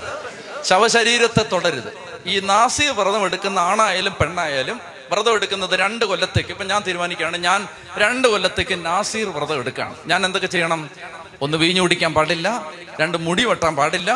ശവശരീരത്തെ 0.68 1.42
തുടരുത്. 1.52 1.90
ഈ 2.32 2.34
നാസിക 2.50 2.90
വ്രതം 3.00 3.22
എടുക്കുന്ന 3.28 3.58
ആണായാലും 3.70 4.14
പെണ്ണായാലും 4.20 4.78
വ്രതം 5.10 5.34
എടുക്കുന്നത് 5.38 5.74
രണ്ട് 5.82 6.04
കൊല്ലത്തേക്ക്. 6.10 6.50
ഇപ്പം 6.54 6.66
ഞാൻ 6.72 6.80
തീരുമാനിക്കുകയാണ് 6.86 7.36
ഞാൻ 7.48 7.60
രണ്ട് 8.02 8.26
കൊല്ലത്തേക്ക് 8.32 8.76
നാസീർ 8.86 9.28
വ്രതം 9.36 9.58
എടുക്കുകയാണ്. 9.62 9.96
ഞാൻ 10.10 10.20
എന്തൊക്കെ 10.26 10.48
ചെയ്യണം? 10.54 10.80
ഒന്ന് 11.44 11.56
വീഞ്ഞു 11.62 11.82
കുടിക്കാൻ 11.84 12.12
പാടില്ല 12.16 12.48
രണ്ട് 13.00 13.16
മുടി 13.26 13.44
വെട്ടാൻ 13.50 13.72
പാടില്ല 13.80 14.10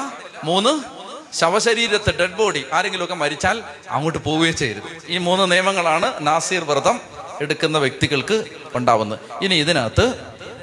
മൂന്ന് 0.49 0.73
ശവശരീരത്തെ 1.41 2.13
ഡെഡ് 2.21 2.37
ബോഡി 2.39 2.63
ആരെങ്കിലുമൊക്കെ 2.77 3.17
മരിച്ചാൽ 3.23 3.57
അങ്ങോട്ട് 3.97 4.21
പോവുകയും 4.27 4.57
ചെയ്യരുത്. 4.61 4.89
ഈ 5.15 5.19
മൂന്ന് 5.27 5.45
നിയമങ്ങളാണ് 5.53 6.09
നാസീർ 6.29 6.65
വ്രതം 6.71 6.97
എടുക്കുന്ന 7.45 7.77
വ്യക്തികൾക്ക് 7.85 8.39
ഉണ്ടാവുന്നത്. 8.79 9.21
ഇനി 9.45 9.55
ഇതിനകത്ത് 9.65 10.07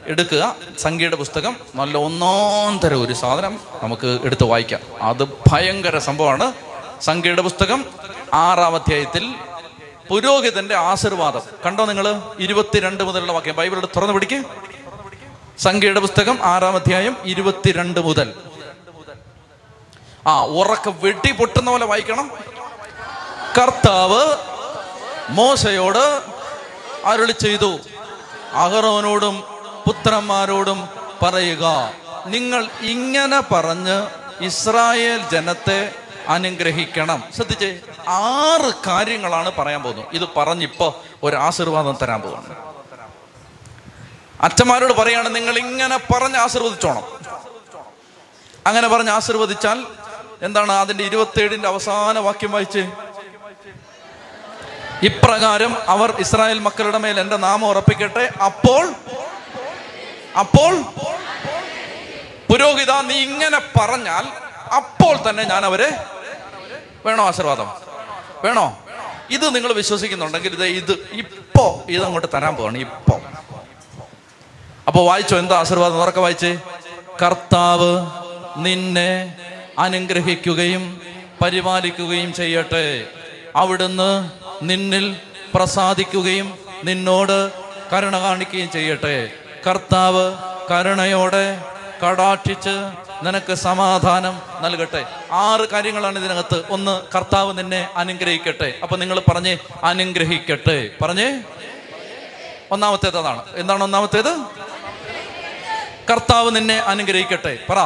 എടുക്കുക. 0.07 0.55
സംഖ്യയുടെ 0.79 1.15
പുസ്തകം 1.15 1.57
നല്ല 1.75 1.97
ഒന്നാം 1.97 2.77
തരം 2.77 3.01
ഒരു 3.01 3.13
സാധനം 3.13 3.59
നമുക്ക് 3.83 4.19
എടുത്ത് 4.23 4.43
വായിക്കാം. 4.43 4.81
അത് 5.01 5.23
ഭയങ്കര 5.23 5.97
സംഭവമാണ്. 5.97 6.53
സംഖ്യയുടെ 7.01 7.41
പുസ്തകം 7.41 7.85
ആറാം 8.33 8.75
അധ്യായത്തിൽ 8.75 9.35
പുരോഹിതന്റെ 10.09 10.75
ആശീർവാദം. 10.75 11.41
കണ്ടോ 11.65 11.85
നിങ്ങൾ 11.85 12.21
ഇരുപത്തിരണ്ട് 12.39 13.03
മുതലുള്ള 13.03 13.31
വാക്യം. 13.31 13.55
ബൈബിൾ 13.55 13.85
തുറന്നു 13.85 14.13
പിടിക്ക്. 14.13 14.43
സംഖ്യയുടെ 15.59 15.99
പുസ്തകം 15.99 16.39
ആറാം 16.41 16.75
അധ്യായം 16.75 17.17
ഇരുപത്തിരണ്ട് 17.25 17.99
മുതൽ. 17.99 18.33
ആ 20.27 20.45
ഉറക്ക 20.45 20.89
വെട്ടി 20.89 21.31
പൊട്ടുന്ന 21.31 21.71
പോലെ 21.71 21.85
വായിക്കണം. 21.85 22.31
കർത്താവ് 23.57 24.35
മോശയോട് 25.29 26.21
അരുളി 27.05 27.31
ചെയ്തു. 27.31 27.79
അഹറോനോടും 28.53 29.56
പുത്രന്മാരോടും 29.87 30.89
പറയുക 31.23 31.93
നിങ്ങൾ 32.25 32.67
ഇങ്ങനെ 32.81 33.39
പറഞ്ഞ് 33.39 34.07
ഇസ്രായേൽ 34.43 35.21
ജനത്തെ 35.31 35.93
അനുഗ്രഹിക്കണം. 36.27 37.23
ശ്രദ്ധിച്ചേ 37.35 37.79
ആറ് 38.07 38.71
കാര്യങ്ങളാണ് 38.87 39.51
പറയാൻ 39.51 39.83
പോകുന്നത്. 39.83 40.05
ഇത് 40.13 40.29
പറഞ്ഞിപ്പോ 40.37 41.03
ഒരു 41.23 41.35
ആശീർവാദം 41.35 41.97
തരാൻ 42.01 42.21
പോകുന്നു 42.21 42.55
അച്ഛന്മാരോട് 44.41 44.93
പറയാണ് 44.93 45.35
നിങ്ങൾ 45.35 45.57
ഇങ്ങനെ 45.57 45.97
പറഞ്ഞ് 45.97 46.37
ആശീർവദിച്ചോണം. 46.37 47.03
അങ്ങനെ 48.67 48.87
പറഞ്ഞ് 48.87 49.09
ആശീർവദിച്ചാൽ 49.09 49.87
എന്താണ് 50.41 50.71
അതിന്റെ 50.71 51.03
ഇരുപത്തേഴിന്റെ 51.03 51.67
അവസാന 51.67 52.19
വാക്യം 52.19 52.51
വായിച്ച്? 52.51 52.89
ഇപ്രകാരം 55.03 55.77
അവർ 55.87 56.13
ഇസ്രായേൽ 56.19 56.59
മക്കളുടെ 56.59 56.97
മേൽ 56.97 57.19
എന്റെ 57.19 57.37
നാമം 57.37 57.67
ഉറപ്പിക്കട്ടെ. 57.67 58.31
അപ്പോൾ 58.45 58.93
അപ്പോൾ 60.35 60.81
പുരോഹിത 62.49 62.91
നീ 63.01 63.15
ഇങ്ങനെ 63.15 63.59
പറഞ്ഞാൽ 63.59 64.27
അപ്പോൾ 64.75 65.29
തന്നെ 65.29 65.43
ഞാൻ 65.43 65.65
അവരെ 65.65 65.89
വേണോ 67.05 67.27
ആശീർവാദം? 67.27 67.71
വേണോ? 68.43 68.79
ഇത് 69.29 69.55
നിങ്ങൾ 69.55 69.73
വിശ്വസിക്കുന്നുണ്ടെങ്കിൽ 69.73 70.53
ഇത് 70.53 70.65
ഇത് 70.65 71.09
ഇപ്പോ 71.11 71.83
ഇത് 71.89 72.03
അങ്ങോട്ട് 72.03 72.27
തരാൻ 72.33 72.55
പോവാണ് 72.55 72.77
ഇപ്പോ. 72.77 73.21
അപ്പോൾ 74.87 75.05
വായിച്ചോ 75.05 75.37
എന്താ 75.37 75.55
ആശീർവാദം? 75.59 76.01
ഉറക്കെ 76.01 76.19
വായിച്ചേ. 76.19 76.59
കർത്താവ് 77.25 78.05
നിന്നെ 78.57 79.35
അനുഗ്രഹിക്കുകയും 79.79 81.01
പരിപാലിക്കുകയും 81.41 82.33
ചെയ്യട്ടെ. 82.33 83.07
അവിടുന്ന് 83.55 84.29
നിന്നിൽ 84.61 85.15
പ്രസാദിക്കുകയും 85.55 86.59
നിന്നോട് 86.83 87.51
കരുണ 87.93 88.19
കാണിക്കുകയും 88.19 88.71
ചെയ്യട്ടെ. 88.71 89.31
കർത്താവ് 89.67 90.35
കരുണയോടെ 90.71 91.61
കടാക്ഷിച്ച് 92.05 92.69
നിനക്ക് 93.23 93.53
സമാധാനം 93.53 94.41
നൽകട്ടെ. 94.61 95.05
ആറ് 95.31 95.69
കാര്യങ്ങളാണ് 95.69 96.19
ഇതിനകത്ത്. 96.19 96.63
ഒന്ന് 96.69 97.01
കർത്താവ് 97.15 97.57
നിന്നെ 97.57 97.89
അനുഗ്രഹിക്കട്ടെ. 97.95 98.73
അപ്പൊ 98.83 98.97
നിങ്ങൾ 98.97 99.19
പറഞ്ഞേ 99.19 99.57
അനുഗ്രഹിക്കട്ടെ. 99.83 100.89
പറഞ്ഞേ 101.01 101.41
ഒന്നാമത്തേത് 102.71 103.17
അതാണ് 103.17 103.43
എന്താണ് 103.55 103.83
ഒന്നാമത്തേത്? 103.83 104.37
കർത്താവ് 106.11 106.55
നിന്നെ 106.55 106.77
അനുഗ്രഹിക്കട്ടെ. 106.79 107.59
പറ. 107.69 107.77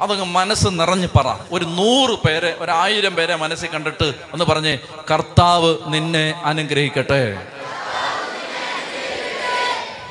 അതങ്ങ് 0.00 0.24
മനസ്സ് 0.24 0.68
നിറഞ്ഞ് 0.70 1.08
പറ. 1.16 1.36
ഒരു 1.52 1.64
നൂറ് 1.64 2.10
പേരെ 2.10 2.56
ഒരായിരം 2.58 3.14
പേരെ 3.14 3.34
മനസ്സിൽ 3.34 3.68
കണ്ടിട്ട് 3.68 4.12
ഒന്ന് 4.32 4.44
പറഞ്ഞേ 4.44 4.78
കർത്താവ് 5.10 5.76
നിന്നെ 5.86 6.42
അനുഗ്രഹിക്കട്ടെ. 6.44 7.46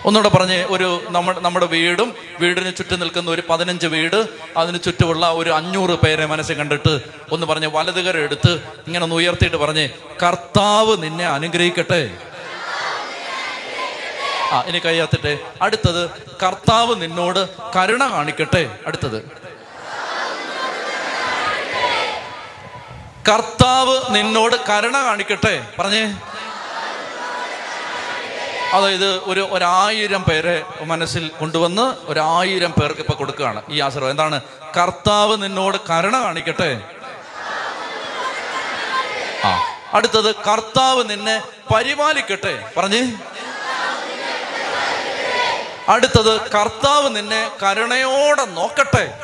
ഒന്നുകൂടെ 0.05 0.37
പറഞ്ഞ് 0.37 0.63
ഒരു 0.63 1.03
നമ്മുടെ 1.09 1.39
നമ്മുടെ 1.39 1.65
വീടും 1.65 2.15
വീടിന് 2.39 2.75
ചുറ്റും 2.75 2.99
നിൽക്കുന്ന 2.99 3.31
ഒരു 3.31 3.43
പതിനഞ്ച് 3.49 3.87
വീട് 3.87 4.27
അതിന് 4.57 4.77
ചുറ്റുമുള്ള 4.85 5.31
ഒരു 5.31 5.49
അഞ്ഞൂറ് 5.49 5.91
പേരെ 5.91 6.25
മനസ്സിൽ 6.25 6.57
കണ്ടിട്ട് 6.57 7.01
ഒന്ന് 7.31 7.47
പറഞ്ഞ് 7.47 7.67
വലതുകര 7.67 8.17
എടുത്ത് 8.17 8.51
ഇങ്ങനെ 8.87 9.03
ഒന്ന് 9.03 9.15
ഉയർത്തിയിട്ട് 9.15 9.57
പറഞ്ഞ് 9.57 9.89
കർത്താവ് 10.23 11.03
നിന്നെ 11.03 11.27
അനുഗ്രഹിക്കട്ടെ. 11.27 12.11
ആ 14.51 14.61
ഇനി 14.61 14.79
കൈയാത്തിട്ടെ 14.79 15.39
അടുത്തത് 15.61 16.09
കർത്താവ് 16.43 17.01
നിന്നോട് 17.01 17.49
കരുണ 17.75 18.11
കാണിക്കട്ടെ. 18.11 18.77
അടുത്തത്. 18.87 19.23
കർത്താവ് 23.31 24.01
നിന്നോട് 24.09 24.55
കരുണ 24.69 24.97
കാണിക്കട്ടെ. 25.05 25.67
പറഞ്ഞേ 25.79 26.15
അതായത് 28.75 29.23
ഒരു 29.23 29.47
ഒരായിരം 29.51 30.23
പേരെ 30.23 30.63
മനസ്സിൽ 30.81 31.27
കൊണ്ടുവന്ന് 31.27 31.93
ഒരായിരം 32.05 32.71
പേർക്ക് 32.71 32.99
ഇപ്പൊ 32.99 33.13
കൊടുക്കുകയാണ് 33.13 33.61
ഈ 33.69 33.81
ആശ്രമം 33.81 34.09
എന്താണ്? 34.09 34.41
കർത്താവ് 34.77 35.43
നിന്നോട് 35.43 35.77
കരുണ 35.77 36.23
കാണിക്കട്ടെ. 36.23 36.81
ആ 39.45 39.79
അടുത്തത് 39.93 40.35
കർത്താവ് 40.35 41.09
നിന്നെ 41.09 41.41
പരിപാലിക്കട്ടെ. 41.75 42.71
പറഞ്ഞേ. 42.77 43.13
അടുത്തത് 45.89 46.51
കർത്താവ് 46.51 47.15
നിന്നെ 47.15 47.51
കരുണയോടെ 47.63 48.45
നോക്കട്ടെ. 48.45 49.19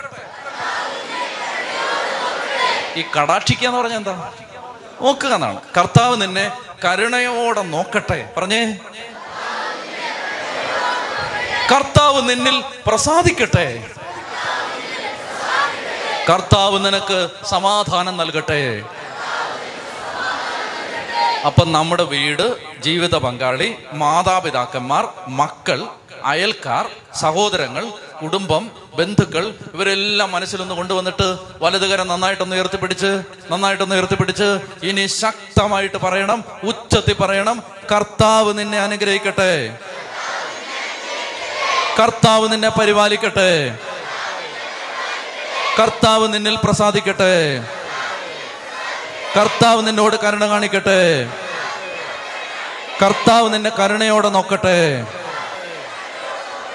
ഈ 2.95 3.01
കടാക്ഷിക്കുക 3.01 3.67
എന്ന് 3.67 3.81
പറഞ്ഞ 3.81 3.95
എന്താ? 3.95 4.33
നോക്കുക 5.01 5.29
എന്നാണ്. 5.29 5.61
കർത്താവ് 5.77 6.21
നിന്നെ 6.21 6.51
കരുണയോടെ 6.85 7.61
നോക്കട്ടെ. 7.61 8.33
പറഞ്ഞേ. 8.37 8.77
കർത്താവ് 11.71 12.21
നിന്നിൽ 12.29 12.63
പ്രസാദിക്കട്ടെ. 12.87 13.67
കർത്താവ് 16.29 16.85
നിനക്ക് 16.85 17.29
സമാധാനം 17.45 18.17
നൽകട്ടെ. 18.17 18.83
അപ്പം 21.45 21.71
നമ്മുടെ 21.71 22.03
വീട് 22.03 22.45
ജീവിത 22.81 23.15
പങ്കാളി 23.15 23.75
മാതാപിതാക്കന്മാർ 23.93 25.05
മക്കൾ 25.27 25.79
അയൽക്കാർ 26.23 26.89
സഹോദരങ്ങൾ 27.21 27.85
കുടുംബം 28.21 28.71
ബന്ധുക്കൾ 28.97 29.45
ഇവരെല്ലാം 29.73 30.31
മനസ്സിലൊന്ന് 30.31 30.75
കൊണ്ടുവന്നിട്ട് 30.75 31.37
വലതുകരം 31.61 32.07
നന്നായിട്ടൊന്ന് 32.07 32.55
ഉയർത്തിപ്പിടിച്ച് 32.55 33.11
നന്നായിട്ടൊന്ന് 33.51 33.95
ഉയർത്തിപ്പിടിച്ച് 33.95 34.49
ഇനി 34.83 35.05
ശക്തമായിട്ട് 35.07 35.97
പറയണം 35.97 36.43
ഉച്ചത്തി 36.63 37.13
പറയണം 37.13 37.63
കർത്താവ് 37.91 38.57
നിന്നെ 38.57 38.79
അനുഗ്രഹിക്കട്ടെ. 38.79 39.53
കർത്താവ് 42.01 42.51
നിന്നെ 42.51 42.69
പരിപാലിക്കട്ടെ. 42.69 43.77
കർത്താവ് 45.79 46.33
നിന്നിൽ 46.33 46.59
പ്രസാദിക്കട്ടെ. 46.63 47.63
കർത്താവ് 49.37 49.87
നിന്നോട് 49.87 50.15
കരുണ 50.15 50.47
കാണിക്കട്ടെ. 50.47 51.29
കർത്താവ് 53.01 53.53
നിന്നെ 53.53 53.69
കരുണയോടെ 53.69 54.29
നോക്കട്ടെ. 54.29 55.07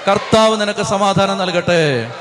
കർത്താവ് 0.07 0.61
നിനക്ക് 0.61 0.83
സമാധാനം 0.83 1.37
നൽകട്ടെ. 1.37 2.11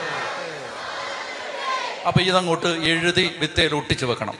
അപ്പൊ 2.07 2.21
ഇതങ്ങോട്ട് 2.21 2.67
എഴുതി 2.67 3.37
വിത്തയിൽ 3.39 3.75
ഒട്ടിച്ചു 3.75 4.07
വെക്കണം. 4.07 4.35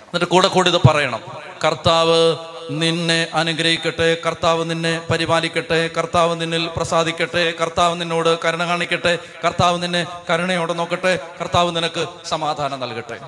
എന്നിട്ട് 0.00 0.24
കൂടെ 0.24 0.48
കൂടി 0.48 0.70
ഇത് 0.70 0.80
പറയണം. 0.88 1.20
കർത്താവ് 1.64 2.36
നിന്നെ 2.70 3.28
അനുഗ്രഹിക്കട്ടെ 3.34 4.16
കർത്താവ് 4.26 4.70
നിന്നെ 4.70 5.06
പരിപാലിക്കട്ടെ 5.10 5.90
കർത്താവ് 5.98 6.40
നിന്നിൽ 6.40 6.68
പ്രസാദിക്കട്ടെ 6.76 7.54
കർത്താവ് 7.60 8.00
നിന്നോട് 8.00 8.38
കരുണ 8.44 8.66
കാണിക്കട്ടെ 8.66 9.18
കർത്താവ് 9.44 9.82
നിന്നെ 9.82 10.06
കരുണയോടെ 10.30 10.72
നോക്കട്ടെ 10.72 11.18
കർത്താവ് 11.40 11.76
നിനക്ക് 11.76 12.06
സമാധാനം 12.28 12.80
നൽകട്ടെ. 12.80 13.18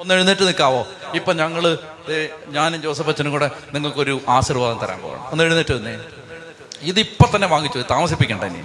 ഒന്ന് 0.00 0.14
എഴുന്നേറ്റ് 0.14 0.42
നിൽക്കാവോ? 0.42 0.86
ഇപ്പൊ 1.14 1.32
ഞങ്ങൾ 1.32 1.78
ഞാനും 2.48 2.82
ജോസഫ് 2.82 3.08
അച്ഛനും 3.08 3.32
കൂടെ 3.32 3.50
നിങ്ങൾക്കൊരു 3.74 4.20
ആശീർവാദം 4.28 4.78
തരാൻ 4.78 5.00
പോകണം 5.00 5.28
ഒന്ന് 5.28 5.44
എഴുന്നേറ്റ് 5.44 5.74
വന്നേ 5.74 5.98
ഇതിപ്പൊ 6.82 7.36
തന്നെ 7.36 7.48
വാങ്ങിച്ചു 7.48 7.84
താമസിപ്പിക്കണ്ട 7.90 8.44
ഇനി. 8.44 8.62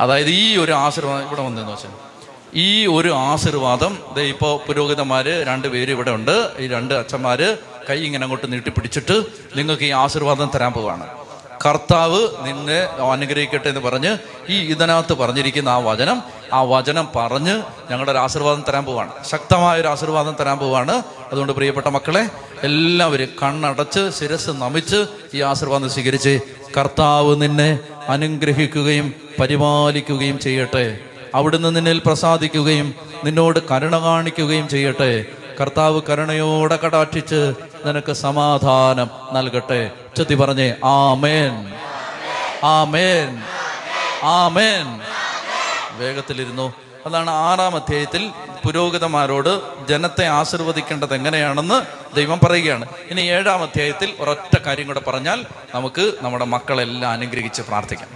അതായത് 0.00 0.28
ഈ 0.28 0.56
ഒരു 0.56 0.72
ആശീർവാദം 0.72 1.26
ഇവിടെ 1.26 1.42
വന്നെന്ന് 1.42 1.72
വെച്ചാൽ 1.72 1.90
ഈ 2.54 2.86
ഒരു 2.86 3.08
ആശീർവാദം 3.08 3.98
ഇപ്പോൾ 4.20 4.66
പുരോഹിതന്മാര് 4.66 5.46
രണ്ട് 5.46 5.68
പേര് 5.68 5.90
ഇവിടെ 5.90 6.10
ഉണ്ട്. 6.10 6.52
ഈ 6.58 6.66
രണ്ട് 6.66 6.94
അച്ഛന്മാര് 6.94 7.56
കൈ 7.90 7.96
ഇങ്ങനെ 7.98 8.22
അങ്ങോട്ട് 8.22 8.52
നീട്ടിപ്പിടിച്ചിട്ട് 8.52 9.22
നിങ്ങൾക്ക് 9.56 9.82
ഈ 9.82 9.90
ആശീർവാദം 9.90 10.50
തരാൻ 10.54 10.72
പോവാണ്. 10.72 11.06
കർത്താവ് 11.66 12.28
നിന്നെ 12.42 12.82
അനുഗ്രഹിക്കട്ടെ 13.12 13.68
എന്ന് 13.68 13.80
പറഞ്ഞ് 13.80 14.18
ഈ 14.48 14.58
ഇതിനകത്ത് 14.58 15.14
പറഞ്ഞിരിക്കുന്ന 15.14 15.68
ആ 15.68 15.78
വചനം 15.78 16.22
ആ 16.52 16.62
വചനം 16.62 17.08
പറഞ്ഞ് 17.16 17.62
ഞങ്ങളുടെ 17.90 18.12
ഒരു 18.12 18.18
ആശീർവാദം 18.18 18.64
തരാൻ 18.68 18.84
പോവാണ്. 18.84 19.10
ശക്തമായ 19.30 19.80
ഒരു 19.80 19.88
ആശീർവാദം 19.88 20.36
തരാൻ 20.40 20.58
പോവാണ്. 20.58 21.02
അതുകൊണ്ട് 21.32 21.52
പ്രിയപ്പെട്ട 21.52 21.86
മക്കളെ 21.86 22.28
എല്ലാവരും 22.62 23.28
കണ്ണടച്ച് 23.42 24.10
ശിരസ് 24.20 24.50
നമിച്ച് 24.50 25.06
ഈ 25.34 25.40
ആശീർവാദം 25.40 25.90
സ്വീകരിച്ച് 25.90 26.40
കർത്താവ് 26.76 27.42
നിന്നെ 27.42 27.78
അനുഗ്രഹിക്കുകയും 28.08 29.14
പരിപാലിക്കുകയും 29.40 30.38
ചെയ്യട്ടെ. 30.38 30.98
അവിടുന്ന് 31.34 31.76
നിന്നിൽ 31.76 32.02
പ്രസാദിക്കുകയും 32.06 32.94
നിന്നോട് 33.24 33.58
കരുണ 33.70 33.98
കാണിക്കുകയും 33.98 34.68
ചെയ്യട്ടെ. 34.68 35.24
കർത്താവ് 35.60 36.00
കരുണയോടെ 36.08 36.76
കടാക്ഷിച്ച് 36.76 37.54
നിനക്ക് 37.86 38.12
സമാധാനം 38.12 39.10
നൽകട്ടെ. 39.32 39.90
ചെത്തി 40.16 40.34
പറഞ്ഞേ 40.34 40.74
ആമേൻ. 40.84 41.74
ആമേൻ. 42.64 43.42
ആമേൻ. 44.22 45.00
വേഗത്തിലിരുന്നു. 45.98 46.72
അതാണ് 47.06 47.30
ആറാം 47.30 47.76
അധ്യായത്തിൽ 47.76 48.30
പുരോഹിതന്മാരോട് 48.66 49.86
ജനത്തെ 49.88 50.26
ആശീർവദിക്കേണ്ടത് 50.26 51.14
എങ്ങനെയാണെന്ന് 51.14 51.82
ദൈവം 52.14 52.40
പറയുകയാണ്. 52.46 52.86
ഇനി 53.10 53.20
ഏഴാം 53.20 53.62
അധ്യായത്തിൽ 53.62 54.14
ഒരൊറ്റ 54.20 54.58
കാര്യം 54.66 54.86
കൂടെ 54.86 55.00
പറഞ്ഞാൽ 55.00 55.44
നമുക്ക് 55.74 56.12
നമ്മുടെ 56.22 56.44
മക്കളെല്ലാം 56.44 57.12
അനുഗ്രഹിച്ച് 57.12 57.62
പ്രാർത്ഥിക്കാം. 57.62 58.08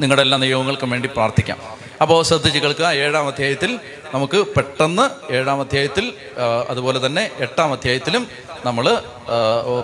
നിങ്ങളുടെ 0.00 0.22
എല്ലാ 0.22 0.38
നിയമങ്ങൾക്കും 0.38 0.90
വേണ്ടി 0.90 1.08
പ്രാർത്ഥിക്കാം. 1.08 1.87
അപ്പോൾ 2.00 2.22
ശ്രദ്ധിച്ച് 2.22 2.58
കേൾക്കുക. 2.58 2.86
ഏഴാം 2.86 3.26
അധ്യായത്തിൽ 3.26 3.80
നമുക്ക് 4.14 4.46
പെട്ടെന്ന് 4.56 5.32
ഏഴാം 5.32 5.60
അധ്യായത്തിൽ 5.60 6.14
അതുപോലെ 6.68 7.06
തന്നെ 7.06 7.30
എട്ടാം 7.36 7.72
അധ്യായത്തിലും 7.72 8.28
നമ്മൾ 8.64 9.02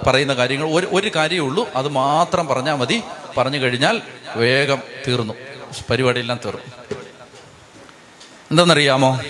പറയുന്ന 0.07 0.35
കാര്യങ്ങൾ 0.35 0.69
ഒരു 0.75 0.87
ഒരു 0.93 1.11
കാര്യമേ 1.17 1.47
ഉള്ളൂ. 1.49 1.69
അത് 1.77 1.89
മാത്രം 1.89 2.47
പറഞ്ഞാൽ 2.47 2.75
മതി. 2.75 3.03
പറഞ്ഞു 3.39 3.59
കഴിഞ്ഞാൽ 3.59 4.03
വേഗം 4.35 4.83
തീർന്നു. 5.07 5.35
പരിപാടിയെല്ലാം 5.91 6.41
തീർന്നു. 6.45 6.95
എന്തെന്നറിയാമോ 8.51 9.21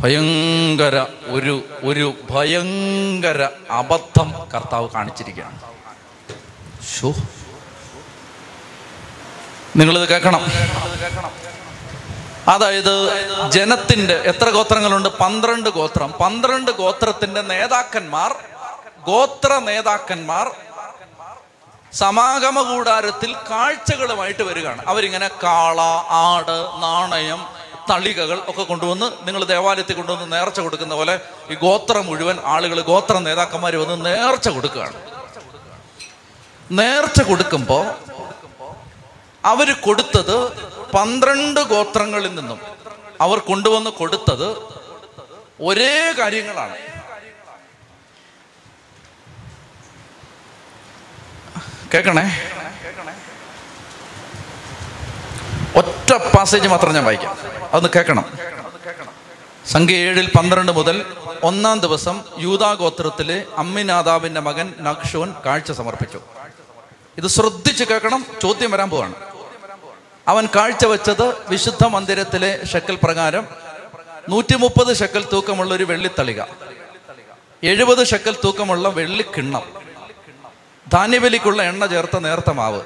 ഭയങ്കര 0.00 0.96
ഒരു 1.26 1.64
ഒരു 1.82 2.14
ഭയങ്കര 2.30 3.48
അബദ്ധം 3.70 4.34
കർത്താവ് 4.54 4.88
കാണിച്ചിരിക്കുകയാണ്. 4.94 5.58
ഷോ 6.96 7.14
നിങ്ങളിത് 9.76 10.08
കേൾക്കണം. 10.08 10.42
അതായത് 12.48 12.94
ജനത്തിന്റെ 13.50 14.14
എത്ര 14.14 14.50
ഗോത്രങ്ങളുണ്ട്? 14.50 15.08
പന്ത്രണ്ട് 15.08 15.70
ഗോത്രം. 15.70 16.12
പന്ത്രണ്ട് 16.12 16.70
ഗോത്രത്തിന്റെ 16.70 17.40
നേതാക്കന്മാർ 17.40 18.34
ഗോത്ര 19.06 19.58
നേതാക്കന്മാർ 19.58 20.50
സമാഗമ 21.92 22.62
കൂടാരത്തിൽ 22.62 23.34
കാഴ്ചകളുമായിട്ട് 23.50 24.42
വരികയാണ്. 24.42 24.82
അവരിങ്ങനെ 24.86 25.28
കാള 25.28 25.80
ആട് 26.10 26.66
നാണയം 26.82 27.46
തളികകൾ 27.90 28.42
ഒക്കെ 28.48 28.62
കൊണ്ടുവന്ന് 28.62 29.12
നിങ്ങൾ 29.22 29.44
ദേവാലയത്തിൽ 29.44 29.96
കൊണ്ടുവന്ന് 29.96 30.36
നേർച്ച 30.36 30.60
കൊടുക്കുന്ന 30.60 30.94
പോലെ 30.94 31.20
ഈ 31.50 31.54
ഗോത്രം 31.54 32.06
മുഴുവൻ 32.06 32.38
ആളുകൾ 32.44 32.80
ഗോത്ര 32.80 33.18
നേതാക്കന്മാർ 33.18 33.76
വന്ന് 33.76 34.06
നേർച്ച 34.06 34.48
കൊടുക്കുകയാണ്. 34.48 34.94
നേർച്ച 36.70 37.22
കൊടുക്കുമ്പോൾ 37.22 37.86
അവർ 39.44 39.72
കൊടുത്തത് 40.12 40.68
പന്ത്രണ്ട് 40.92 41.60
ഗോത്രങ്ങളിൽ 41.60 42.34
നിന്നും 42.34 42.60
അവർ 43.20 43.38
കൊണ്ടുവന്ന് 43.38 43.90
കൊടുത്തത് 43.90 44.56
ഒരേ 45.60 46.14
കാര്യങ്ങളാണ്. 46.18 46.76
കേക്കണേ? 51.94 52.26
ഒറ്റ 55.76 56.12
പാസേജ് 56.36 56.68
മാത്രം 56.68 56.94
ഞാൻ 56.94 57.04
വായിക്കാം. 57.04 57.36
അതൊന്ന് 57.72 57.88
കേൾക്കണം 57.96 58.24
സംഖ്യ 59.66 59.96
ഏഴിൽ 59.96 60.30
പന്ത്രണ്ട് 60.38 60.72
മുതൽ 60.72 61.16
ഒന്നാം 61.42 61.80
ദിവസം 61.80 62.24
യൂതാഗോത്രത്തിലെ 62.38 63.44
അമ്മിനാദാവിന്റെ 63.56 64.40
മകൻ 64.40 64.74
നക്ഷോൻ 64.80 65.34
കാഴ്ച 65.46 65.72
സമർപ്പിച്ചു. 65.72 66.20
ഇത് 67.18 67.26
ശ്രദ്ധിച്ച് 67.26 67.84
കേൾക്കണം 67.84 68.26
ചോദ്യം 68.42 68.70
വരാൻ 68.70 68.90
പോവാണ്. 68.90 69.31
അവൻ 70.26 70.44
കാഴ്ചവെച്ചത് 70.46 71.26
വിശുദ്ധ 71.50 71.84
മന്ദിരത്തിലെ 71.84 72.50
ഷക്കൽ 72.66 72.96
പ്രകാരം 72.96 73.44
നൂറ്റി 74.28 74.54
മുപ്പത് 74.54 74.90
ഷക്കൽ 74.96 75.22
തൂക്കമുള്ള 75.32 75.70
ഒരു 75.74 75.84
വെള്ളിത്തളിക 75.84 76.40
എഴുപത് 77.62 78.02
ഷക്കൽ 78.06 78.34
തൂക്കമുള്ള 78.44 78.88
വെള്ളിക്കിണ്ണം 78.88 79.64
ധാന്യവലിക്കുള്ള 80.86 81.62
എണ്ണ 81.62 81.86
ചേർത്ത 81.86 82.16
നേർത്ത 82.18 82.50
മാവ് 82.50 82.80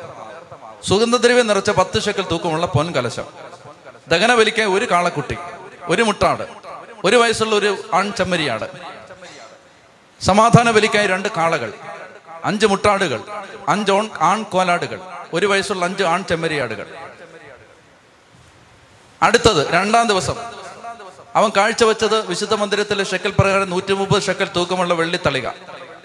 സുഗന്ധദ്രവ്യം 0.88 1.46
നിറച്ച 1.46 1.70
പത്ത് 1.70 1.98
ഷക്കൽ 2.02 2.22
തൂക്കമുള്ള 2.22 2.66
പൊൻകലശം 2.66 3.28
ദഹനബലിക്കാൻ 4.08 4.66
ഒരു 4.66 4.86
കാളക്കുട്ടി 4.90 5.36
ഒരു 5.88 6.02
മുട്ടാട് 6.02 6.44
ഒരു 7.04 7.16
വയസ്സുള്ള 7.16 7.54
ഒരു 7.56 7.70
ആൺ 7.94 8.06
ചെമ്മരിയാട് 8.16 8.66
സമാധാന 10.20 10.70
ബലിക്കായി 10.70 11.06
രണ്ട് 11.06 11.28
കാളകൾ 11.28 11.70
അഞ്ച് 12.44 12.66
മുട്ടാടുകൾ 12.66 13.20
അഞ്ച് 13.68 13.92
ആൺ 14.20 14.38
കോലാടുകൾ 14.44 15.00
ഒരു 15.34 15.46
വയസ്സുള്ള 15.46 15.84
അഞ്ച് 15.84 16.04
ആൺ 16.04 16.20
ചെമ്മരിയാടുകൾ 16.24 16.86
അടുത്തത് 19.22 19.72
രണ്ടാം 19.72 20.08
ദിവസം. 20.08 20.36
അവൻ 21.36 21.50
കാഴ്ചവെച്ചത് 21.56 22.26
വിശുദ്ധ 22.26 22.54
മന്ദിരത്തിലെ 22.54 23.04
ഷെക്കൽ 23.04 23.32
പ്രകാരം 23.38 23.70
നൂറ്റി 23.70 23.92
മുപ്പത് 23.92 24.22
ഷെക്കൽ 24.22 24.48
തൂക്കമുള്ള 24.56 24.94
വെള്ളിത്തളിക. 24.94 25.48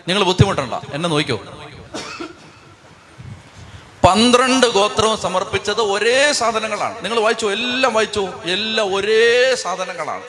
നിങ്ങൾ 0.07 0.24
ബുദ്ധിമുട്ടണ്ട 0.24 0.74
എന്നെ 0.74 1.09
നോക്കിയോ 1.09 1.43
പന്ത്രണ്ട് 4.07 4.68
ഗോത്രവും 4.68 5.18
സമർപ്പിച്ചത് 5.22 5.82
ഒരേ 5.82 6.32
സാധനങ്ങളാണ്. 6.32 7.03
നിങ്ങൾ 7.03 7.20
വായിച്ചു 7.20 7.45
എല്ലാം 7.45 7.93
വായിച്ചു 7.93 8.30
എല്ലാം 8.45 8.95
ഒരേ 8.95 9.55
സാധനങ്ങളാണ്. 9.55 10.24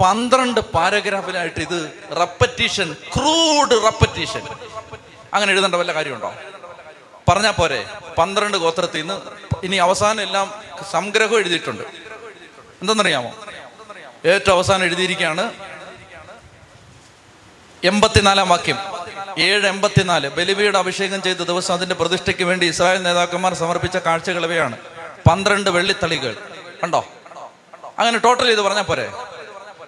പന്ത്രണ്ട് 0.00 0.60
പാരഗ്രാഫിനായിട്ട് 0.60 1.60
ഇത് 1.60 1.90
റെപ്പറ്റീഷൻ 2.16 2.92
ക്രൂഡ് 2.92 3.84
റെപ്പറ്റീഷൻ. 3.84 4.42
അങ്ങനെ 5.34 5.52
എഴുതേണ്ട 5.52 5.74
വല്ല 5.74 5.94
കാര്യമുണ്ടോ? 5.94 6.34
പറഞ്ഞാ 7.28 7.50
പോരെ 7.50 7.86
പന്ത്രണ്ട് 8.18 8.56
ഗോത്രത്തിൽ 8.56 9.00
നിന്ന് 9.00 9.16
ഇനി 9.64 9.76
അവസാനം 9.76 10.20
എല്ലാം 10.20 10.64
സംഗ്രഹം 10.90 11.36
എഴുതിയിട്ടുണ്ട്. 11.36 11.82
എന്തെന്നറിയാമോ? 12.80 13.36
ഏറ്റവും 14.26 14.56
അവസാനം 14.56 14.84
എഴുതിയിരിക്കുകയാണ് 14.84 15.52
എൺപത്തിനാലാം 17.84 18.48
വാക്യം. 18.48 18.78
ഏഴ് 19.38 19.66
എൺപത്തിനാല്. 19.66 20.28
ബലിവിയുടെ 20.28 20.78
അഭിഷേകം 20.78 21.22
ചെയ്ത 21.22 21.36
ദിവസം 21.36 21.74
അതിന്റെ 21.74 21.94
പ്രതിഷ്ഠയ്ക്ക് 21.94 22.42
വേണ്ടി 22.42 22.66
ഇസ്രായേൽ 22.66 23.02
നേതാക്കന്മാർ 23.02 23.54
സമർപ്പിച്ച 23.54 23.96
കാഴ്ചകൾ 23.96 24.44
ഇവയാണ്. 24.44 24.78
പന്ത്രണ്ട് 25.30 25.70
വെള്ളിത്തളികൾ. 25.70 26.36
കണ്ടോ? 26.82 27.06
അങ്ങനെ 27.98 28.18
ടോട്ടൽ 28.18 28.46
ചെയ്ത് 28.46 28.60
പറഞ്ഞാൽ 28.60 28.82
പോരെ? 28.82 29.12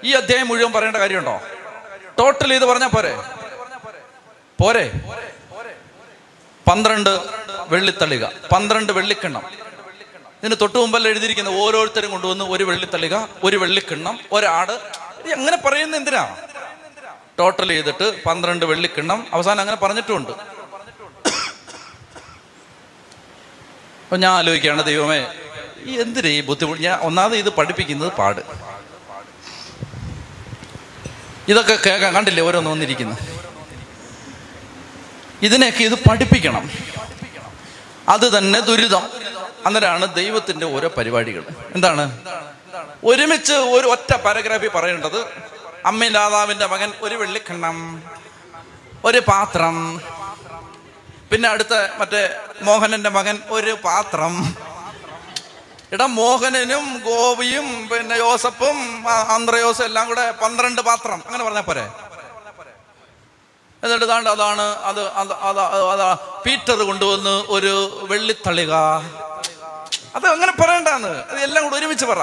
ഈ 0.05 0.13
അധ്യായം 0.13 0.49
മുഴുവൻ 0.49 0.73
പറയേണ്ട 0.73 0.97
കാര്യമുണ്ടോ? 0.97 1.41
ടോട്ടൽ 2.19 2.49
ചെയ്ത് 2.49 2.65
പറഞ്ഞാൽ 2.65 2.89
പോരെ? 2.89 3.17
പോരെ? 4.61 4.93
പന്ത്രണ്ട് 6.69 7.11
വെള്ളിത്തളിക 7.73 8.25
പന്ത്രണ്ട് 8.53 8.93
വെള്ളിക്കിണ്ണം. 8.99 9.45
ഇതിന് 10.41 10.57
തൊട്ടു 10.63 10.79
മുമ്പല്ല 10.79 11.09
എഴുതിയിരിക്കുന്ന 11.13 11.51
ഓരോരുത്തരും 11.63 12.11
കൊണ്ടുവന്ന് 12.15 12.45
ഒരു 12.55 12.65
വെള്ളിത്തളിക 12.71 13.15
ഒരു 13.47 13.57
വെള്ളിക്കിണ്ണം 13.63 14.17
ഒരാട്. 14.37 14.75
അങ്ങനെ 15.37 15.57
പറയുന്ന 15.67 15.97
എന്തിനാ? 16.01 16.25
ടോട്ടൽ 17.39 17.69
ചെയ്തിട്ട് 17.75 18.07
പന്ത്രണ്ട് 18.27 18.65
വെള്ളിക്കിണ്ണം. 18.73 19.19
അവസാനം 19.37 19.61
അങ്ങനെ 19.65 19.79
പറഞ്ഞിട്ടുമുണ്ട് 19.85 20.33
അപ്പൊ 24.05 24.17
ഞാൻ 24.25 24.33
ആലോചിക്കുകയാണ് 24.41 24.83
ദൈവമേ 24.91 25.21
ഈ 25.91 25.95
എന്തിനാ 26.03 26.31
ഈ 26.37 26.41
ബുദ്ധിമുട്ട് 26.51 26.83
ഞാൻ 26.83 26.97
ഒന്നാമത് 27.09 27.37
ഇത് 27.43 27.51
പഠിപ്പിക്കുന്നത് 27.59 28.13
പാട്. 28.21 28.43
ഇതൊക്കെ 31.53 31.75
കേൾക്കാൻ 31.87 32.13
കണ്ടില്ലേ 32.15 32.43
ഓരോന്ന് 32.49 32.71
വന്നിരിക്കുന്നു 32.75 33.17
ഇതിനെയൊക്കെ 35.47 35.83
ഇത് 35.85 35.97
പഠിപ്പിക്കണം. 36.09 36.71
അത് 38.09 38.39
തന്നെ 38.39 38.61
ദുരിതം. 38.61 39.05
അന്നേരമാണ് 39.67 40.15
ദൈവത്തിന്റെ 40.15 40.67
ഓരോ 40.67 40.89
പരിപാടികൾ. 40.89 41.45
എന്താണ്? 41.75 42.05
ഒരുമിച്ച് 43.05 43.53
ഒരു 43.53 43.87
ഒറ്റ 43.87 44.15
പാരഗ്രാഫിൽ 44.15 44.69
പറയേണ്ടത് 44.69 45.19
അമ്മയില്ലാതാവിന്റെ 45.87 46.67
മകൻ 46.67 46.93
ഒരു 47.03 47.15
വെള്ളിക്കണ്ണം 47.15 47.77
ഒരു 49.05 49.19
പാത്രം 49.19 50.01
പിന്നെ 51.31 51.49
അടുത്ത 51.49 51.75
മറ്റേ 51.99 52.23
മോഹനന്റെ 52.63 53.11
മകൻ 53.11 53.39
ഒരു 53.51 53.77
പാത്രം. 53.85 54.57
ഇടാ 55.93 56.07
മോഹനനും 56.07 57.03
ഗോപിയും 57.07 57.89
പിന്നെ 57.93 58.17
യോസഫും 58.17 58.79
ആന്ധ്രയോസും 59.11 59.85
എല്ലാം 59.85 60.09
കൂടെ 60.09 60.31
പന്ത്രണ്ട് 60.31 60.81
പാത്രം. 60.81 61.23
അങ്ങനെ 61.27 61.45
പറഞ്ഞാൽ 61.45 61.63
പോരെ? 61.63 61.87
എന്നിട്ട് 63.83 64.09
താണ്ട് 64.09 64.31
അതാണ് 64.31 64.63
അത് 64.63 65.01
അത് 65.93 66.19
പീറ്റർ 66.47 66.79
കൊണ്ടുവന്ന് 66.79 67.45
ഒരു 67.49 67.73
വെള്ളിത്തളിക. 68.11 68.73
അത് 70.17 70.27
അങ്ങനെ 70.27 70.53
പറയണ്ടാന്ന്. 70.53 71.09
അത് 71.09 71.39
എല്ലാം 71.41 71.65
കൂടെ 71.65 71.77
ഒരുമിച്ച് 71.77 72.07
പറ. 72.07 72.19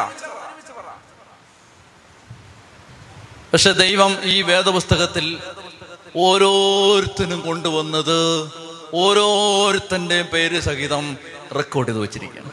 പക്ഷെ 3.53 3.71
ദൈവം 3.71 4.19
ഈ 4.23 4.41
വേദപുസ്തകത്തിൽ 4.41 5.39
ഓരോരുത്തരും 6.15 7.41
കൊണ്ടുവന്നത് 7.41 8.19
ഓരോരുത്തന്റെ 8.93 10.21
പേര് 10.21 10.59
സഹിതം 10.59 11.17
റെക്കോർഡ് 11.55 11.87
ചെയ്ത് 11.87 11.99
വെച്ചിരിക്കുകയാണ്. 11.99 12.51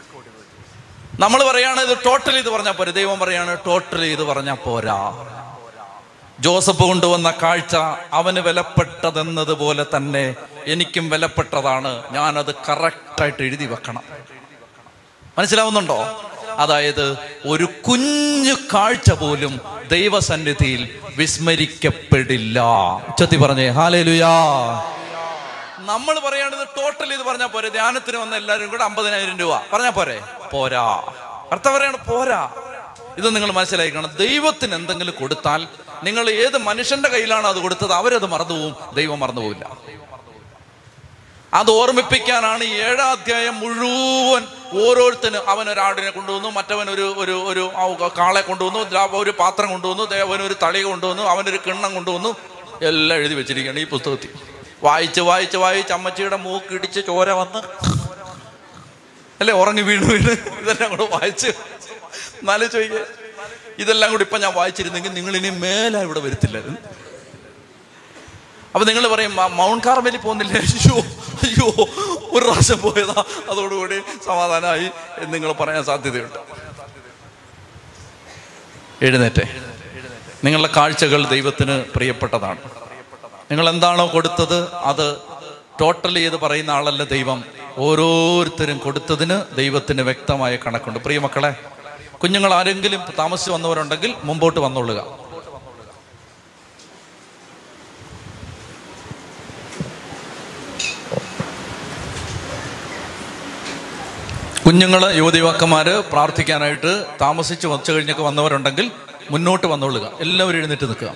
നമ്മൾ 1.19 1.43
പറയാണ് 1.51 1.79
ഇത് 1.81 1.97
ടോട്ടൽ 2.05 2.37
ഇത് 2.37 2.49
പറഞ്ഞാൽ 2.49 2.71
പോരാ. 2.71 2.91
ദൈവം 2.91 3.19
പറയാണ് 3.19 3.57
ടോട്ടൽ 3.65 4.05
ഇത് 4.05 4.23
പറഞ്ഞാൽ 4.23 4.53
പോരാ. 4.53 4.97
ജോസഫ് 6.41 6.83
കൊണ്ടുവന്ന 6.83 7.33
കാഴ്ച 7.43 7.75
അവന് 8.13 8.39
വിലപ്പെട്ടതെന്നതുപോലെ 8.39 9.85
തന്നെ 9.95 10.35
എനിക്കും 10.65 11.09
വിലപ്പെട്ടതാണ്. 11.09 12.03
ഞാനത് 12.11 12.55
കറക്റ്റായിട്ട് 12.55 13.43
എഴുതി 13.43 13.65
വെക്കണം. 13.65 14.03
മനസ്സിലാവുന്നുണ്ടോ? 15.37 16.23
അതായത് 16.57 17.17
ഒരു 17.45 17.63
കുഞ്ഞു 17.63 18.53
കാഴ്ച 18.53 19.11
പോലും 19.11 19.61
ദൈവസന്നിധിയിൽ 19.91 20.99
വിസ്മരിക്കപ്പെടില്ല. 21.15 22.59
ഉച്ചത്തി 23.07 23.35
പറഞ്ഞേ 23.35 23.67
ഹാലേലുയാ. 23.67 24.29
നമ്മൾ 25.79 26.19
പറയേണ്ടത് 26.19 26.67
ടോട്ടൽ 26.67 27.13
ഇത് 27.13 27.21
പറഞ്ഞാൽ 27.21 27.47
പോരെ. 27.47 27.69
ധ്യാനത്തിന് 27.69 28.17
വന്ന 28.17 28.35
എല്ലാവരും 28.35 28.69
കൂടെ 28.69 28.83
അമ്പതിനായിരം 28.83 29.39
രൂപ. 29.39 29.61
പറഞ്ഞാൽ 29.73 29.91
പോരെ. 29.91 30.21
പോരാ. 30.51 31.13
അർത്ഥം 31.51 31.73
പറയാണ് 31.73 31.97
പോരാ. 31.97 32.51
ഇത് 33.17 33.35
നിങ്ങൾ 33.35 33.51
മനസ്സിലാക്കണം 33.51 34.09
ദൈവത്തിന് 34.19 34.75
എന്തെങ്കിലും 34.75 35.13
കൊടുത്താൽ 35.19 35.67
നിങ്ങൾ 36.03 36.29
ഏത് 36.29 36.57
മനുഷ്യന്റെ 36.57 37.09
കയ്യിലാണ് 37.09 37.47
അത് 37.47 37.57
കൊടുത്തത് 37.57 37.93
അവരത് 37.93 38.25
മറന്നുപോകും 38.25 38.95
ദൈവം 38.95 39.19
മറന്നുപോകില്ല 39.19 39.77
അത് 41.53 41.71
ഓർമ്മിപ്പിക്കാനാണ് 41.71 42.63
ഈ 42.63 42.73
ഏഴാം 42.73 43.11
അധ്യായം 43.11 43.59
മുഴുവൻ 43.59 44.43
ഓരോരുത്തരും 44.81 45.49
അവൻ 45.49 45.69
ഒരാടിനെ 45.69 46.09
കൊണ്ടുവന്നു 46.09 46.49
മറ്റവൻ 46.49 46.89
ഒരു 46.89 47.13
ഒരു 47.17 47.31
ഒരു 47.31 47.73
കാളെ 48.19 48.41
കൊണ്ടുവന്നു 48.41 48.79
ഒരു 49.17 49.33
പാത്രം 49.39 49.69
കൊണ്ടുവന്നു 49.71 50.03
അവനൊരു 50.03 50.43
ഒരു 50.43 50.55
തളിക 50.63 50.83
കൊണ്ടുവന്നു 50.83 51.23
അവനൊരു 51.23 51.59
കിണ്ണം 51.67 51.93
കൊണ്ടുവന്നു 51.93 52.35
എല്ലാം 52.81 53.19
എഴുതി 53.19 53.33
വെച്ചിരിക്കുകയാണ് 53.33 53.79
ഈ 53.79 53.85
പുസ്തകത്തിൽ. 53.85 54.29
വായിച്ച് 54.83 55.21
വായിച്ച് 55.21 55.57
വായിച്ച് 55.57 55.93
അമ്മച്ചിയുടെ 55.93 56.35
മൂക്കിടിച്ച് 56.35 56.99
ചോര 56.99 57.29
വന്ന്. 57.31 57.61
അല്ലേ 59.39 59.53
ഉറങ്ങി 59.53 59.81
വീണ് 59.81 60.05
വീണ്. 60.05 60.31
ഇതെല്ലാം 60.61 60.89
കൂടെ 60.89 61.03
വായിച്ച്. 61.03 61.47
എന്നാലും 62.41 62.69
ചോദിക്കേ. 62.69 63.20
ഇതെല്ലാം 63.79 64.11
കൂടി 64.11 64.23
ഇപ്പൊ 64.23 64.37
ഞാൻ 64.37 64.53
വായിച്ചിരുന്നെങ്കിൽ 64.53 65.09
നിങ്ങൾ 65.09 65.37
ഇനി 65.37 65.49
മേലെ 65.49 65.99
ഇവിടെ 65.99 66.19
വരത്തില്ലായിരുന്നു. 66.19 66.77
അപ്പൊ 68.73 68.85
നിങ്ങൾ 68.85 69.07
പറയും 69.07 69.35
മൗണ്ട് 69.35 69.87
കാർമേലി 69.87 70.17
പോകുന്നില്ല? 70.17 70.53
അയ്യോ 70.57 70.95
അയ്യോ 71.43 71.87
ഒരു 72.31 72.45
പ്രാവശ്യം 72.45 72.81
പോയതാ. 72.81 73.23
അതോടുകൂടി 73.49 74.01
സമാധാനമായി 74.25 74.89
എന്ന് 75.17 75.33
നിങ്ങൾ 75.33 75.51
പറയാൻ 75.51 75.83
സാധ്യതയുണ്ട്. 75.83 76.39
എഴുന്നേറ്റെ. 79.01 79.43
നിങ്ങളുടെ 80.43 80.73
കാഴ്ചകൾ 80.77 81.27
ദൈവത്തിന് 81.27 81.85
പ്രിയപ്പെട്ടതാണ്. 81.95 82.57
നിങ്ങൾ 83.51 83.69
എന്താണോ 83.69 84.11
കൊടുത്തത് 84.13 84.73
അത് 84.73 85.17
ടോട്ടൽ 85.81 86.15
ചെയ്ത് 86.15 86.35
പറയുന്ന 86.35 86.71
ആളല്ല 86.71 87.03
ദൈവം. 87.03 87.43
ഓരോരുത്തരും 87.77 88.77
കൊടുത്തതിന് 88.77 89.55
ദൈവത്തിന് 89.55 90.01
വ്യക്തമായ 90.01 90.55
കണക്കുണ്ട്. 90.55 90.99
പ്രിയമക്കളെ 90.99 91.55
കുഞ്ഞുങ്ങൾ 92.21 92.53
ആരെങ്കിലും 92.53 93.01
താമസിച്ച് 93.19 93.51
വന്നവരുണ്ടെങ്കിൽ 93.51 94.13
മുമ്പോട്ട് 94.23 94.59
വന്നോളുക. 94.59 95.21
കുഞ്ഞുങ്ങൾ 104.65 105.11
യുവതിവാക്കന്മാര് 105.15 105.99
പ്രാർത്ഥിക്കാനായിട്ട് 106.11 107.05
താമസിച്ച് 107.21 107.67
വച്ചു 107.67 107.91
കഴിഞ്ഞൊക്കെ 107.91 108.23
വന്നവരുണ്ടെങ്കിൽ 108.23 108.91
മുന്നോട്ട് 109.31 109.67
വന്നോളുക. 109.67 110.11
എല്ലാവരും 110.19 110.57
എഴുന്നേറ്റ് 110.57 110.85
നിൽക്കുക. 110.85 111.15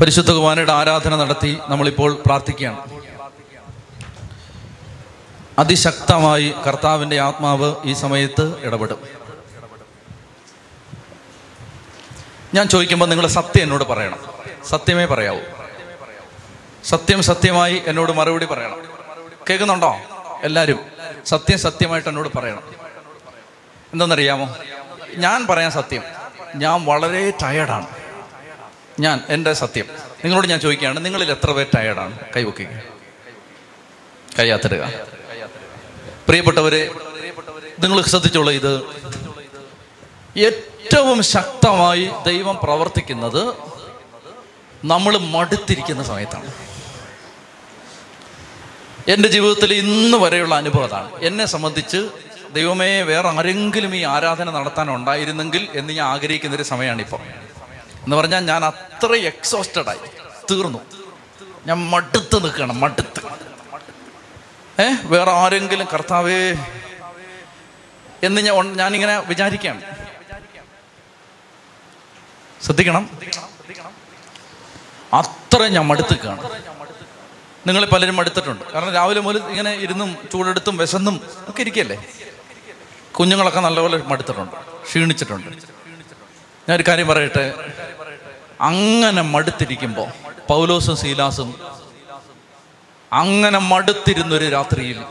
പരിശുദ്ധ 0.00 0.30
കുമാരയുടെ 0.30 0.72
ആരാധന 0.72 1.16
നടത്തി 1.16 1.58
നമ്മളിപ്പോൾ 1.68 2.22
പ്രാർത്ഥിക്കുകയാണ്. 2.26 2.97
അതിശക്തമായി 5.58 6.54
കർത്താവിന്റെ 6.66 7.20
ആത്മാവ് 7.20 7.74
ഈ 7.84 7.92
സമയത്ത് 7.92 8.60
ഇടപെടും. 8.64 9.00
ഞാൻ 12.54 12.68
ചോദിക്കുമ്പോൾ 12.68 13.06
നിങ്ങൾ 13.06 13.26
സത്യം 13.26 13.62
എന്നോട് 13.62 13.84
പറയണം. 13.84 14.18
സത്യമേ 14.68 15.06
പറയാവൂ. 15.06 15.40
സത്യം 16.84 17.22
സത്യമായി 17.22 17.82
എന്നോട് 17.86 18.12
മറുപടി 18.12 18.46
പറയണം. 18.46 18.82
കേൾക്കുന്നുണ്ടോ? 19.50 19.96
എല്ലാവരും 20.42 20.86
സത്യം 21.26 21.58
സത്യമായിട്ട് 21.58 22.08
എന്നോട് 22.08 22.38
പറയണം. 22.38 22.62
എന്തെന്നറിയാമോ? 23.92 24.56
ഞാൻ 25.16 25.46
പറയാൻ 25.46 25.70
സത്യം. 25.70 26.02
ഞാൻ 26.54 26.84
വളരെ 26.84 27.30
ടയർഡാണ് 27.30 27.86
ഞാൻ 29.00 29.20
എന്റെ 29.28 29.52
സത്യം. 29.52 29.84
നിങ്ങളോട് 30.24 30.46
ഞാൻ 30.46 30.60
ചോദിക്കുകയാണ് 30.60 31.04
നിങ്ങളിൽ 31.04 31.30
എത്ര 31.30 31.52
പേർ 31.52 31.66
ടയർഡാണ് 31.76 32.18
കൈവക്കുക 32.36 32.66
കൈയാത്തിടുക 34.38 35.17
പ്രിയപ്പെട്ടവരെ 36.28 36.90
നിങ്ങൾ 37.78 38.02
ശ്രദ്ധിച്ചോളൂ 38.02 38.52
ഇത്. 38.52 38.82
ഏറ്റവും 40.38 41.22
ശക്തമായി 41.22 42.10
ദൈവം 42.26 42.58
പ്രവർത്തിക്കുന്നത് 42.62 43.54
നമ്മൾ 44.84 45.18
മടുത്തിരിക്കുന്ന 45.18 46.02
സമയത്താണ്. 46.02 46.52
എന്റെ 49.08 49.28
ജീവിതത്തിൽ 49.28 49.74
ഇന്ന് 49.74 50.18
വരെയുള്ള 50.18 50.54
അനുഭവം 50.54 50.84
അതാണ്. 50.84 51.22
എന്നെ 51.22 51.46
സംബന്ധിച്ച് 51.46 52.08
ദൈവമേ 52.52 53.02
വേറെ 53.02 53.28
ആരെങ്കിലും 53.28 53.96
ഈ 53.96 54.02
ആരാധന 54.02 54.50
നടത്താൻ 54.50 54.94
ഉണ്ടായിരുന്നെങ്കിൽ 54.94 55.68
എന്ന് 55.74 55.92
ഞാൻ 55.92 56.06
ആഗ്രഹിക്കുന്ന 56.06 56.56
ഒരു 56.56 56.62
സമയമാണിപ്പം 56.62 57.20
എന്ന് 58.04 58.16
പറഞ്ഞാൽ 58.16 58.44
ഞാൻ 58.44 58.64
അത്ര 58.64 59.14
എക്സോസ്റ്റഡായി 59.14 59.98
തീർന്നു. 60.50 60.78
ഞാൻ 61.66 61.90
മടുത്ത് 61.90 62.44
നിൽക്കണം 62.44 62.80
മടുത്ത്. 62.80 63.47
ഏ? 64.80 64.94
വേറെ 65.02 65.30
ആരെങ്കിലും 65.30 65.88
കർത്താവേ 65.94 66.54
എന്ന് 68.22 68.40
ഞാൻ 68.40 68.76
ഞാനിങ്ങനെ 68.76 69.18
വിചാരിക്കുകയാണ് 69.18 69.80
ശ്രദ്ധിക്കണം. 72.62 73.10
അത്ര 75.12 75.66
ഞാൻ 75.66 75.86
മടുത്തുക്കാണ്. 75.86 76.42
നിങ്ങൾ 77.66 77.84
പലരും 77.86 78.16
മടുത്തിട്ടുണ്ട്. 78.16 78.64
കാരണം 78.72 78.92
രാവിലെ 78.92 79.20
മുതൽ 79.20 79.42
ഇങ്ങനെ 79.42 79.72
ഇരുന്നും 79.74 80.16
ചൂടെടുത്തും 80.32 80.76
വിശന്നും 80.76 81.20
ഒക്കെ 81.48 81.60
ഇരിക്കല്ലേ? 81.60 82.06
കുഞ്ഞുങ്ങളൊക്കെ 83.12 83.60
നല്ലപോലെ 83.60 83.96
മടുത്തിട്ടുണ്ട്. 83.96 84.56
ക്ഷീണിച്ചിട്ടുണ്ട്. 84.84 85.48
ഞാനൊരു 86.68 86.84
കാര്യം 86.88 87.06
പറയട്ടെ? 87.06 87.54
അങ്ങനെ 88.60 89.22
മടുത്തിരിക്കുമ്പോൾ 89.22 90.08
പൗലോസും 90.48 90.96
സീലാസും 90.96 91.77
അങ്ങനെ 93.12 93.58
മടുത്തിരുന്ന 93.58 94.34
ഒരു 94.34 94.48
രാത്രിയിൽ 94.48 95.04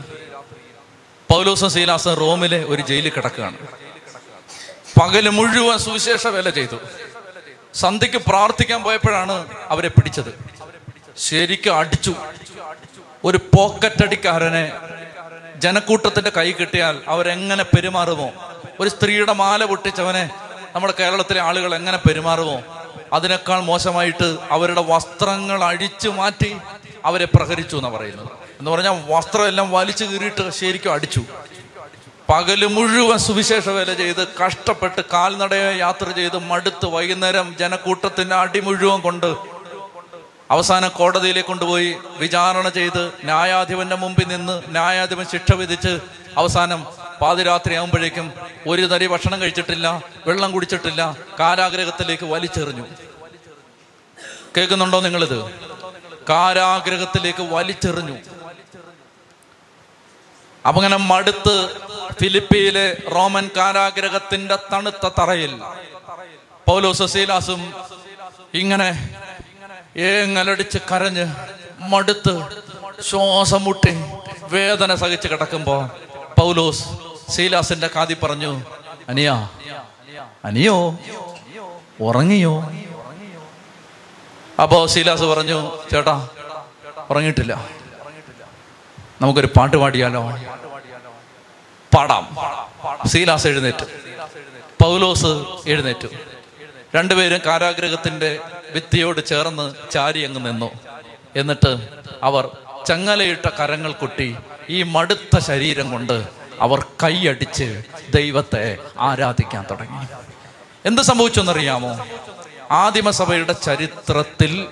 പൗലോസും 1.29 1.69
സീലാസും 1.69 2.13
റോമിലെ 2.13 2.63
ഒരു 2.63 2.81
ജയിലിൽ 2.81 3.11
കിടക്കുകയാണ്. 3.11 3.57
പകൽ 5.01 5.29
മുഴുവൻ 5.29 5.77
സുവിശേഷ 5.77 6.27
വേല 6.27 6.49
ചെയ്തു. 6.49 6.77
സന്ധ്യക്ക് 7.73 8.17
പ്രാർത്ഥിക്കാൻ 8.17 8.83
പോയപ്പോഴാണ് 8.83 9.47
അവരെ 9.69 9.87
പിടിച്ചത്. 9.87 10.39
ശരിക്കും 11.17 11.77
അടിച്ചു. 11.77 12.15
ഒരു 13.23 13.37
പോക്കറ്റടിക്കാരനെ 13.37 14.71
ജനക്കൂട്ടത്തിന്റെ 15.57 16.31
കൈ 16.37 16.51
കിട്ടിയാൽ 16.51 17.01
അവരെങ്ങനെ 17.07 17.63
പെരുമാറുമോ? 17.63 18.31
ഒരു 18.79 18.89
സ്ത്രീയുടെ 18.89 19.33
മാല 19.33 19.65
പൊട്ടിച്ചവനെ 19.65 20.29
നമ്മുടെ 20.75 20.93
കേരളത്തിലെ 20.99 21.41
ആളുകൾ 21.41 21.75
എങ്ങനെ 21.75 21.97
പെരുമാറുമോ? 21.97 22.61
അതിനേക്കാൾ 23.13 23.59
മോശമായിട്ട് 23.59 24.37
അവരുടെ 24.51 24.81
വസ്ത്രങ്ങൾ 24.81 25.63
അഴിച്ചു 25.63 26.09
മാറ്റി 26.09 26.57
അവരെ 27.05 27.25
പ്രഹരിച്ചു 27.25 27.75
എന്നാണ് 27.75 27.95
പറയുന്നത്. 27.95 28.27
എന്ന് 28.59 28.71
പറഞ്ഞാൽ 28.71 29.03
വസ്ത്രമെല്ലാം 29.07 29.71
വലിച്ചു 29.71 30.05
കീറിയിട്ട് 30.05 30.49
ശരിക്കും 30.49 30.93
അടിച്ചു. 30.93 31.21
പകൽ 32.29 32.65
മുഴുവൻ 32.65 33.17
സുവിശേഷ 33.17 33.69
വേല 33.69 33.93
ചെയ്ത് 33.93 34.27
കഷ്ടപ്പെട്ട് 34.27 35.01
കാൽനടയെ 35.13 35.77
യാത്ര 35.77 36.11
ചെയ്ത് 36.11 36.37
മടുത്ത് 36.37 36.85
വൈകുന്നേരം 36.85 37.55
ജനക്കൂട്ടത്തിന്റെ 37.59 38.35
അടി 38.35 38.59
മുഴുവൻ 38.59 39.01
കൊണ്ട് 39.01 39.35
അവസാന 40.51 40.87
കോടതിയിലേക്ക് 40.87 41.47
കൊണ്ടുപോയി 41.47 41.95
വിചാരണ 42.17 42.69
ചെയ്ത് 42.69 43.11
ന്യായാധിപന്റെ 43.23 43.95
മുമ്പിൽ 43.95 44.27
നിന്ന് 44.27 44.61
ന്യായാധിപൻ 44.67 45.25
ശിക്ഷ 45.25 45.53
വിധിച്ച് 45.53 45.99
അവസാനം 46.37 46.85
പാതിരാത്രി 47.21 47.73
ആകുമ്പോഴേക്കും 47.73 48.33
ഒരു 48.67 48.81
തരി 48.81 49.07
ഭക്ഷണം 49.07 49.41
കഴിച്ചിട്ടില്ല 49.41 50.03
വെള്ളം 50.27 50.51
കുടിച്ചിട്ടില്ല 50.51 51.17
കാരാഗ്രഹത്തിലേക്ക് 51.39 52.23
വലിച്ചെറിഞ്ഞു. 52.23 52.85
കേൾക്കുന്നുണ്ടോ 54.57 54.99
നിങ്ങളിത്? 54.99 55.66
കാരാഗ്രഹത്തിലേക്ക് 56.29 57.43
വലിച്ചെറിഞ്ഞു. 57.53 58.15
അങ്ങനെ 60.65 60.97
മടുത്ത് 60.97 61.55
ഫിലിപ്പിയിലെ 62.21 62.97
റോമൻ 63.15 63.49
കാരാഗ്രഹത്തിന്റെ 63.57 64.55
തണുത്ത 64.73 65.09
തറയിൽ. 65.19 65.61
പൗലോസ് 66.67 67.03
സീലാസും 67.03 67.73
ഇങ്ങനെ 68.53 68.89
ഏങ്ങലടിച്ച് 69.97 70.77
കരഞ്ഞ് 70.91 71.25
മടുത്ത് 71.79 72.33
ശ്വാസം 73.01 73.63
മുട്ടി 73.63 73.93
വേദന 74.41 74.95
സഹിച്ച് 74.95 75.27
കിടക്കുമ്പോ 75.27 75.89
പൗലോസ് 76.39 76.83
സീലാസിന്റെ 77.29 77.89
കാതി 77.95 78.17
പറഞ്ഞു 78.23 78.61
അനിയാ 79.09 79.49
അനിയോ 80.45 80.77
ഉറങ്ങിയോ? 81.99 82.71
അപ്പോ 84.61 84.87
ശീലാസ് 84.87 85.23
പറഞ്ഞു 85.23 85.71
ചേട്ടാ 85.91 86.29
ഉറങ്ങിയിട്ടില്ല. 87.09 87.67
നമുക്കൊരു 89.21 89.47
പാട്ട് 89.57 89.77
പാടിയാലോ? 89.77 90.21
പാടാം. 91.95 92.35
ശീലാസ് 93.07 93.47
എഴുന്നേറ്റ്. 93.47 93.85
പൗലോസ് 94.83 95.25
എഴുന്നേറ്റു. 95.67 96.07
രണ്ടുപേരും 96.95 97.41
കാരാഗ്രഹത്തിന്റെ 97.45 98.39
ഭിത്തിയോട് 98.75 99.25
ചേർന്ന് 99.25 99.91
ചാരി 99.91 100.19
അങ്ങ് 100.19 100.45
നിന്നു. 100.45 100.71
എന്നിട്ട് 101.35 101.89
അവർ 102.23 102.57
ചങ്ങലയിട്ട 102.87 103.49
കരങ്ങൾ 103.59 103.91
കൊട്ടി 103.91 104.37
ഈ 104.69 104.83
മടുത്ത 104.83 105.39
ശരീരം 105.39 105.91
കൊണ്ട് 105.91 106.27
അവർ 106.61 106.85
കൈയടിച്ച് 107.03 107.83
ദൈവത്തെ 108.15 108.77
ആരാധിക്കാൻ 108.99 109.65
തുടങ്ങി. 109.71 110.05
എന്ത് 110.85 111.01
സംഭവിച്ചെന്നറിയാമോ? 111.01 112.07
ആദിമസഭയുടെ 112.71 113.53
ചരിത്രത്തിൽ 113.53 114.67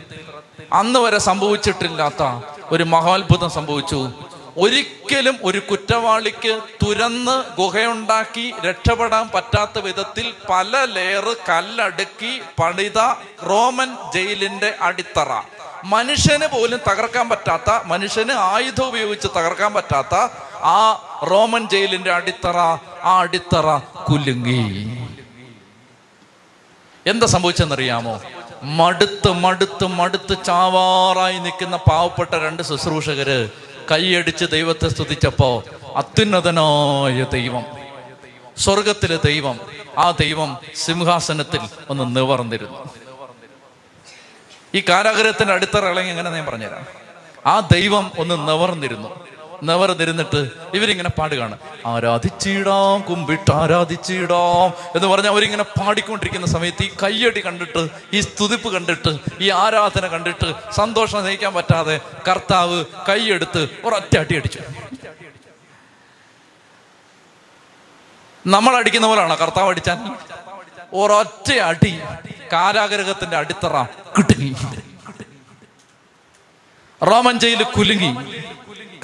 അന്ന് 0.74 1.00
വരെ 1.00 1.18
സംഭവിച്ചിട്ടില്ലാത്ത 1.18 2.24
ഒരു 2.72 2.84
മഹാത്ഭുതം 2.84 3.50
സംഭവിച്ചു. 3.50 4.12
ഒരിക്കലും 4.58 5.38
ഒരു 5.44 5.60
കുറ്റവാളിക്ക് 5.60 6.60
തുരന്ന് 6.86 7.62
ഗുഹയുണ്ടാക്കി 7.62 8.54
രക്ഷപ്പെടാൻ 8.66 9.30
പറ്റാത്ത 9.36 9.80
വിധത്തിൽ 9.80 10.34
പല 10.50 10.86
ലെയർ 10.86 11.36
കല്ലടുക്കി 11.50 12.42
പണിത 12.62 13.00
റോമൻ 13.50 13.96
ജയിലിന്റെ 14.14 14.76
അടിത്തറ. 14.82 15.42
മനുഷ്യന് 15.84 16.48
പോലും 16.48 16.80
തകർക്കാൻ 16.92 17.30
പറ്റാത്ത 17.30 17.80
മനുഷ്യന് 17.86 18.32
ആയുധം 18.32 18.88
ഉപയോഗിച്ച് 18.88 19.28
തകർക്കാൻ 19.28 19.74
പറ്റാത്ത 19.74 20.16
ആ 20.64 20.80
റോമൻ 21.32 21.70
ജയിലിന്റെ 21.70 22.12
അടിത്തറ 22.12 22.58
ആ 23.04 23.20
അടിത്തറ 23.20 23.78
കുലുങ്ങി. 24.10 24.62
എന്താ 27.08 27.26
സംഭവിച്ചെന്നറിയാമോ? 27.28 28.22
മടുത്ത് 28.64 29.32
മടുത്ത് 29.32 29.88
മടുത്ത് 29.88 30.38
ചാവാറായി 30.46 31.40
നിൽക്കുന്ന 31.40 31.76
പാവപ്പെട്ട 31.76 32.30
രണ്ട് 32.36 32.64
ശുശ്രൂഷകര് 32.64 33.50
കൈയടിച്ച് 33.92 34.46
ദൈവത്തെ 34.46 34.88
സ്തുതിച്ചപ്പോ 34.88 35.64
അത്യുന്നതനായ 35.96 37.24
ദൈവം 37.24 37.66
സ്വർഗത്തിലെ 38.58 39.20
ദൈവം 39.26 39.60
ആ 39.98 40.12
ദൈവം 40.12 40.58
സിംഹാസനത്തിൽ 40.76 41.60
ഒന്ന് 41.90 42.16
നിവർന്നിരുന്നു. 42.16 42.90
ഈ 44.76 44.84
കാരാഗ്രഹത്തിന്റെ 44.90 45.54
അടിത്തറ 45.54 45.86
ഇളങ്ങി 45.86 46.10
എങ്ങനെ 46.10 46.30
ഞാൻ 46.30 46.46
പറഞ്ഞുതരാം? 46.46 46.86
ആ 47.46 47.60
ദൈവം 47.60 48.12
ഒന്ന് 48.18 48.48
നിവർന്നിരുന്നു. 48.48 49.35
നിവർന്നിരുന്നിട്ട് 49.66 50.40
ഇവരിങ്ങനെ 50.74 51.10
പാടുകയാണ് 51.10 51.56
ആരാധിച്ചിടാം 51.86 53.02
കുമ്പിട്ട് 53.02 53.52
ആരാധിച്ചിടാം 53.52 54.68
എന്ന് 54.96 55.08
പറഞ്ഞ് 55.08 55.30
അവരിങ്ങനെ 55.30 55.64
പാടിക്കൊണ്ടിരിക്കുന്ന 55.64 56.48
സമയത്ത് 56.48 56.84
ഈ 56.84 56.90
കയ്യടി 57.04 57.42
കണ്ടിട്ട് 57.46 57.84
ഈ 58.14 58.22
സ്തുതിപ്പ് 58.22 58.70
കണ്ടിട്ട് 58.74 59.12
ഈ 59.42 59.50
ആരാധന 59.64 60.08
കണ്ടിട്ട് 60.08 60.50
സന്തോഷം 60.72 61.24
നയിക്കാൻ 61.24 61.54
പറ്റാതെ 61.54 61.96
കർത്താവ് 62.30 62.86
കൈയെടുത്ത് 63.10 63.64
ഒരൊറ്റ 63.86 64.18
അടി 64.18 64.36
അടിച്ചു. 64.36 64.60
നമ്മൾ 68.46 68.74
അടിക്കുന്ന 68.76 69.08
പോലാണോ 69.08 69.36
കർത്താവ് 69.42 69.70
അടിച്ചാൽ? 69.70 70.00
ഒരൊറ്റ 70.94 71.50
അടി 71.70 71.94
കാരാഗ്രഹത്തിന്റെ 72.54 73.38
അടിത്തറ 73.38 73.76
കിട്ടുങ്ങി 74.18 74.52
റോമൻ 77.02 77.40
ജയിൽ 77.40 77.64
കുലുങ്ങി. 77.64 78.12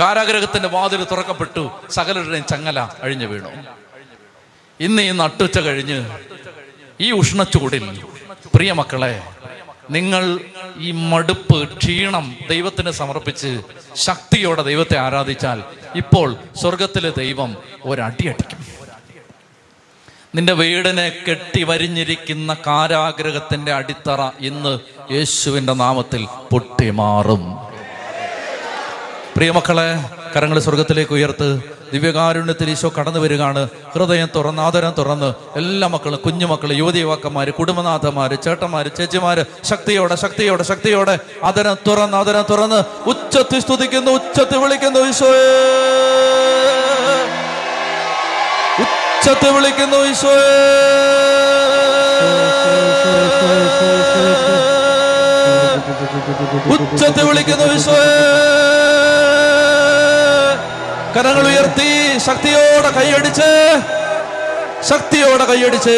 കാരാഗ്രഹത്തിന്റെ 0.02 0.70
വാതിൽ 0.70 1.04
തുറക്കപ്പെട്ടു. 1.04 1.72
സകലരുടെയും 1.90 2.46
ചങ്ങല 2.50 2.80
അഴിഞ്ഞു 2.80 3.26
വീണു. 3.26 3.50
ഇന്ന് 4.80 5.02
ഈ 5.02 5.12
നട്ടുച്ച 5.12 5.60
കഴിഞ്ഞ് 5.60 6.20
ഈ 7.00 7.12
ഉഷ്ണച്ചൂടിൽ 7.12 8.04
പ്രിയ 8.56 8.74
മക്കളെ 8.74 9.24
നിങ്ങൾ 9.92 10.40
ഈ 10.78 10.92
മടുപ്പ് 10.92 11.78
ക്ഷീണം 11.78 12.36
ദൈവത്തിന് 12.50 12.92
സമർപ്പിച്ച് 12.92 13.62
ശക്തിയോടെ 13.96 14.62
ദൈവത്തെ 14.62 14.98
ആരാധിച്ചാൽ 14.98 15.64
ഇപ്പോൾ 15.96 16.36
സ്വർഗത്തിലെ 16.62 17.14
ദൈവം 17.18 17.58
ഒരടി 17.84 18.28
അടിക്കും. 18.28 18.66
നിന്റെ 20.36 20.54
വീടിനെ 20.54 21.24
കെട്ടി 21.30 21.64
വരിഞ്ഞിരിക്കുന്ന 21.64 22.58
കാരാഗ്രഹത്തിന്റെ 22.68 23.74
അടിത്തറ 23.74 24.30
ഇന്ന് 24.40 24.80
യേശുവിന്റെ 25.14 25.74
നാമത്തിൽ 25.74 26.28
പൊട്ടിമാറും. 26.52 27.61
പ്രിയമക്കളെ 29.36 29.88
കരങ്ങൾ 30.34 30.58
സ്വർഗത്തിലേക്ക് 30.66 31.14
ഉയർത്ത് 31.18 31.48
ദിവ്യകാരുണ്യത്തിൽ 31.94 32.68
ഈശോ 32.74 32.90
കടന്നു 32.98 33.20
വരികയാണ്. 33.24 33.62
ഹൃദയം 33.94 34.30
തുറന്ന് 34.36 34.62
ആദരം 34.62 34.94
തുറന്ന് 35.00 35.30
എല്ലാ 35.62 35.88
മക്കളും 35.94 36.20
കുഞ്ഞുമക്കൾ 36.26 36.70
യുവതി 36.80 37.00
യുവാക്കന്മാർ 37.04 37.50
കുടുംബനാഥന്മാർ 37.60 38.32
ചേട്ടന്മാർ 38.46 38.88
ചേച്ചിമാര് 39.00 39.44
ശക്തിയോടെ 39.70 40.16
ശക്തിയോടെ 40.24 40.64
ശക്തിയോടെ 40.72 41.16
ആദരം 41.50 41.78
തുറന്ന് 41.88 42.18
ആദരം 42.22 42.46
തുറന്ന് 42.52 42.80
ഉച്ചത്തിൽ 43.14 43.60
സ്തുതിക്കുന്നു 43.66 44.12
ഉച്ചത്തിൽ 44.20 44.60
വിളിക്കുന്നു 44.64 45.02
ഈശോയെ. 45.10 45.46
ഉച്ചത്തിൽ 48.84 49.52
വിളിക്കുന്നു 49.58 50.00
ഈശോയെ. 50.12 50.50
ഉച്ചത്തിൽ 56.74 57.26
വിളിക്കുന്നു 57.30 57.66
ഈശോയെ. 57.76 58.71
കരങ്ങൾ 61.16 61.46
ഉയർത്തി 61.48 61.90
ശക്തിയോടെ 62.28 62.90
കൈയടിച്ച് 62.98 63.50
ശക്തിയോടെ 64.90 65.46
കൈയടിച്ച്. 65.50 65.98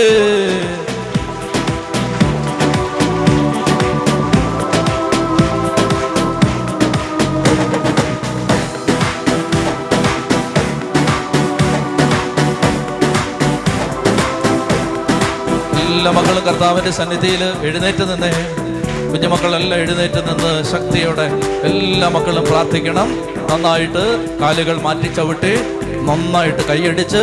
എല്ലാ 15.84 16.12
മക്കളും 16.18 16.44
കർത്താവിന്റെ 16.46 16.92
സന്നിധിയിൽ 17.00 17.44
എഴുന്നേറ്റ് 17.68 18.06
നിന്നേ. 18.12 18.34
കുഞ്ഞുമക്കളെല്ലാം 19.14 19.80
എഴുന്നേറ്റ് 19.80 20.22
നിന്ന് 20.28 20.52
ശക്തിയോടെ 20.72 21.26
എല്ലാ 21.70 22.08
മക്കളും 22.16 22.46
പ്രാർത്ഥിക്കണം. 22.50 23.10
നന്നായിട്ട് 23.50 24.04
കാലുകൾ 24.42 24.76
മാറ്റി 24.86 25.10
ചവിട്ടി 25.18 25.54
നന്നായിട്ട് 26.08 26.64
കൈയടിച്ച് 26.70 27.22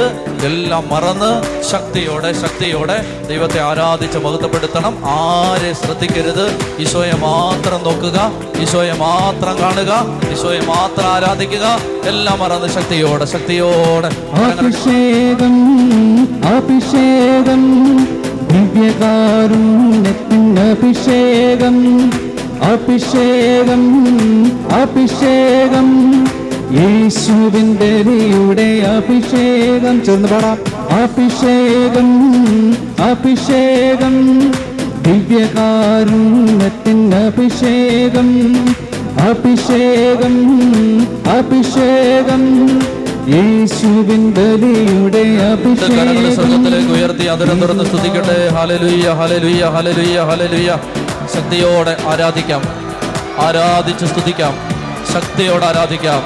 എല്ലാം 0.48 0.84
മറന്ന് 0.90 1.30
ശക്തിയോടെ 1.70 2.30
ശക്തിയോടെ 2.42 2.96
ദൈവത്തെ 3.30 3.58
ആരാധിച്ച് 3.60 4.18
മഹത്വപ്പെടുത്തണം. 4.26 4.94
ആരെ 5.14 5.72
ശ്രദ്ധിക്കരുത്. 5.80 6.46
ഈശോയെ 6.84 7.16
മാത്രം 7.26 7.80
നോക്കുക 7.88 8.18
ഈശോയെ 8.62 8.94
മാത്രം 9.02 9.56
കാണുക 9.62 9.92
ഈശോയെ 10.32 10.62
മാത്രം 10.72 11.08
ആരാധിക്കുക. 11.16 11.66
എല്ലാം 12.12 12.38
മറന്ന് 12.44 12.70
ശക്തിയോടെ 12.78 13.28
ശക്തിയോടെ 13.34 14.10
അഭിഷേകം 14.46 15.58
അഭിഷേകം. 16.54 17.64
ദിവ്യകാരുണ്യത്തിൻ 18.50 20.58
അഭിഷേകം 20.58 21.76
അഭിഷേകം. 22.72 23.82
അഭിഷേകം 24.82 25.88
യേശുവിന്റെ 26.72 27.92
അഭിഷേകം. 28.96 30.04
ചേർന്ന് 30.04 30.28
പാടാം. 30.28 30.58
അഭിഷേകം 31.02 32.08
അഭിഷേകം. 33.10 34.14
ദിവ്യകാരുണ്യത്തിന് 35.02 37.14
അഭിഷേകം 37.14 38.28
അഭിഷേകം 39.28 40.36
അഭിഷേകം. 41.38 42.42
യേശുവിൻ 43.28 44.30
ബലിയുടെ 44.30 45.18
അഭിഷേകം. 45.18 46.34
സ്വർഗത്തിലേക്ക് 46.34 46.92
ഉയർത്തി 46.92 47.24
അതിരം 47.24 47.60
തുറന്ന് 47.60 47.84
സ്തുതിക്കട്ടെ. 47.84 48.48
ഹലലുയ്യ 48.48 49.10
ഹലലുയ്യ 49.10 49.64
ഹലലുയ്യ 49.64 50.20
ഹലലുയ്യ 50.20 50.78
ശക്തിയോടെ 51.34 51.96
ആരാധിക്കാം. 52.08 52.62
ആരാധിച്ച് 53.38 54.06
സ്തുതിക്കാം. 54.06 54.54
ശക്തിയോടെ 55.14 55.66
ആരാധിക്കാം. 55.66 56.22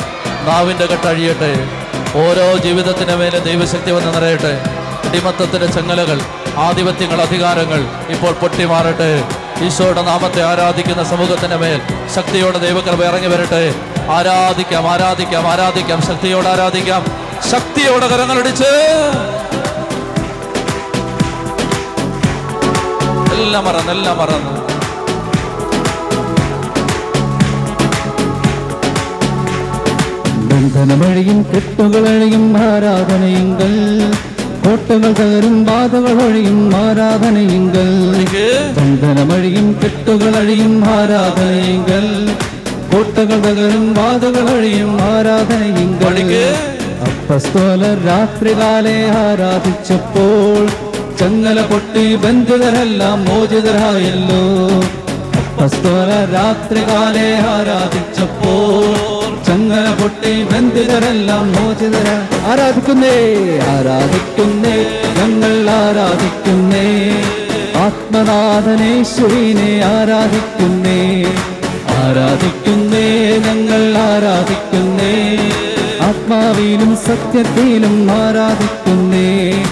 നാവിന്റെ 0.46 0.86
കെട്ടഴിയട്ടെ 0.86 1.68
ഓരോ 2.14 2.58
ജീവിതത്തിന് 2.58 3.16
മേലെ 3.16 3.38
ദൈവശക്തി 3.38 3.90
വന്ന് 3.90 4.14
നിറയട്ടെ. 4.14 4.60
അടിമത്തത്തിന്റെ 5.08 5.66
ചങ്ങലകൾ 5.66 6.20
ആധിപത്യങ്ങൾ 6.56 7.22
അധികാരങ്ങൾ 7.22 7.86
ഇപ്പോൾ 8.08 8.32
പൊട്ടിമാറട്ടെ. 8.32 9.24
ഈശോയുടെ 9.64 10.02
നാമത്തെ 10.02 10.42
ആരാധിക്കുന്ന 10.42 11.04
സമൂഹത്തിന്റെ 11.04 11.56
മേൽ 11.56 11.80
ശക്തിയോടെ 12.14 12.58
ദൈവകൃപ 12.58 13.04
ഇറങ്ങി 13.04 13.26
വരട്ടെ. 13.26 13.93
ആരാധിക്കാം 14.10 14.88
ആരാധിക്കാം 14.88 15.48
ആരാധിക്കാം 15.48 16.02
ശക്തിയോട് 16.02 16.48
ആരാധിക്കാം. 16.48 17.02
ശക്തിയോടെ 17.50 18.08
കരങ്ങളടിച്ച് 18.08 18.70
എല്ലാം 23.36 23.64
മറന്ന് 23.64 23.90
എല്ലാം 23.90 24.18
മറന്ന്. 24.18 24.50
ബന്ധനമഴിയും 30.50 31.46
കെട്ടുകളഴിയും 31.54 32.56
ആരാധനയുങ്കൾ 32.58 33.72
കോട്ടകൾ 34.64 35.12
തകരും 35.12 35.64
ബാധകൾ 35.64 36.22
ഒഴിയും 36.22 36.76
ആരാധനയുങ്കൾ 36.76 37.88
ബന്ധനമഴിയും 38.78 39.80
കെട്ടുകളഴിയും 39.82 40.84
ആരാധനയുങ്കൾ 40.88 42.04
കോട്ടകൾ 42.94 43.28
തകരും 43.28 43.94
വാതുകൾ 43.94 44.50
ഒഴിയും 44.50 45.02
ആരാധനയും 45.02 46.00
അപ്പസ്തോല 46.00 46.54
അപ്പസ്തോലർ 47.00 48.06
രാത്രികാലെ 48.06 49.10
ആരാധിച്ചപ്പോൾ 49.10 50.70
ചങ്ങല 51.16 51.60
പൊട്ടി 51.60 52.16
ബന്ധിതരെല്ലാം 52.16 53.24
മോചിതരായല്ലോ. 53.24 54.80
അപ്പസ്തോല 55.40 56.34
രാത്രികാലെ 56.34 57.36
ആരാധിച്ചപ്പോൾ 57.36 59.44
ചങ്ങല 59.44 60.02
പൊട്ടി 60.02 60.44
ബന്ധിതരെല്ലാം 60.44 61.52
മോചിതര. 61.52 62.22
ആരാധിക്കുന്നേ? 62.46 63.62
ആരാധിക്കുന്നേ? 63.62 64.86
ഞങ്ങൾ 65.18 65.70
ആരാധിക്കുന്നേ? 65.70 67.22
ആത്മനാഥനേശ്വരീനെ 67.76 69.84
ആരാധിക്കുന്നേ? 69.84 71.24
ആരാധിക്കുന്നേ 72.04 73.38
ഞങ്ങൾ 73.38 73.98
ആരാധിക്കുന്നേ. 73.98 75.38
ആത്മാവിലും 76.00 76.96
സത്യത്തിലും 76.96 78.10
ആരാധിക്കുന്നേ. 78.10 79.64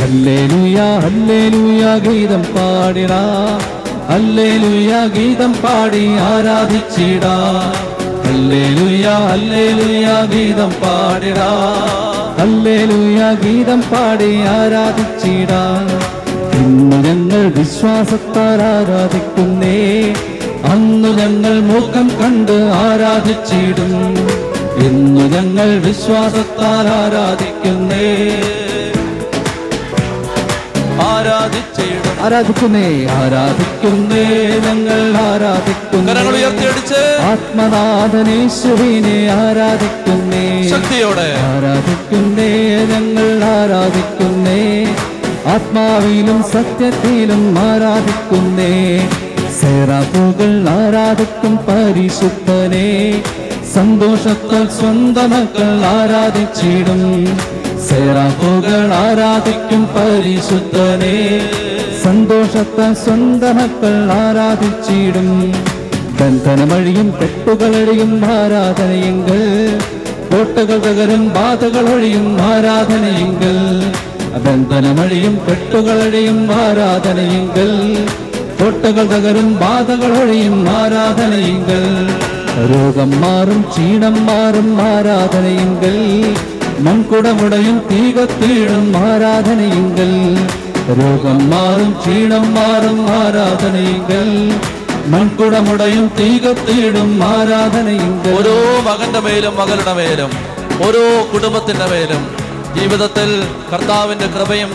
ഹല്ലേലൂയ 0.00 0.76
ഹല്ലേലൂയ 1.04 1.98
ഗീതം 1.98 2.42
പാടിടാ. 2.42 3.58
ഹല്ലേലൂയ 4.10 5.08
ഗീതം 5.16 5.52
പാടി 5.52 6.08
ആരാധിച്ചിടാ. 6.08 7.36
ഹല്ലേലൂയ 8.26 9.08
ഹല്ലേലൂയ 9.30 10.08
ഗീതം 10.32 10.70
പാടിടാ. 10.70 11.50
ഹല്ലേലൂയ 12.40 13.34
ഗീതം 13.42 13.80
പാടി 13.80 14.36
ആരാധിച്ചിടാ. 14.36 15.88
ഇന്ന് 16.52 16.96
ഞങ്ങൾ 16.96 17.58
വിശ്വാസത്താൽ 17.58 18.62
ആരാധിക്കുന്നേ. 18.62 20.14
അന്നു 20.66 21.08
ഞങ്ങൾ 21.08 21.60
മൂക്കം 21.60 22.08
കണ്ട് 22.08 22.52
ആരാധിച്ചിടും. 22.52 24.16
ഇന്നു 24.86 25.20
ഞങ്ങൾ 25.20 25.78
വിശ്വാസത്താൽ 25.78 26.88
ആരാധിക്കുന്നേ. 26.88 28.42
ആരാധിച്ചിടും. 31.02 32.24
ആരാധിക്കുന്നേ? 32.24 33.06
ആരാധിക്കുന്നേ 33.06 34.58
ഞങ്ങൾ 34.58 35.16
ആരാധിക്കുന്നു. 35.16 36.12
കരങ്ങൾ 36.12 36.36
ഉയർത്തിയടിച്ച്. 36.36 37.22
ആത്മനാഥനേശ്വരീനെ 37.22 39.30
ആരാധിക്കുന്നേ. 39.30 40.70
ശക്തിയോടെ. 40.70 41.38
ആരാധിക്കുന്നേ 41.38 42.84
ഞങ്ങൾ 42.84 43.44
ആരാധിക്കുന്നേ. 43.44 44.94
ആത്മാവിലും 45.46 46.42
സത്യത്തിലും 46.42 47.58
ആരാധിക്കുന്നേ. 47.58 49.08
സേറാപ്പുകൾ 49.58 50.52
ആരാധിക്കും 50.72 51.54
പരിശുദ്ധനെ 51.66 52.88
സന്തോഷത്താൽ 53.74 54.66
സ്വന്തം 54.76 55.30
മക്കൾ 55.32 55.70
ആരാധിച്ചിടും 55.90 57.02
സേറാപ്പുകൾ 57.86 58.80
ആരാധിക്കും 58.98 59.82
പരിശുദ്ധനെ 59.94 61.16
സന്തോഷത്താൽ 62.02 62.92
സ്വന്തം 63.04 63.56
മക്കൾ 63.58 63.94
ആരാധിച്ചിടും 64.18 65.30
ബന്ധനമഴിയും 66.18 67.08
കെട്ടുകളഴിയും 67.18 68.12
ആരാധനയെങ്കിൽ 68.32 69.42
കോട്ടകൾ 70.30 70.78
തകരും 70.84 71.24
ബാധകൾ 71.30 71.86
ഒഴിയും 71.92 72.28
ആരാധനയെങ്കിൽ 72.46 73.56
ബന്ധനമഴിയും 74.46 75.34
കെട്ടുകളഴിയും 75.44 76.40
ആരാധനയെങ്കിൽ 76.56 77.70
കോട്ടകൾ 78.66 79.06
തകരും 79.06 79.56
ബാധകൾ 79.56 80.22
ഒഴിയും 80.22 80.68
ആരാധനയെങ്കിൽ. 80.68 81.84
രോഗം 82.70 83.20
മാറും 83.20 83.64
ക്ഷീണം 83.72 84.26
മാറും 84.26 84.82
ആരാധനയെങ്കിൽ. 84.82 85.98
മൺകുടമുടയും 86.80 87.82
തീകത്തീഴും 87.90 88.96
ആരാധനയെങ്കിൽ. 88.96 90.12
രോഗം 90.88 91.50
മാറും 91.50 91.96
ക്ഷീണം 92.00 92.54
മാറും 92.54 93.00
ആരാധനയെങ്കിൽ. 93.00 94.54
മൺകുടമുടയും 95.06 96.10
തീകത്തീടും 96.20 97.24
ആരാധനയെങ്കിൽ. 97.24 98.34
ഓരോ 98.34 98.56
മകന്റെ 98.80 99.20
മേലും 99.20 99.56
മകളുടെ 99.56 99.92
മേലും 99.92 100.30
ഓരോ 100.86 101.26
കുടുംബത്തിന്റെ 101.32 101.86
മേലും 101.86 102.46
ജീവിതത്തിൽ 102.80 103.44
കർത്താവിന്റെ 103.72 104.26
കൃപയും 104.26 104.70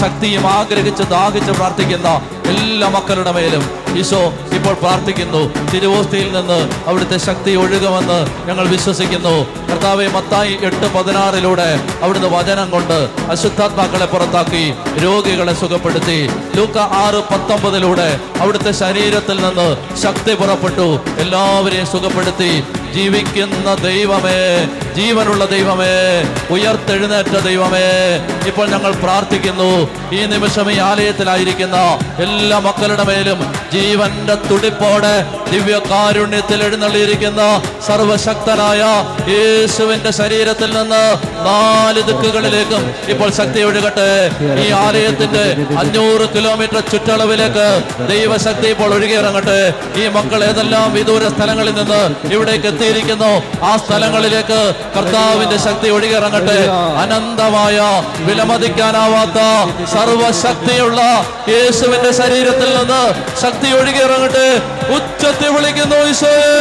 ശക്തിയും 0.00 0.46
ആഗ്രഹിച്ച് 0.46 1.02
ദാഹിച്ച് 1.02 1.50
പ്രാർത്ഥിക്കുന്ന 1.50 2.20
എല്ലാ 2.48 2.88
മക്കളുടെ 2.88 3.32
മേലും 3.32 3.64
ഈശോ 3.96 4.34
ഇപ്പോൾ 4.52 4.74
പ്രാർത്ഥിക്കുന്നു. 4.74 5.70
തിരുവോസ്തിയിൽ 5.72 6.32
നിന്ന് 6.32 6.88
അവിടുത്തെ 6.88 7.18
ശക്തി 7.18 7.50
ഒഴുകുമെന്ന് 7.50 8.46
ഞങ്ങൾ 8.46 8.68
വിശ്വസിക്കുന്നു. 8.68 9.34
കർത്താവെ 9.70 10.06
മത്തായി 10.06 10.58
എട്ട് 10.62 10.94
പതിനാറിലൂടെ 10.94 11.80
അവിടുന്ന് 12.02 12.28
വചനം 12.28 12.70
കൊണ്ട് 12.70 13.08
അശുദ്ധാത്മാക്കളെ 13.30 14.06
പുറത്താക്കി 14.06 14.74
രോഗികളെ 15.04 15.54
സുഖപ്പെടുത്തി. 15.54 16.30
ലൂക്ക 16.56 16.78
ആറ് 16.78 17.14
പത്തൊമ്പതിലൂടെ 17.14 18.20
അവിടുത്തെ 18.40 18.72
ശരീരത്തിൽ 18.72 19.36
നിന്ന് 19.36 19.96
ശക്തി 20.02 20.34
പുറപ്പെട്ടു. 20.34 20.98
എല്ലാവരെയും 21.18 21.86
സുഖപ്പെടുത്തി. 21.86 22.64
ജീവിക്കുന്ന 22.94 23.74
ദൈവമേ 23.74 24.68
ജീവനുള്ള 24.94 25.44
ദൈവമേ 25.44 25.96
ഉയർത്ത 26.50 26.75
ഉയർത്തെഴുന്നേറ്റ 26.86 27.34
ദൈവമേ. 27.46 27.86
ഇപ്പോൾ 28.46 28.66
ഞങ്ങൾ 28.72 28.92
പ്രാർത്ഥിക്കുന്നു. 29.04 29.70
ഈ 30.16 30.20
നിമിഷം 30.32 30.66
ഈ 30.72 30.76
ആലയത്തിലായിരിക്കുന്ന 30.88 31.78
എല്ലാ 32.24 32.58
മക്കളുടെ 32.66 33.04
മേലും 33.08 33.38
ജീവന്റെ 33.74 34.36
തുടിപ്പോടെ 34.48 35.14
ദിവ്യകാരുണ്യത്തിൽ 35.52 36.60
എഴുന്നള്ളിയിരിക്കുന്ന 36.66 37.42
സർവശക്തനായ 37.86 38.82
യേശുവിന്റെ 39.34 40.10
ശരീരത്തിൽ 40.20 40.70
നിന്ന് 40.78 41.02
നാല് 41.48 42.02
ദിക്കുകളിലേക്കും 42.08 42.84
ഇപ്പോൾ 43.12 43.28
ശക്തി 43.40 43.60
ഒഴുകട്ടെ. 43.68 44.10
ഈ 44.64 44.68
ആലയത്തിന്റെ 44.84 45.44
അഞ്ഞൂറ് 45.82 46.26
കിലോമീറ്റർ 46.36 46.80
ചുറ്റളവിലേക്ക് 46.92 47.66
ദൈവശക്തി 48.12 48.68
ഇപ്പോൾ 48.74 48.90
ഒഴുകിയിറങ്ങട്ടെ. 48.98 49.58
ഈ 50.02 50.06
മക്കൾ 50.18 50.40
ഏതെല്ലാം 50.50 50.86
വിദൂര 50.98 51.22
സ്ഥലങ്ങളിൽ 51.36 51.74
നിന്ന് 51.80 52.02
ഇവിടേക്ക് 52.34 52.68
എത്തിയിരിക്കുന്നു 52.72 53.32
ആ 53.64 53.72
സ്ഥലങ്ങളിലേക്ക് 53.84 54.60
കർത്താവിന്റെ 54.96 55.58
ശക്തി 55.66 55.88
ഒഴുകിയിറങ്ങട്ടെ. 55.96 56.58
അനന്തമായ 57.02 57.78
വിലമതിക്കാനാവാത്ത 58.26 59.40
സർവശക്തിയുള്ള 59.94 61.00
യേശുവിന്റെ 61.54 62.12
ശരീരത്തിൽ 62.20 62.70
നിന്ന് 62.78 63.02
ശക്തി 63.42 63.70
ഒഴുകി 63.78 64.02
ഇറങ്ങട്ടെ. 64.06 64.48
ഉച്ചത്തി 64.96 65.48
വിളിക്കുന്നു 65.54 65.98
ഈശോയെ 66.10 66.52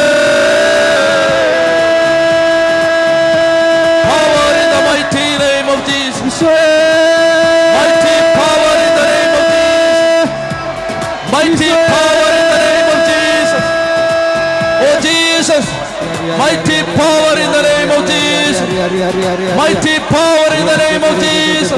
Mighty 18.85 19.95
power 20.07 20.49
in 20.53 20.65
the 20.65 20.77
name 20.77 21.03
of 21.03 21.13
Jesus. 21.17 21.71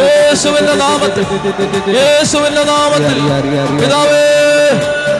യേശുവിന്റെ 0.00 0.74
നാമത്തിൽ 0.76 1.24
യേശുവിന്റെ 1.96 2.62
നാമത്തിൽ 2.66 3.18
പിതാവേ 3.80 4.22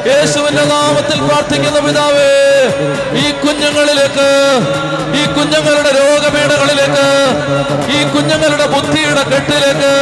യേശുവിന്റെ 0.08 0.64
നാമത്തിൽ 0.70 1.18
പ്രാർത്ഥിക്കുന്ന 1.26 1.78
പിതാവേ 1.86 2.30
ഈ 3.22 3.26
കുഞ്ഞുങ്ങളിലേക്ക് 3.42 4.28
ഈ 5.20 5.24
കുഞ്ഞുങ്ങളുടെ 5.36 5.92
രോഗപീഠകളിലേക്ക് 6.00 7.06
ഈ 7.96 8.00
കുഞ്ഞുങ്ങളുടെ 8.14 8.66
ബുദ്ധിയുടെ 8.74 9.24
കെട്ടിലേക്ക് 9.32 9.92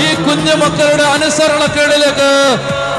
ഈ 0.00 0.10
കുഞ്ഞു 0.26 0.54
മക്കളുടെ 0.62 1.06
അനുസരണക്കേടിലേക്ക് 1.14 2.30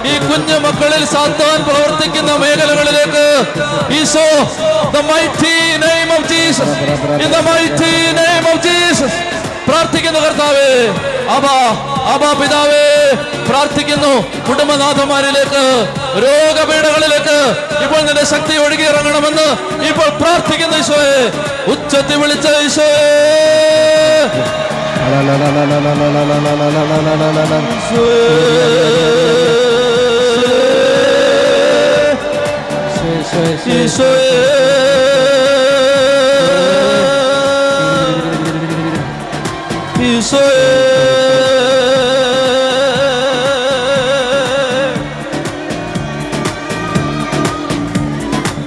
ഈ 0.05 0.15
കുഞ്ഞു 0.21 0.57
മക്കളിൽ 0.59 1.03
സാത്താൻ 1.07 1.59
പ്രവർത്തിക്കുന്ന 1.67 2.31
മേഖലകളിലേക്ക് 2.37 3.25
പ്രാർത്ഥിക്കുന്നു 9.69 10.19
കർത്താവേ 10.19 10.69
അബാ 11.35 11.55
അബാ 12.13 12.29
പിതാവേ 12.33 12.85
പ്രാർത്ഥിക്കുന്നു 13.49 14.11
കുടുംബനാഥന്മാരിലേക്ക് 14.47 15.63
രോഗപീഠകളിലേക്ക് 16.23 17.37
ഇപ്പോൾ 17.83 18.01
നിന്റെ 18.01 18.25
ശക്തി 18.25 18.55
ഒഴുകി 18.57 18.85
ഇറങ്ങണമെന്ന് 18.85 19.47
ഇപ്പോൾ 19.89 20.09
പ്രാർത്ഥിക്കുന്നു 20.21 20.77
ഈശോയെ 20.77 21.19
ഉച്ചത്തി 21.73 22.15
വിളിച്ച 22.15 22.47
ഈശോയെ 22.63 23.09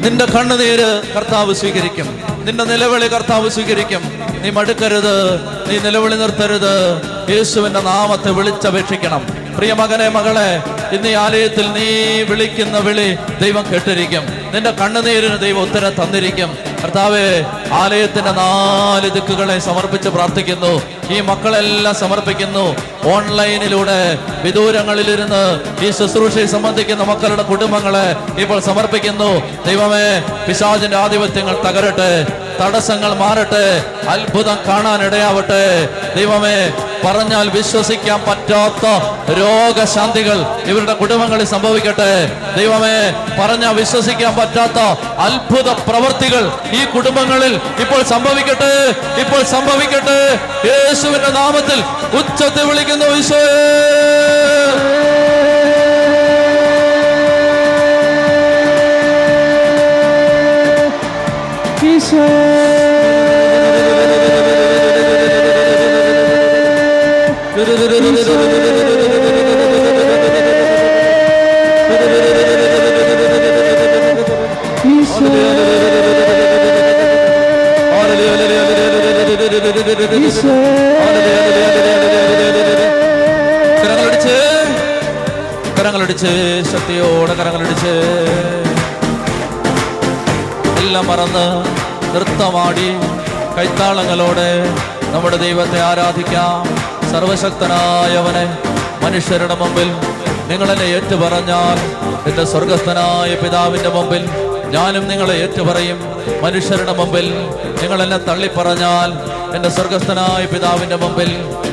നിന്റെ 0.01 0.25
കണ്ണുനീര് 0.25 1.03
കർത്താവ് 1.15 1.55
സ്വീകരിക്കും. 1.55 2.23
നിന്റെ 2.45 2.65
നിലവിളി 2.65 3.09
കർത്താവ് 3.09 3.51
സ്വീകരിക്കും. 3.51 4.03
നീ 4.43 4.51
മടുക്കരുത് 4.51 5.41
നീ 5.71 5.79
നിലവിളി 5.79 6.17
നിർത്തരുത്. 6.17 7.03
യേശുവിന്റെ 7.31 7.81
നാമത്തെ 7.81 8.31
വിളിച്ചപേക്ഷിക്കണം. 8.31 9.27
പ്രിയ 9.57 9.73
മകനെ 9.73 10.09
മകളെ 10.09 10.63
ഇന്ന് 10.95 11.09
ഈ 11.09 11.13
ആലയത്തിൽ 11.13 11.73
നീ 11.73 12.23
വിളിക്കുന്ന 12.23 12.79
വിളി 12.79 13.17
ദൈവം 13.41 13.65
കേട്ടിരിക്കും. 13.73 14.42
നിന്റെ 14.53 14.71
കണ്ണുനീരിന് 14.71 15.39
ദൈവം 15.39 15.63
ഉത്തരം 15.63 16.05
തന്നിരിക്കും. 16.05 16.59
കർത്താവ് 16.85 17.43
ആലയത്തിന്റെ 17.73 18.31
നാല് 18.31 19.11
ദിക്കുകളെ 19.11 19.59
സമർപ്പിച്ച് 19.59 20.09
പ്രാർത്ഥിക്കുന്നു. 20.09 20.83
ഈ 21.11 21.21
മക്കളെല്ലാം 21.21 21.95
സമർപ്പിക്കുന്നു. 21.95 22.77
ഓൺലൈനിലൂടെ 23.15 24.19
വിദൂരങ്ങളിലിരുന്ന് 24.43 25.61
ഈ 25.85 25.91
ശുശ്രൂഷയെ 25.91 26.47
സംബന്ധിക്കുന്ന 26.47 27.05
മക്കളുടെ 27.05 27.43
കുടുംബങ്ങളെ 27.43 28.17
ഇപ്പോൾ 28.41 28.61
സമർപ്പിക്കുന്നു. 28.61 29.31
ദൈവമേ 29.65 30.21
പിശാചിന്റെ 30.49 30.97
ആധിപത്യങ്ങൾ 30.97 31.57
തകരട്ടെ. 31.57 32.27
തടസ്സങ്ങൾ 32.61 33.15
മാറട്ടെ. 33.15 33.85
അത്ഭുതം 34.09 34.59
കാണാൻ 34.69 35.07
ഇടയാവട്ടെ 35.07 35.89
ദൈവമേ 36.17 36.73
പറഞ്ഞാൽ 37.05 37.47
വിശ്വസിക്കാൻ 37.57 38.21
പറ്റാത്ത 38.29 38.85
രോഗശാന്തികൾ 39.39 40.39
ഇവരുടെ 40.71 40.95
കുടുംബങ്ങളിൽ 41.01 41.47
സംഭവിക്കട്ടെ. 41.55 42.13
ദൈവമേ 42.59 42.97
പറഞ്ഞാൽ 43.41 43.75
വിശ്വസിക്കാൻ 43.81 44.33
പറ്റാത്ത 44.41 44.79
അത്ഭുത 45.27 45.69
പ്രവർത്തികൾ 45.89 46.45
ഈ 46.79 46.83
കുടുംബങ്ങളിൽ 46.95 47.55
ഇപ്പോൾ 47.85 48.03
സംഭവിക്കട്ടെ 48.13 48.73
ഇപ്പോൾ 49.23 49.43
സംഭവിക്കട്ടെ. 49.55 50.21
യേശുവിന്റെ 50.71 51.33
നാമത്തിൽ 51.41 51.81
ഉച്ചത്തിൽ 52.21 52.65
വിളിക്കുന്നു 52.71 53.11
ഈശോയെ 53.19 53.93
കരങ്ങളടിച്ച് 83.83 84.37
കരങ്ങളടിച്ച് 85.79 86.33
ശക്തിയോടെ 86.73 87.35
കരങ്ങളടിച്ച്. 87.35 87.95
എല്ലാം 90.83 91.07
മറന്ന് 91.07 91.47
നൃത്തമാടി 92.15 92.89
കൈത്താളങ്ങളോടെ 93.59 94.51
നമ്മുടെ 95.15 95.37
ദൈവത്തെ 95.37 95.81
ആരാധിക്കാം. 95.81 96.65
സർവശക്തനായവനെ 97.13 98.59
മനുഷ്യരുടെ 99.05 99.55
മുമ്പിൽ 99.55 99.89
നിങ്ങളെന്നെ 100.51 100.85
ഏറ്റുപറഞ്ഞാൽ 100.85 101.79
എന്റെ 102.29 102.45
സ്വർഗസ്ഥനായ 102.45 103.35
പിതാവിന്റെ 103.35 103.89
മുമ്പിൽ 103.89 104.29
ഞാനും 104.71 105.09
നിങ്ങളെ 105.09 105.35
ഏറ്റുപറയും. 105.35 105.99
മനുഷ്യരുടെ 106.43 106.93
മുമ്പിൽ 106.93 107.27
നിങ്ങളെന്നെ 107.83 108.17
തള്ളിപ്പറഞ്ഞാൽ 108.17 109.32
എന്റെ 109.55 109.69
സ്വർഗസ്ഥനായ 109.69 110.47
പിതാവിന്റെ 110.47 110.97
മുമ്പിൽ 110.97 111.31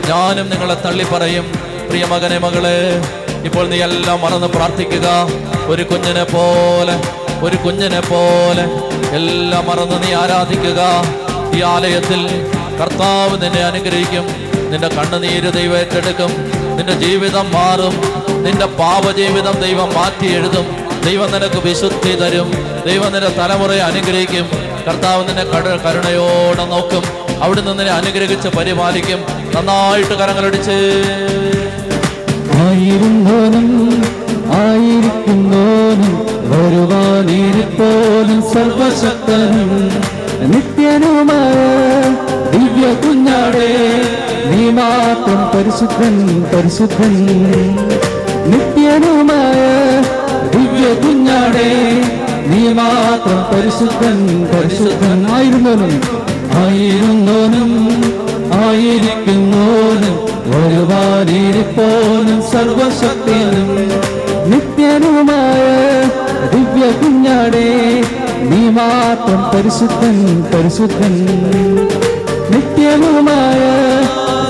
ഞാനും 0.09 0.49
നിങ്ങളെ 0.49 0.75
തള്ളി 0.75 1.03
പറയും 1.03 1.51
പ്രിയ 1.89 2.05
മകനെ 2.05 2.37
മകളെ 2.37 3.01
ഇപ്പോൾ 3.45 3.67
നീ 3.67 3.77
എല്ലാം 3.77 4.21
മറന്ന് 4.21 4.47
പ്രാർത്ഥിക്കുക. 4.47 5.27
ഒരു 5.67 5.83
കുഞ്ഞിനെ 5.83 6.23
പോലെ 6.23 6.95
ഒരു 7.45 7.55
കുഞ്ഞിനെ 7.55 7.99
പോലെ 7.99 8.63
എല്ലാം 9.15 9.65
മറന്ന് 9.69 10.03
നീ 10.03 10.13
ആരാധിക്കുക. 10.13 10.81
ഈ 11.57 11.61
ആലയത്തിൽ 11.61 12.51
കർത്താവ് 12.81 13.41
നിന്നെ 13.41 13.63
അനുഗ്രഹിക്കും. 13.63 14.25
നിന്റെ 14.71 14.87
കണ്ണുനീര് 14.87 15.53
ദൈവം 15.53 15.77
ഏറ്റെടുക്കും. 15.77 16.31
നിന്റെ 16.77 16.93
ജീവിതം 16.93 17.51
മാറും. 17.51 17.95
നിന്റെ 18.43 18.65
പാപജീവിതം 18.65 19.61
ദൈവം 19.61 19.93
മാറ്റി 19.93 20.33
എഴുതും. 20.33 20.87
ദൈവം 21.05 21.31
നിനക്ക് 21.31 21.67
വിശുദ്ധി 21.67 22.15
തരും. 22.15 22.51
ദൈവം 22.85 23.11
നിന്റെ 23.11 23.29
തലമുറയെ 23.29 23.79
അനുഗ്രഹിക്കും. 23.79 24.49
കർത്താവ് 24.87 25.27
നിന്നെ 25.27 25.43
കരുണയോടെ 25.85 26.65
നോക്കും. 26.65 27.18
അവിടുന്ന് 27.41 27.71
നിന്നെ 27.71 27.93
അനുഗ്രഹിച്ച് 27.93 28.57
പരിപാലിക്കും. 28.57 29.19
നന്നായിട്ട് 29.55 30.15
കരങ്ങളടിച്ച്. 30.19 30.77
ആയിരുന്നോനും 32.61 33.67
ആയിരിക്കുന്നോനും 34.61 36.13
വരുവാനിരിപ്പോലും 36.51 38.41
സർവശക്തനും 38.41 39.91
നിത്യനുമായ 40.51 41.57
ദിവ്യ 42.51 42.93
കുഞ്ഞാടേ 42.93 43.71
നീ 44.51 44.69
മാത്രം 44.69 45.41
പരിശുദ്ധൻ 45.53 46.43
പരിശുദ്ധൻ. 46.43 47.13
നിത്യനുമായ 48.51 49.61
ദിവ്യ 50.53 50.93
കുഞ്ഞാടേ 50.93 51.71
നീ 52.47 52.73
മാത്രം 52.73 53.41
പരിശുദ്ധൻ 53.51 54.17
പരിശുദ്ധൻ. 54.53 55.27
ആയിരുന്നോനും 55.35 56.18
ആയിരുന്നോനും 56.55 57.71
ആയിരിക്കുന്നോനും 58.63 60.15
ഒരുപാടിരിപ്പോനും 60.59 62.39
സർവശക്തിയിലും 62.51 63.69
നിത്യനുമായ 64.51 65.61
ദിവ്യ 66.53 66.85
കുഞ്ഞാടേ 66.91 67.69
നീ 68.49 68.69
മാത്രം 68.69 69.41
പരിശുദ്ധൻ 69.51 70.15
പരിശുദ്ധൻ. 70.53 71.13
നിത്യനുമായ 72.51 73.61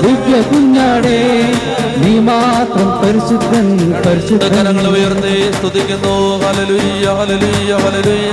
ദിവ്യ 0.02 0.36
കുഞ്ഞാടേ 0.42 1.18
നീ 2.02 2.18
മാത്രം 2.18 2.88
പരിശുദ്ധൻ 3.00 3.66
പരിശുദ്ധ 4.06 4.44
കരങ്ങൾ 4.44 4.86
ഉയർത്തി 4.88 5.34
സ്തുതിക്കുന്നു. 5.58 6.14
Hallelujah 6.44 7.06
hallelujah 7.18 7.72
hallelujah. 7.84 8.32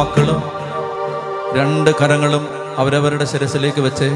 മക്കളും 0.00 0.42
രണ്ട് 1.56 1.90
കരങ്ങളും 2.00 2.44
അവരവരുടെ 2.78 3.24
ശിരസിലേക്ക് 3.24 3.80
വെച്ച്. 3.80 4.08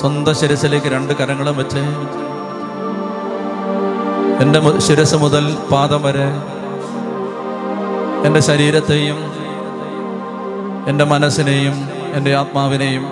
സ്വന്തം 0.00 0.34
ശിരസിലേക്ക് 0.34 0.86
രണ്ട് 0.86 1.12
കരങ്ങളും 1.12 1.56
വെച്ച്. 1.56 1.82
എന്റെ 4.42 4.58
ശിരസ് 4.86 5.16
മുതൽ 5.22 5.44
പാദം 5.70 6.02
വരെ 6.02 6.26
എന്റെ 8.26 8.40
ശരീരത്തെയും 8.48 9.18
എന്റെ 10.90 11.04
മനസ്സിനെയും 11.12 11.76
എന്റെ 12.16 12.32
ആത്മാവിനെയും 12.34 13.04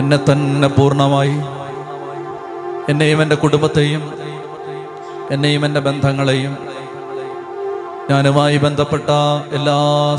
എന്നെ 0.00 0.18
തന്നെ 0.28 0.68
പൂർണമായി 0.76 1.36
എന്നെയും 2.92 3.22
എന്റെ 3.24 3.36
കുടുംബത്തെയും 3.42 4.02
എന്നെയും 5.34 5.62
എന്റെ 5.64 5.80
ബന്ധങ്ങളെയും 5.80 6.54
ഞാനുമായി 8.10 8.56
ബന്ധപ്പെട്ട 8.56 9.10
എല്ലാ 9.58 9.76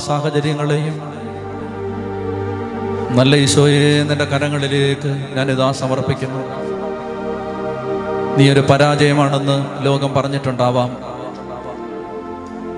സാഹചര്യങ്ങളെയും 0.08 0.96
നല്ല 3.18 3.36
ഈശോയെ 3.36 3.90
നിന്റെ 4.10 4.26
കരങ്ങളിലേക്ക് 4.32 5.12
ഞാനിതാ 5.36 5.68
സമർപ്പിക്കുന്നു. 5.82 6.42
നീ 8.38 8.50
ഒരു 8.50 8.60
പരാജയമാണെന്ന് 8.60 9.86
ലോകം 9.86 10.14
പറഞ്ഞിട്ടുണ്ടാവാം. 10.14 10.98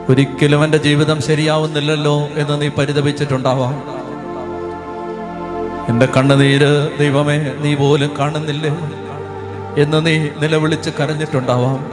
ഒരിക്കലും 0.09 0.63
എന്റെ 0.63 0.77
ജീവിതം 0.77 1.21
ശരിയാവുന്നില്ലല്ലോ 1.21 2.19
എന്ന് 2.19 2.61
നീ 2.61 2.67
പരിതപിച്ചിട്ടുണ്ടാവാം. 2.67 3.83
എന്റെ 5.89 6.05
കണ്ണുനീര് 6.05 6.97
ദൈവമേ 6.99 7.37
നീ 7.37 7.75
പോലും 7.75 8.11
കാണുന്നില്ലേ 8.19 8.77
എന്ന് 9.83 10.05
നീ 10.05 10.27
നിലവിളിച്ച് 10.39 10.89
കരഞ്ഞിട്ടുണ്ടാവാം. 10.89 11.91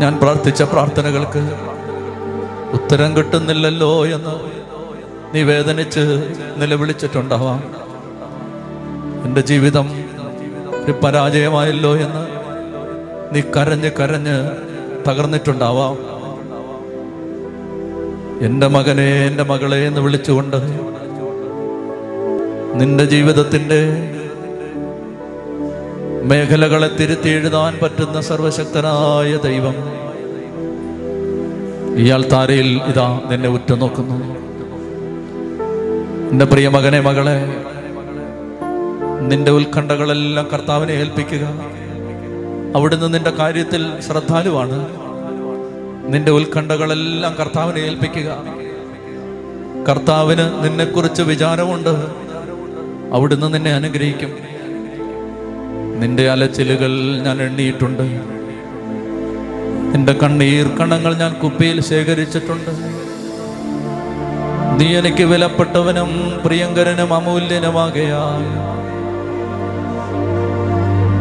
ഞാൻ 0.00 0.18
പ്രാർത്ഥിച്ച 0.22 0.62
പ്രാർത്ഥനകൾക്ക് 0.62 1.54
ഉത്തരം 2.72 3.16
കിട്ടുന്നില്ലല്ലോ 3.16 4.06
എന്ന് 4.06 4.40
നീ 5.34 5.42
വേദനിച്ച് 5.42 6.34
നിലവിളിച്ചിട്ടുണ്ടാവാം. 6.56 7.64
എന്റെ 9.24 9.40
ജീവിതം 9.40 9.99
ഒരു 10.84 10.92
പരാജയമായല്ലോ 11.04 11.92
എന്ന് 12.04 12.22
നീ 13.34 13.40
കരഞ്ഞ് 13.56 13.90
കരഞ്ഞ് 13.98 14.36
തകർന്നിട്ടുണ്ടാവാം. 15.08 15.96
എന്റെ 18.46 18.66
മകനെ 18.66 19.26
എന്റെ 19.26 19.42
മകളെ 19.42 19.78
എന്ന് 19.86 20.00
വിളിച്ചുകൊണ്ട് 20.00 20.56
നിന്റെ 22.80 23.04
ജീവിതത്തിന്റെ 23.04 23.80
മേഖലകളെ 26.30 26.88
തിരുത്തി 26.96 27.28
എഴുതാൻ 27.28 27.78
പറ്റുന്ന 27.82 28.20
സർവശക്തനായ 28.20 29.36
ദൈവം 29.36 29.76
ഇയാൾ 32.02 32.22
താരയിൽ 32.32 32.80
ഇതാ 32.88 33.20
നിന്നെ 33.30 33.48
ഉറ്റുനോക്കുന്നു. 33.48 34.18
എന്റെ 36.32 36.44
പ്രിയ 36.44 36.68
മകനെ 36.68 37.00
മകളെ 37.00 37.36
നിന്റെ 39.20 39.50
ഉത്കണ്ഠകളെല്ലാം 39.50 40.48
കർത്താവിനെ 40.52 40.92
ഏൽപ്പിക്കുക. 40.92 41.48
അവിടുന്ന് 42.76 43.14
നിന്റെ 43.14 43.30
കാര്യത്തിൽ 43.30 44.00
ശ്രദ്ധാലുവാണ്. 44.00 44.88
നിന്റെ 46.12 46.32
ഉത്കണ്ഠകളെല്ലാം 46.32 47.34
കർത്താവിനെ 47.40 47.78
ഏൽപ്പിക്കുക. 47.78 48.42
കർത്താവിന് 49.88 50.64
നിന്നെക്കുറിച്ച് 50.64 51.22
വിചാരമുണ്ട്. 51.22 52.06
അവിടുന്ന് 53.14 53.54
നിന്നെ 53.54 53.74
അനുഗ്രഹിക്കും. 53.74 54.32
നിന്റെ 56.00 56.30
അലച്ചിലുകൾ 56.30 57.22
ഞാൻ 57.22 57.42
എണ്ണിയിട്ടുണ്ട്. 57.42 58.02
നിന്റെ 59.94 60.12
കണ്ണീർ 60.12 60.68
കണങ്ങൾ 60.68 61.14
ഞാൻ 61.14 61.34
കുപ്പിയിൽ 61.34 61.80
ശേഖരിച്ചിട്ടുണ്ട്. 61.80 62.70
നീ 64.80 64.96
എനിക്ക് 64.96 65.24
വിലപ്പെട്ടവനും 65.24 66.40
പ്രിയങ്കരനും 66.44 67.14
അമൂല്യനുമാകയാൽ. 67.14 68.79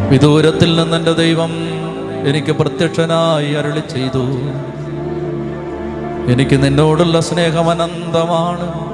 വിദൂരത്തിൽ 0.09 0.75
നിന്ന് 0.75 0.97
എന്റെ 0.97 1.13
ദൈവം 1.13 1.51
എനിക്ക് 2.27 2.51
പ്രത്യക്ഷനായി 2.51 3.53
അരുളി 3.53 3.79
ചെയ്തു. 3.79 4.23
എനിക്ക് 6.31 6.63
നിന്നോടുള്ള 6.63 7.19
സ്നേഹം 7.19 7.69
അനന്തമാണ്. 7.69 8.89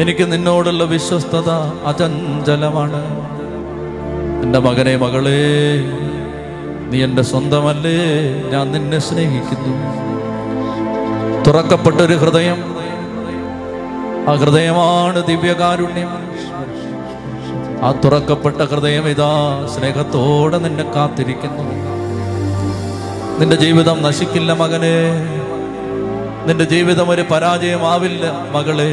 എനിക്ക് 0.00 0.32
നിന്നോടുള്ള 0.32 0.84
വിശ്വസ്തത 0.84 1.50
അചഞ്ചലമാണ്. 1.86 3.02
എന്റെ 4.42 4.58
മകനെ 4.58 4.96
മകളെ 4.96 5.84
നീ 6.90 7.04
എന്റെ 7.04 7.22
സ്വന്തമല്ലേ? 7.22 7.94
ഞാൻ 8.50 8.72
നിന്നെ 8.72 8.98
സ്നേഹിക്കുന്നു. 8.98 10.02
തുറക്കപ്പെട്ടൊരു 11.42 12.14
ഹൃദയം. 12.14 12.76
ആ 14.28 14.34
ഹൃദയമാണ് 14.34 15.26
ദിവ്യകാരുണ്യം. 15.26 16.31
ആ 17.82 17.92
തുറക്കപ്പെട്ട 18.04 18.56
ഹൃദയം 18.56 19.08
ഇതാ 19.08 19.30
സ്നേഹത്തോടെ 19.74 20.58
നിന്നെ 20.58 20.84
കാത്തിരിക്കുന്നു. 20.84 21.62
നിന്റെ 23.38 23.56
ജീവിതം 23.56 24.02
നശിക്കില്ല 24.02 24.52
മകനെ. 24.52 24.98
നിന്റെ 26.46 26.64
ജീവിതം 26.64 27.10
ഒരു 27.10 27.24
പരാജയമാവില്ല 27.30 28.32
മകളെ. 28.52 28.92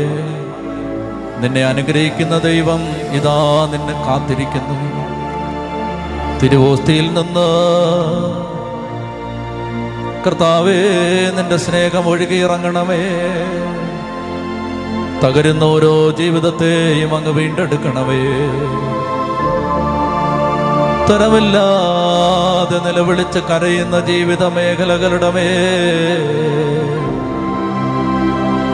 നിന്നെ 1.42 1.66
അനുഗ്രഹിക്കുന്ന 1.66 2.38
ദൈവം 2.38 2.82
ഇതാ 3.12 3.68
നിന്നെ 3.72 3.94
കാത്തിരിക്കുന്നു. 3.94 5.00
തിരുവോസ്തിയിൽ 6.40 7.08
നിന്ന് 7.14 7.50
കർത്താവേ 10.28 10.82
നിന്റെ 11.38 11.58
സ്നേഹം 11.58 12.08
ഒഴുകിയിറങ്ങണമേ. 12.08 13.04
തകരുന്ന 15.24 15.64
ഓരോ 15.64 15.94
ജീവിതത്തെയും 16.20 17.12
അങ്ങ് 17.16 17.32
വീണ്ടെടുക്കണമേ. 17.38 18.22
തരമില്ലാതെ 21.10 22.78
നിലവിളിച്ച് 22.86 23.40
കരയുന്ന 23.50 24.00
ജീവിത 24.10 24.44
മേഖലകളുടെ 24.56 25.30
മേ 25.36 25.48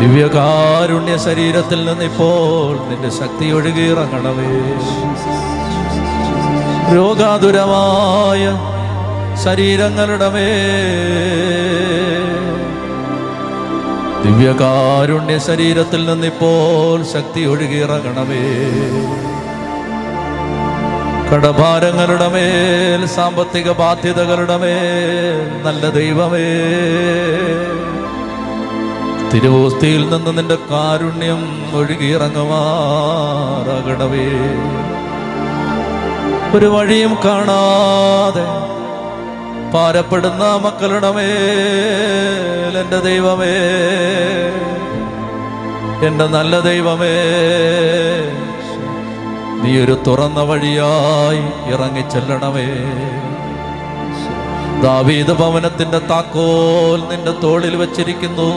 ദിവ്യകാരുണ്യ 0.02 1.16
ശരീരത്തിൽ 1.18 1.80
നിന്ന് 1.86 2.06
ഇപ്പോൾ 2.06 2.74
നിന്റെ 2.90 3.12
ശക്തി 3.20 3.48
ഒഴുകിയിറങ്ങണമേ 3.58 4.50
രോഗാതുരമായ 6.96 8.44
ശരീരങ്ങളുടെ 9.46 10.30
മേ 10.36 10.50
ദിവ്യകാരുണ്യ 14.26 15.38
ശരീരത്തിൽ 15.48 16.06
നിന്നിപ്പോൾ 16.06 17.04
ശക്തി 17.14 17.46
ഒഴുകിയിറങ്ങണമേ 17.46 18.44
കടഭാരങ്ങളുടെ 21.30 22.28
മേൽ 22.34 23.06
സാമ്പത്തിക 23.16 23.70
ബാധ്യതകളുടെ 23.80 24.58
മേൽ 24.58 25.64
നല്ല 25.66 25.90
ദൈവമേ. 25.90 26.50
തിരുവോസ്തിയിൽ 29.32 30.10
നിന്ന് 30.10 30.38
നിന്റെ 30.38 30.58
കാരുണ്യം 30.72 31.42
ഒഴുകിയിറങ്ങുമാറാകണമേ 31.76 34.28
ഒരു 36.56 36.66
വഴിയും 36.66 37.18
കാണാതെ 37.26 38.46
പാരപ്പെടുന്ന 39.76 40.44
മക്കളുടെ 40.66 41.12
മേൽ 41.12 42.78
എന്റെ 42.82 43.00
ദൈവമേ 43.00 43.56
എന്റെ 46.08 46.26
നല്ല 46.28 46.60
ദൈവമേ 46.60 47.16
നീ 49.62 49.72
ഒരു 49.84 49.98
തുറന്ന 50.08 50.40
വഴിയായി 50.42 51.44
ഇറങ്ങിച്ചെല്ലണമേ. 51.74 52.68
ദാവീദ് 54.84 55.34
ഭവനത്തിന്റെ 55.42 56.00
താക്കോൽ 56.00 57.00
നിന്റെ 57.12 57.34
തോളിൽ 57.44 57.76
വച്ചിരിക്കുന്നു. 57.76 58.50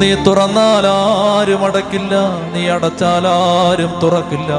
നീ 0.00 0.14
തുറന്നാൽ 0.26 0.86
ആരും 0.86 1.64
അടക്കില്ല 1.64 2.14
നീ 2.54 2.68
അടച്ചാൽ 2.68 3.26
ആരും 3.28 3.92
തുറക്കില്ല. 4.02 4.52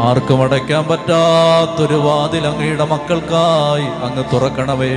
ആർക്കും 0.00 0.42
അടയ്ക്കാൻ 0.42 0.84
പറ്റാത്തൊരു 0.84 1.94
വാതിൽ 1.94 2.46
അങ്ങയുടെ 2.46 2.84
മക്കൾക്കായി 2.84 3.86
അങ്ങ് 4.06 4.24
തുറക്കണമേ. 4.32 4.92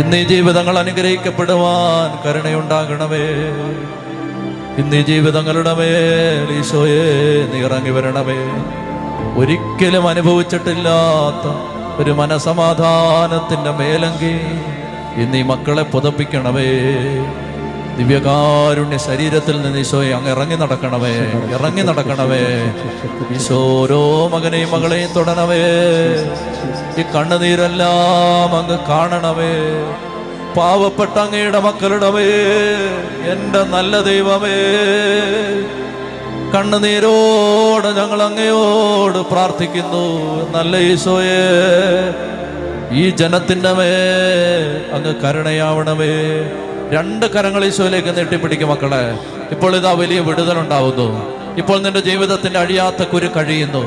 ഇന്ന് 0.00 0.16
ഈ 0.16 0.24
ജീവിതങ്ങൾ 0.24 0.78
അനുഗ്രഹിക്കപ്പെടുവാൻ 0.78 2.28
കരുണയുണ്ടാകണമേ. 2.28 3.26
ഇന്ന് 4.78 4.96
ഈ 4.96 5.02
ജീവിതങ്ങളുടെ 5.02 5.74
മേൽ 5.74 6.58
ഈശോയെ 6.58 7.02
നീ 7.52 7.90
വരണമേ. 7.90 8.40
ഒരിക്കലും 9.40 10.08
അനുഭവിച്ചിട്ടില്ലാത്ത 10.08 11.46
ഒരു 12.02 12.10
മനസമാധാനത്തിന്റെ 12.10 13.70
മേലങ്കി 13.70 14.34
ഇന്ന് 15.22 15.38
ഈ 15.38 15.42
മക്കളെ 15.42 15.82
പുതപ്പിക്കണമേ. 15.82 16.70
ദിവ്യകാരുണ്യ 17.98 18.96
ശരീരത്തിൽ 18.96 19.56
നിന്ന് 19.62 19.78
ഈശോയെ 19.78 20.12
അങ്ങ് 20.14 20.30
ഇറങ്ങി 20.30 20.56
നടക്കണമേ 20.56 21.14
ഇറങ്ങി 21.56 21.82
നടക്കണമേ. 21.82 22.40
ഈശോ 23.36 23.58
ഓരോ 23.80 24.28
മകനെയും 24.28 24.70
മകളെയും 24.70 25.10
തൊടണമേ. 25.12 25.60
ഈ 27.00 27.02
കണ്ണുനീരെല്ലാം 27.14 28.56
അങ്ങ് 28.60 28.78
കാണണമേ. 28.88 29.52
പാവപ്പെട്ട 30.56 31.18
അങ്ങയുടെ 31.18 31.60
മക്കളുടെ 31.60 32.08
എന്റെ 33.32 33.62
നല്ല 33.74 34.00
ദൈവമേ. 34.00 34.58
കണ്ണുനീരോട് 36.54 37.88
ഞങ്ങൾ 38.00 38.22
അങ്ങയോട് 38.22 39.18
പ്രാർത്ഥിക്കുന്നു 39.32 40.04
നല്ല 40.56 40.76
ഈശോയെ. 40.76 41.44
ഈ 43.00 43.10
ജനത്തിന്റെ 43.10 43.72
മേ 43.72 43.92
അങ്ങ് 44.96 45.14
കരുണയാവണമേ. 45.22 46.14
രണ്ട് 46.94 47.26
കരങ്ങൾ 47.34 47.62
ഈശോയിലേക്ക് 47.64 48.10
നീട്ടിപ്പിടിക്കും 48.16 48.68
മക്കളെ. 48.68 49.02
ഇപ്പോൾ 49.54 49.72
ഇതാ 49.76 49.92
വലിയ 50.00 50.20
വിടുതലുണ്ടാവുന്നു. 50.28 51.08
ഇപ്പോൾ 51.60 51.78
നിന്റെ 51.84 52.00
ജീവിതത്തിന്റെ 52.08 52.58
അഴിയാത്ത 52.58 53.02
കുരു 53.12 53.28
കഴിയുന്നു. 53.36 53.82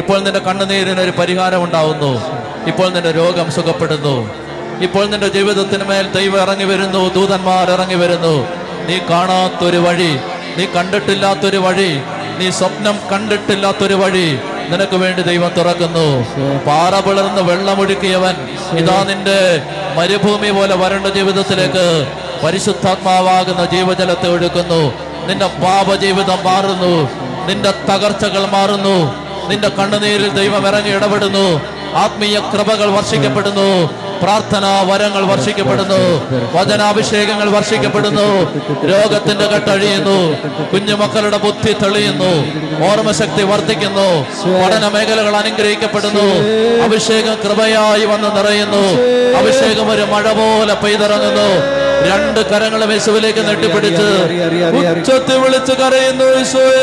ഇപ്പോൾ 0.00 0.18
നിന്റെ 0.24 0.40
കണ്ണുനീരിന് 0.46 1.00
ഒരു 1.06 1.12
പരിഹാരം 1.18 1.60
ഉണ്ടാവുന്നു. 1.66 2.12
ഇപ്പോൾ 2.70 2.88
നിന്റെ 2.94 3.12
രോഗം 3.20 3.46
സുഖപ്പെടുന്നു. 3.56 4.16
ഇപ്പോൾ 4.86 5.04
നിന്റെ 5.12 5.28
ജീവിതത്തിന് 5.36 5.84
മേൽ 5.90 6.06
ദൈവം 6.18 6.40
ഇറങ്ങി 6.44 6.66
വരുന്നു 6.72 7.02
ദൂതന്മാർ 7.18 7.66
ഇറങ്ങി 7.76 7.98
വരുന്നു. 8.02 8.34
നീ 8.88 8.96
കാണാത്തൊരു 9.10 9.80
വഴി 9.86 10.12
നീ 10.56 10.64
കണ്ടിട്ടില്ലാത്തൊരു 10.76 11.60
വഴി 11.66 11.90
നീ 12.38 12.50
സ്വപ്നം 12.58 12.96
കണ്ടിട്ടില്ലാത്തൊരു 13.12 13.96
വഴി 14.02 14.28
നിനക്ക് 14.72 14.96
വേണ്ടി 15.04 15.22
ദൈവം 15.30 15.50
തുറക്കുന്നു. 15.58 16.06
പാറ 16.68 16.94
പിളർന്ന് 17.06 17.42
വെള്ളമൊഴുക്കിയവൻ 17.50 18.36
ഇതാ 18.80 18.98
നിന്റെ 19.10 19.38
മരുഭൂമി 19.98 20.50
പോലെ 20.58 20.76
വരണ്ട 20.82 21.06
ജീവിതത്തിലേക്ക് 21.16 21.86
പരിശുദ്ധാത്മാവാകുന്ന 22.42 23.64
ജീവജലത്തെ 23.64 24.28
ഒഴുക്കുന്നു. 24.28 24.92
നിന്റെ 25.26 25.46
പാപ 25.46 25.94
ജീവിതം 25.94 26.38
മാറുന്നു. 26.44 27.10
നിന്റെ 27.46 27.70
തകർച്ചകൾ 27.70 28.46
മാറുന്നു. 28.46 29.24
നിന്റെ 29.48 29.68
കണ്ണുനീരിൽ 29.68 30.28
ദൈവം 30.28 30.66
ഇറങ്ങി 30.66 30.90
ഇടപെടുന്നു. 30.90 31.60
ആത്മീയ 31.94 32.38
കൃപകൾ 32.38 32.90
വർഷിക്കപ്പെടുന്നു. 32.90 33.90
പ്രാർത്ഥനാ 34.22 34.82
വരങ്ങൾ 34.82 35.24
വർഷിക്കപ്പെടുന്നു. 35.26 36.30
വചനാഭിഷേകങ്ങൾ 36.54 37.50
വർഷിക്കപ്പെടുന്നു. 37.50 38.28
രോഗത്തിന്റെ 38.86 39.46
കെട്ടഴിയുന്നു 39.46 40.36
കുഞ്ഞുമക്കളുടെ 40.72 41.36
ബുദ്ധി 41.36 41.72
തെളിയുന്നു. 41.72 42.32
ഓർമ്മശക്തി 42.90 43.42
വർദ്ധിക്കുന്നു. 43.42 44.26
പഠന 44.64 44.88
മേഖലകൾ 44.88 45.36
അനുഗ്രഹിക്കപ്പെടുന്നു. 45.36 46.26
അഭിഷേകം 46.84 47.34
കൃപയായി 47.34 48.04
വന്ന് 48.04 48.36
നിറയുന്നു. 48.36 48.84
അഭിഷേകം 49.38 49.90
ഒരു 49.90 50.02
മഴ 50.02 50.32
പോലെ 50.32 50.74
പെയ്തിറങ്ങുന്നു. 50.74 51.83
രണ്ട് 52.08 52.40
കരങ്ങളും 52.50 52.90
യേശുവിലേക്ക് 52.94 53.42
നെട്ടിപ്പിടിച്ച് 53.48 54.08
ഉച്ചത്തി 54.92 55.36
വിളിച്ച് 55.42 55.76
കരയുന്നു 55.80 56.26
യേശുവേ 56.36 56.74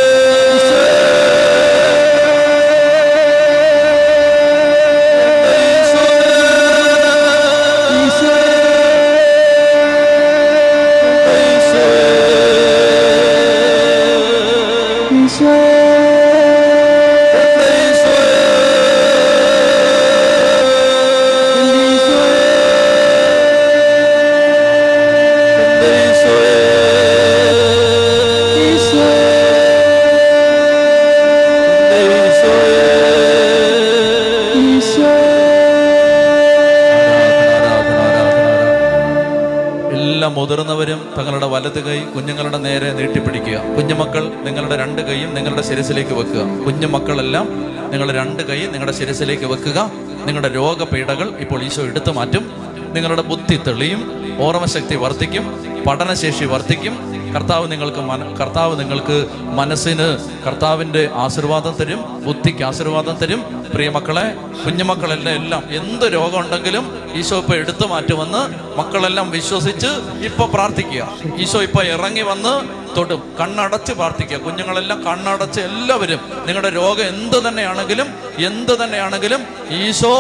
വലത് 41.62 41.84
കൈ 41.84 42.00
കുഞ്ഞുങ്ങളുടെ 42.00 42.58
നേരെ 42.58 42.94
നീട്ടിപ്പിടിക്കുക. 42.94 43.58
കുഞ്ഞുമക്കൾ 43.76 44.32
നിങ്ങളുടെ 44.44 44.78
രണ്ട് 44.78 45.02
കൈയും 45.02 45.34
നിങ്ങളുടെ 45.34 45.62
ശിരസിലേക്ക് 45.62 46.12
വെക്കുക. 46.12 46.64
കുഞ്ഞുമക്കളെല്ലാം 46.64 47.48
നിങ്ങളുടെ 47.92 48.14
രണ്ട് 48.14 48.44
കൈ 48.44 48.60
നിങ്ങളുടെ 48.66 48.92
ശിരസിലേക്ക് 48.92 49.44
വെക്കുക. 49.44 49.92
നിങ്ങളുടെ 50.26 50.56
രോഗപീഠകൾ 50.56 51.34
ഇപ്പോൾ 51.40 51.64
ഈശോ 51.64 51.84
എടുത്തു 51.84 52.12
മാറ്റും. 52.12 52.52
നിങ്ങളുടെ 52.94 53.22
ബുദ്ധി 53.22 53.60
തെളിയും. 53.68 54.02
ഓർമ്മശക്തി 54.40 54.96
വർദ്ധിക്കും. 54.96 55.66
പഠനശേഷി 55.88 56.46
വർദ്ധിക്കും. 56.46 57.12
കർത്താവ് 57.36 57.72
നിങ്ങൾക്ക് 57.72 57.98
മന 57.98 58.34
കർത്താവ് 58.34 58.80
നിങ്ങൾക്ക് 58.80 59.28
മനസ്സിന് 59.44 60.18
കർത്താവിന്റെ 60.48 61.10
ആശീർവാദം 61.14 61.76
തരും. 61.80 62.26
ബുദ്ധിക്ക് 62.26 62.64
ആശീർവാദം 62.64 63.16
തരും. 63.16 63.66
പ്രിയമക്കളെ 63.74 64.36
കുഞ്ഞുമക്കളെല്ലാം 64.66 65.36
എല്ലാം 65.36 65.64
എന്ത് 65.70 66.14
രോഗം 66.14 66.40
ഉണ്ടെങ്കിലും 66.40 67.01
ഈശോ 67.20 67.38
ഇപ്പൊ 67.38 67.54
എടുത്തു 67.56 67.86
മാറ്റുമെന്ന് 67.88 68.42
മക്കളെല്ലാം 68.78 69.32
വിശ്വസിച്ച് 69.32 69.90
ഇപ്പൊ 70.30 70.46
പ്രാർത്ഥിക്കുക. 70.46 71.04
ഈശോ 71.44 71.62
ഇപ്പൊ 71.62 71.82
ഇറങ്ങി 71.84 72.22
വന്ന് 72.22 72.54
തൊടും. 72.96 73.22
കണ്ണടച്ച് 73.40 73.94
പ്രാർത്ഥിക്കുക. 73.94 74.38
കുഞ്ഞുങ്ങളെല്ലാം 74.38 75.00
കണ്ണടച്ച് 75.06 75.60
എല്ലാവരും 75.60 76.20
നിങ്ങളുടെ 76.48 76.70
രോഗം 76.70 77.06
എന്ത് 77.14 77.48
തന്നെയാണെങ്കിലും 77.48 78.08
എന്ത് 78.50 78.84
തന്നെയാണെങ്കിലും 78.84 79.42
ഈശോ 79.82 80.14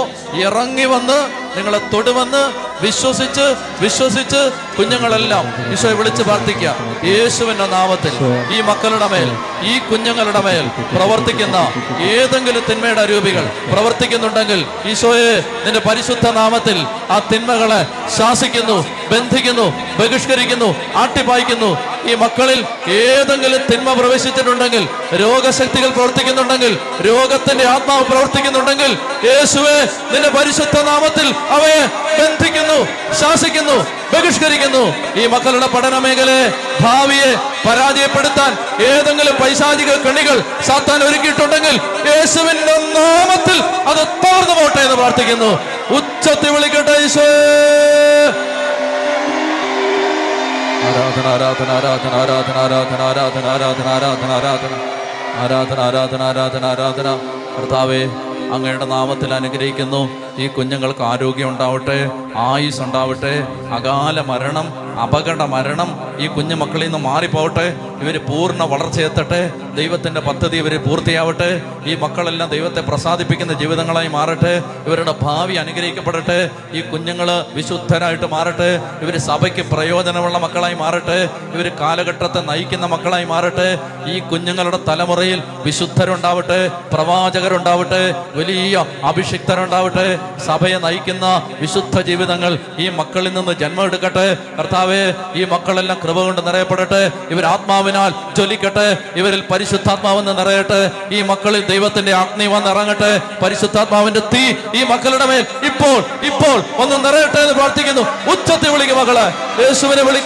ഇറങ്ങി 0.45 0.85
വന്ന് 0.85 1.19
നിങ്ങളെ 1.57 1.81
തൊടുമെന്ന് 1.93 2.43
വിശ്വസിച്ച് 2.81 3.45
വിശ്വസിച്ച് 3.81 4.41
കുഞ്ഞുങ്ങളെല്ലാം 4.77 5.45
ഈശോയെ 5.73 5.93
വിളിച്ച് 5.93 6.23
പ്രാർത്ഥിക്കുക. 6.23 6.75
യേശുവിന്റെ 7.03 7.67
നാമത്തിൽ 7.67 8.13
ഈ 8.55 8.61
മക്കളുടെ 8.69 9.07
മേൽ 9.13 9.29
ഈ 9.71 9.73
കുഞ്ഞുങ്ങളുടെ 9.79 10.41
മേൽ 10.47 10.65
പ്രവർത്തിക്കുന്ന 10.95 11.57
ഏതെങ്കിലും 12.11 12.63
തിന്മയുടെ 12.69 13.05
രൂപികൾ 13.05 13.45
പ്രവർത്തിക്കുന്നുണ്ടെങ്കിൽ 13.73 14.65
ഈശോയെ 14.91 15.33
നിന്റെ 15.65 15.81
പരിശുദ്ധ 15.89 16.27
നാമത്തിൽ 16.41 16.77
ആ 17.11 17.19
തിന്മകളെ 17.31 17.81
ശാസിക്കുന്നു. 18.17 18.77
ബന്ധിക്കുന്നു 19.11 19.65
ബഹിഷ്കരിക്കുന്നു 19.97 20.75
ആട്ടിപ്പായിക്കുന്നു. 20.95 21.69
ഈ 22.11 22.15
മക്കളിൽ 22.15 22.59
ഏതെങ്കിലും 22.91 23.61
തിന്മ 23.71 23.93
പ്രവേശിച്ചിട്ടുണ്ടെങ്കിൽ 23.93 24.87
രോഗശക്തികൾ 25.13 25.89
പ്രവർത്തിക്കുന്നുണ്ടെങ്കിൽ 25.89 26.77
രോഗത്തിന്റെ 27.07 27.67
ആത്മാവ് 27.67 28.05
പ്രവർത്തിക്കുന്നുണ്ടെങ്കിൽ 28.05 28.97
യേശുവെ 29.23 29.77
നിന്റെ 30.13 30.29
പരിശുദ്ധ 30.29 30.81
നാമത്തിൽ 30.81 31.27
അവയെ 31.49 31.81
ബന്ധിക്കുന്നു 32.19 32.77
ശാസിക്കുന്നു 33.21 33.77
ബഹിഷ്കരിക്കുന്നു. 34.13 34.83
ഈ 35.19 35.27
മക്കളുടെ 35.27 35.67
പഠന 35.67 35.97
മേഖലയെ 35.97 36.47
ഭാവിയെ 36.81 37.35
പരാജയപ്പെടുത്താൻ 37.67 38.57
ഏതെങ്കിലും 38.83 39.35
പൈശാചിക 39.35 39.91
കണികൾ 40.07 40.43
സാത്താൻ 40.67 41.03
ഒരുക്കിയിട്ടുണ്ടെങ്കിൽ 41.03 41.75
യേശുവിന്റെ 42.09 42.77
നാമത്തിൽ 42.99 43.57
അത് 43.89 44.07
തകർന്നു 44.07 44.55
പോട്ടെ 44.61 44.81
എന്ന് 44.81 44.95
പ്രാർത്ഥിക്കുന്നു. 44.95 45.51
ഉച്ചത്തിൽ 45.97 46.49
വിളിക്കട്ടെ 46.49 46.91
ഈശോ. 46.91 47.27
ആരാധന 50.83 51.27
ആരാധന 51.27 51.69
ആരാധന 51.69 52.13
ആരാധന 52.13 52.57
ആരാധന 52.57 53.01
ആരാധന 53.01 53.45
ആരാധന 53.45 53.87
ആരാധന 53.87 54.31
ആരാധന. 54.31 54.73
ആരാധന 55.41 55.79
ആരാധന 55.79 56.21
ആരാധന 56.21 56.65
ആരാധന. 56.65 57.07
കർത്താവേ 57.57 58.03
അങ്ങയുടെ 58.53 58.85
നാമത്തിൽ 58.85 59.33
അനുഗ്രഹിക്കുന്നു. 59.33 60.20
ഈ 60.41 60.47
കുഞ്ഞുങ്ങൾക്ക് 60.55 61.03
ആരോഗ്യം 61.03 61.49
ഉണ്ടാവട്ടെ 61.49 61.97
ആയുസ് 62.45 62.81
ഉണ്ടാവട്ടെ 62.81 63.33
അകാല 63.75 64.19
മരണം 64.27 64.67
അപകട 65.03 65.41
മരണം 65.51 65.89
ഈ 66.19 66.27
കുഞ്ഞു 66.27 66.55
മക്കളിൽ 66.55 66.87
നിന്ന് 66.87 66.99
മാറിപ്പോവട്ടെ 67.07 67.65
ഇവർ 68.01 68.15
പൂർണ 68.27 68.63
വളർച്ചയെത്തട്ടെ 68.63 69.39
ദൈവത്തിന്റെ 69.75 70.21
പദ്ധതി 70.21 70.55
ഇവർ 70.57 70.73
പൂർത്തിയാവട്ടെ 70.85 71.49
ഈ 71.85 71.93
മക്കളെല്ലാം 71.95 72.49
ദൈവത്തെ 72.49 72.81
പ്രസാദിപ്പിക്കുന്ന 72.81 73.53
ജീവിതങ്ങളായി 73.53 74.09
മാറട്ടെ 74.15 74.53
ഇവരുടെ 74.87 75.13
ഭാവി 75.21 75.55
അനുഗ്രഹിക്കപ്പെടട്ടെ 75.55 76.39
ഈ 76.73 76.81
കുഞ്ഞുങ്ങൾ 76.91 77.29
വിശുദ്ധരായിട്ട് 77.55 78.29
മാറട്ടെ 78.31 78.69
ഇവർ 79.01 79.17
സഭയ്ക്ക് 79.27 79.65
പ്രയോജനമുള്ള 79.65 80.39
മക്കളായി 80.39 80.77
മാറട്ടെ 80.81 81.19
ഇവർ 81.55 81.69
കാലഘട്ടത്തെ 81.81 82.41
നയിക്കുന്ന 82.49 82.87
മക്കളായി 82.87 83.27
മാറട്ടെ 83.33 83.69
ഈ 84.07 84.17
കുഞ്ഞുങ്ങളുടെ 84.31 84.81
തലമുറയിൽ 84.87 85.41
വിശുദ്ധരുണ്ടാവട്ടെ 85.65 86.59
പ്രവാചകരുണ്ടാവട്ടെ 86.93 88.03
വലിയ 88.35 88.85
അഭിഷിക്തരുണ്ടാവട്ടെ 89.03 90.07
സഭയെ 90.39 90.77
നയിക്കുന്ന 90.77 91.49
വിശുദ്ധ 91.59 92.01
ജീവിതങ്ങൾ 92.01 92.59
ഈ 92.79 92.89
മക്കളിൽ 92.89 93.33
നിന്ന് 93.33 93.51
ജന്മം 93.51 93.83
എടുക്കട്ടെ. 93.83 94.37
കർത്താവെ 94.59 95.13
ഈ 95.35 95.43
മക്കളെല്ലാം 95.43 95.99
കൃപ 96.03 96.19
കൊണ്ട് 96.19 96.47
നിറയപ്പെടട്ടെ. 96.47 97.11
ഇവർ 97.29 97.45
ആത്മാവിനാൽ 97.45 98.09
ജ്വലിക്കട്ടെ. 98.35 98.97
ഇവരിൽ 99.15 99.43
പരിശുദ്ധാത്മാവെന്ന് 99.51 100.37
നിറയട്ടെ. 100.37 100.91
ഈ 101.11 101.21
മക്കളിൽ 101.21 101.67
ദൈവത്തിന്റെ 101.67 102.13
അഗ്നി 102.13 102.45
ഇറങ്ങട്ടെ 102.69 103.21
പരിശുദ്ധാത്മാവിന്റെ 103.43 104.19
തീ 104.19 104.53
ഈ 104.75 104.83
മക്കളുടെ 104.83 105.25
മേൽ 105.25 105.45
ഇപ്പോൾ 105.65 106.25
ഇപ്പോൾ 106.25 106.63
ഒന്ന് 106.77 106.95
നിറയട്ടെ 107.05 107.39
എന്ന് 107.39 107.53
പ്രാർത്ഥിക്കുന്നു. 107.53 108.01
ഉച്ചത്തിൽ 108.31 108.69
വിളിക്കും 108.69 108.97
മകളെ 108.97 109.33
യേശുവിനെ 109.63 110.03
വിളിക്കും 110.03 110.21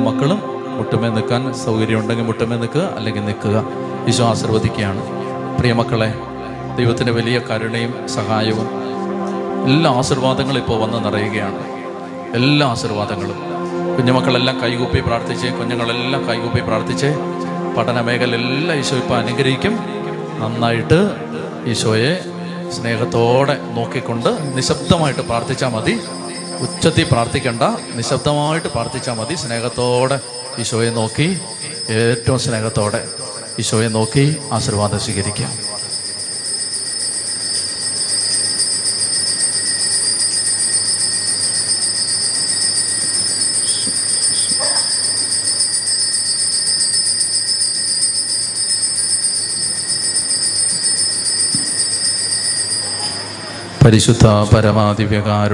മക്കളും 0.00 0.40
മുട്ടുമേ 0.76 1.08
നിൽക്കാൻ 1.08 1.54
സൗകര്യം 1.54 1.98
ഉണ്ടെങ്കിൽ 1.98 2.24
മുട്ടുമേ 2.24 2.56
നിൽക്കുക 2.56 2.94
അല്ലെങ്കിൽ 2.96 3.24
നിൽക്കുക. 3.24 3.64
ഈശോ 4.08 4.24
ആശീർവദിക്കുകയാണ്. 4.24 5.00
പ്രിയമക്കളെ 5.58 6.14
ദൈവത്തിന്റെ 6.76 7.12
വലിയ 7.12 7.40
കരുണയും 7.50 8.08
സഹായവും 8.08 8.68
എല്ലാ 9.66 9.90
ആശീർവാദങ്ങളും 9.90 10.58
ഇപ്പോൾ 10.58 10.80
വന്ന് 10.80 11.04
നിറയുകയാണ്. 11.04 11.58
എല്ലാ 12.34 12.66
ആശീർവാദങ്ങളും. 12.66 13.36
കുഞ്ഞുമക്കളെല്ലാം 13.96 14.62
കൈകൂപ്പി 14.62 15.00
പ്രാർത്ഥിച്ച് 15.00 15.46
കുഞ്ഞുങ്ങളെല്ലാം 15.46 16.28
കൈകൂപ്പി 16.28 16.60
പ്രാർത്ഥിച്ച്. 16.60 17.14
പഠന 17.76 18.00
മേഖല 18.00 18.34
എല്ലാം 18.34 18.78
ഈശോ 18.78 18.96
ഇപ്പോൾ 18.96 19.14
അനുഗ്രഹിക്കും. 19.14 19.78
നന്നായിട്ട് 20.38 21.10
ഈശോയെ 21.66 22.18
സ്നേഹത്തോടെ 22.72 23.58
നോക്കിക്കൊണ്ട് 23.76 24.56
നിശബ്ദമായിട്ട് 24.56 25.20
പ്രാർത്ഥിച്ചാൽ 25.20 25.68
മതി. 25.68 26.00
ഉച്ചത്തിൽ 26.60 27.04
പ്രാർത്ഥിക്കണ്ട. 27.04 27.62
നിശബ്ദമായിട്ട് 27.94 28.68
പ്രാർത്ഥിച്ചാൽ 28.68 29.14
മതി. 29.14 29.34
സ്നേഹത്തോടെ 29.34 30.20
ഈശോയെ 30.58 30.90
നോക്കി. 30.90 31.40
ഏറ്റവും 31.90 32.38
സ്നേഹത്തോടെ 32.38 33.08
ഈശോയെ 33.58 33.88
നോക്കി 33.88 34.36
ആശീർവാദം 34.52 35.00
സ്വീകരിക്കാം. 35.00 35.74
പരിശുദ്ധ 53.84 54.26
പരമാദിവ്യകാര 54.26 55.42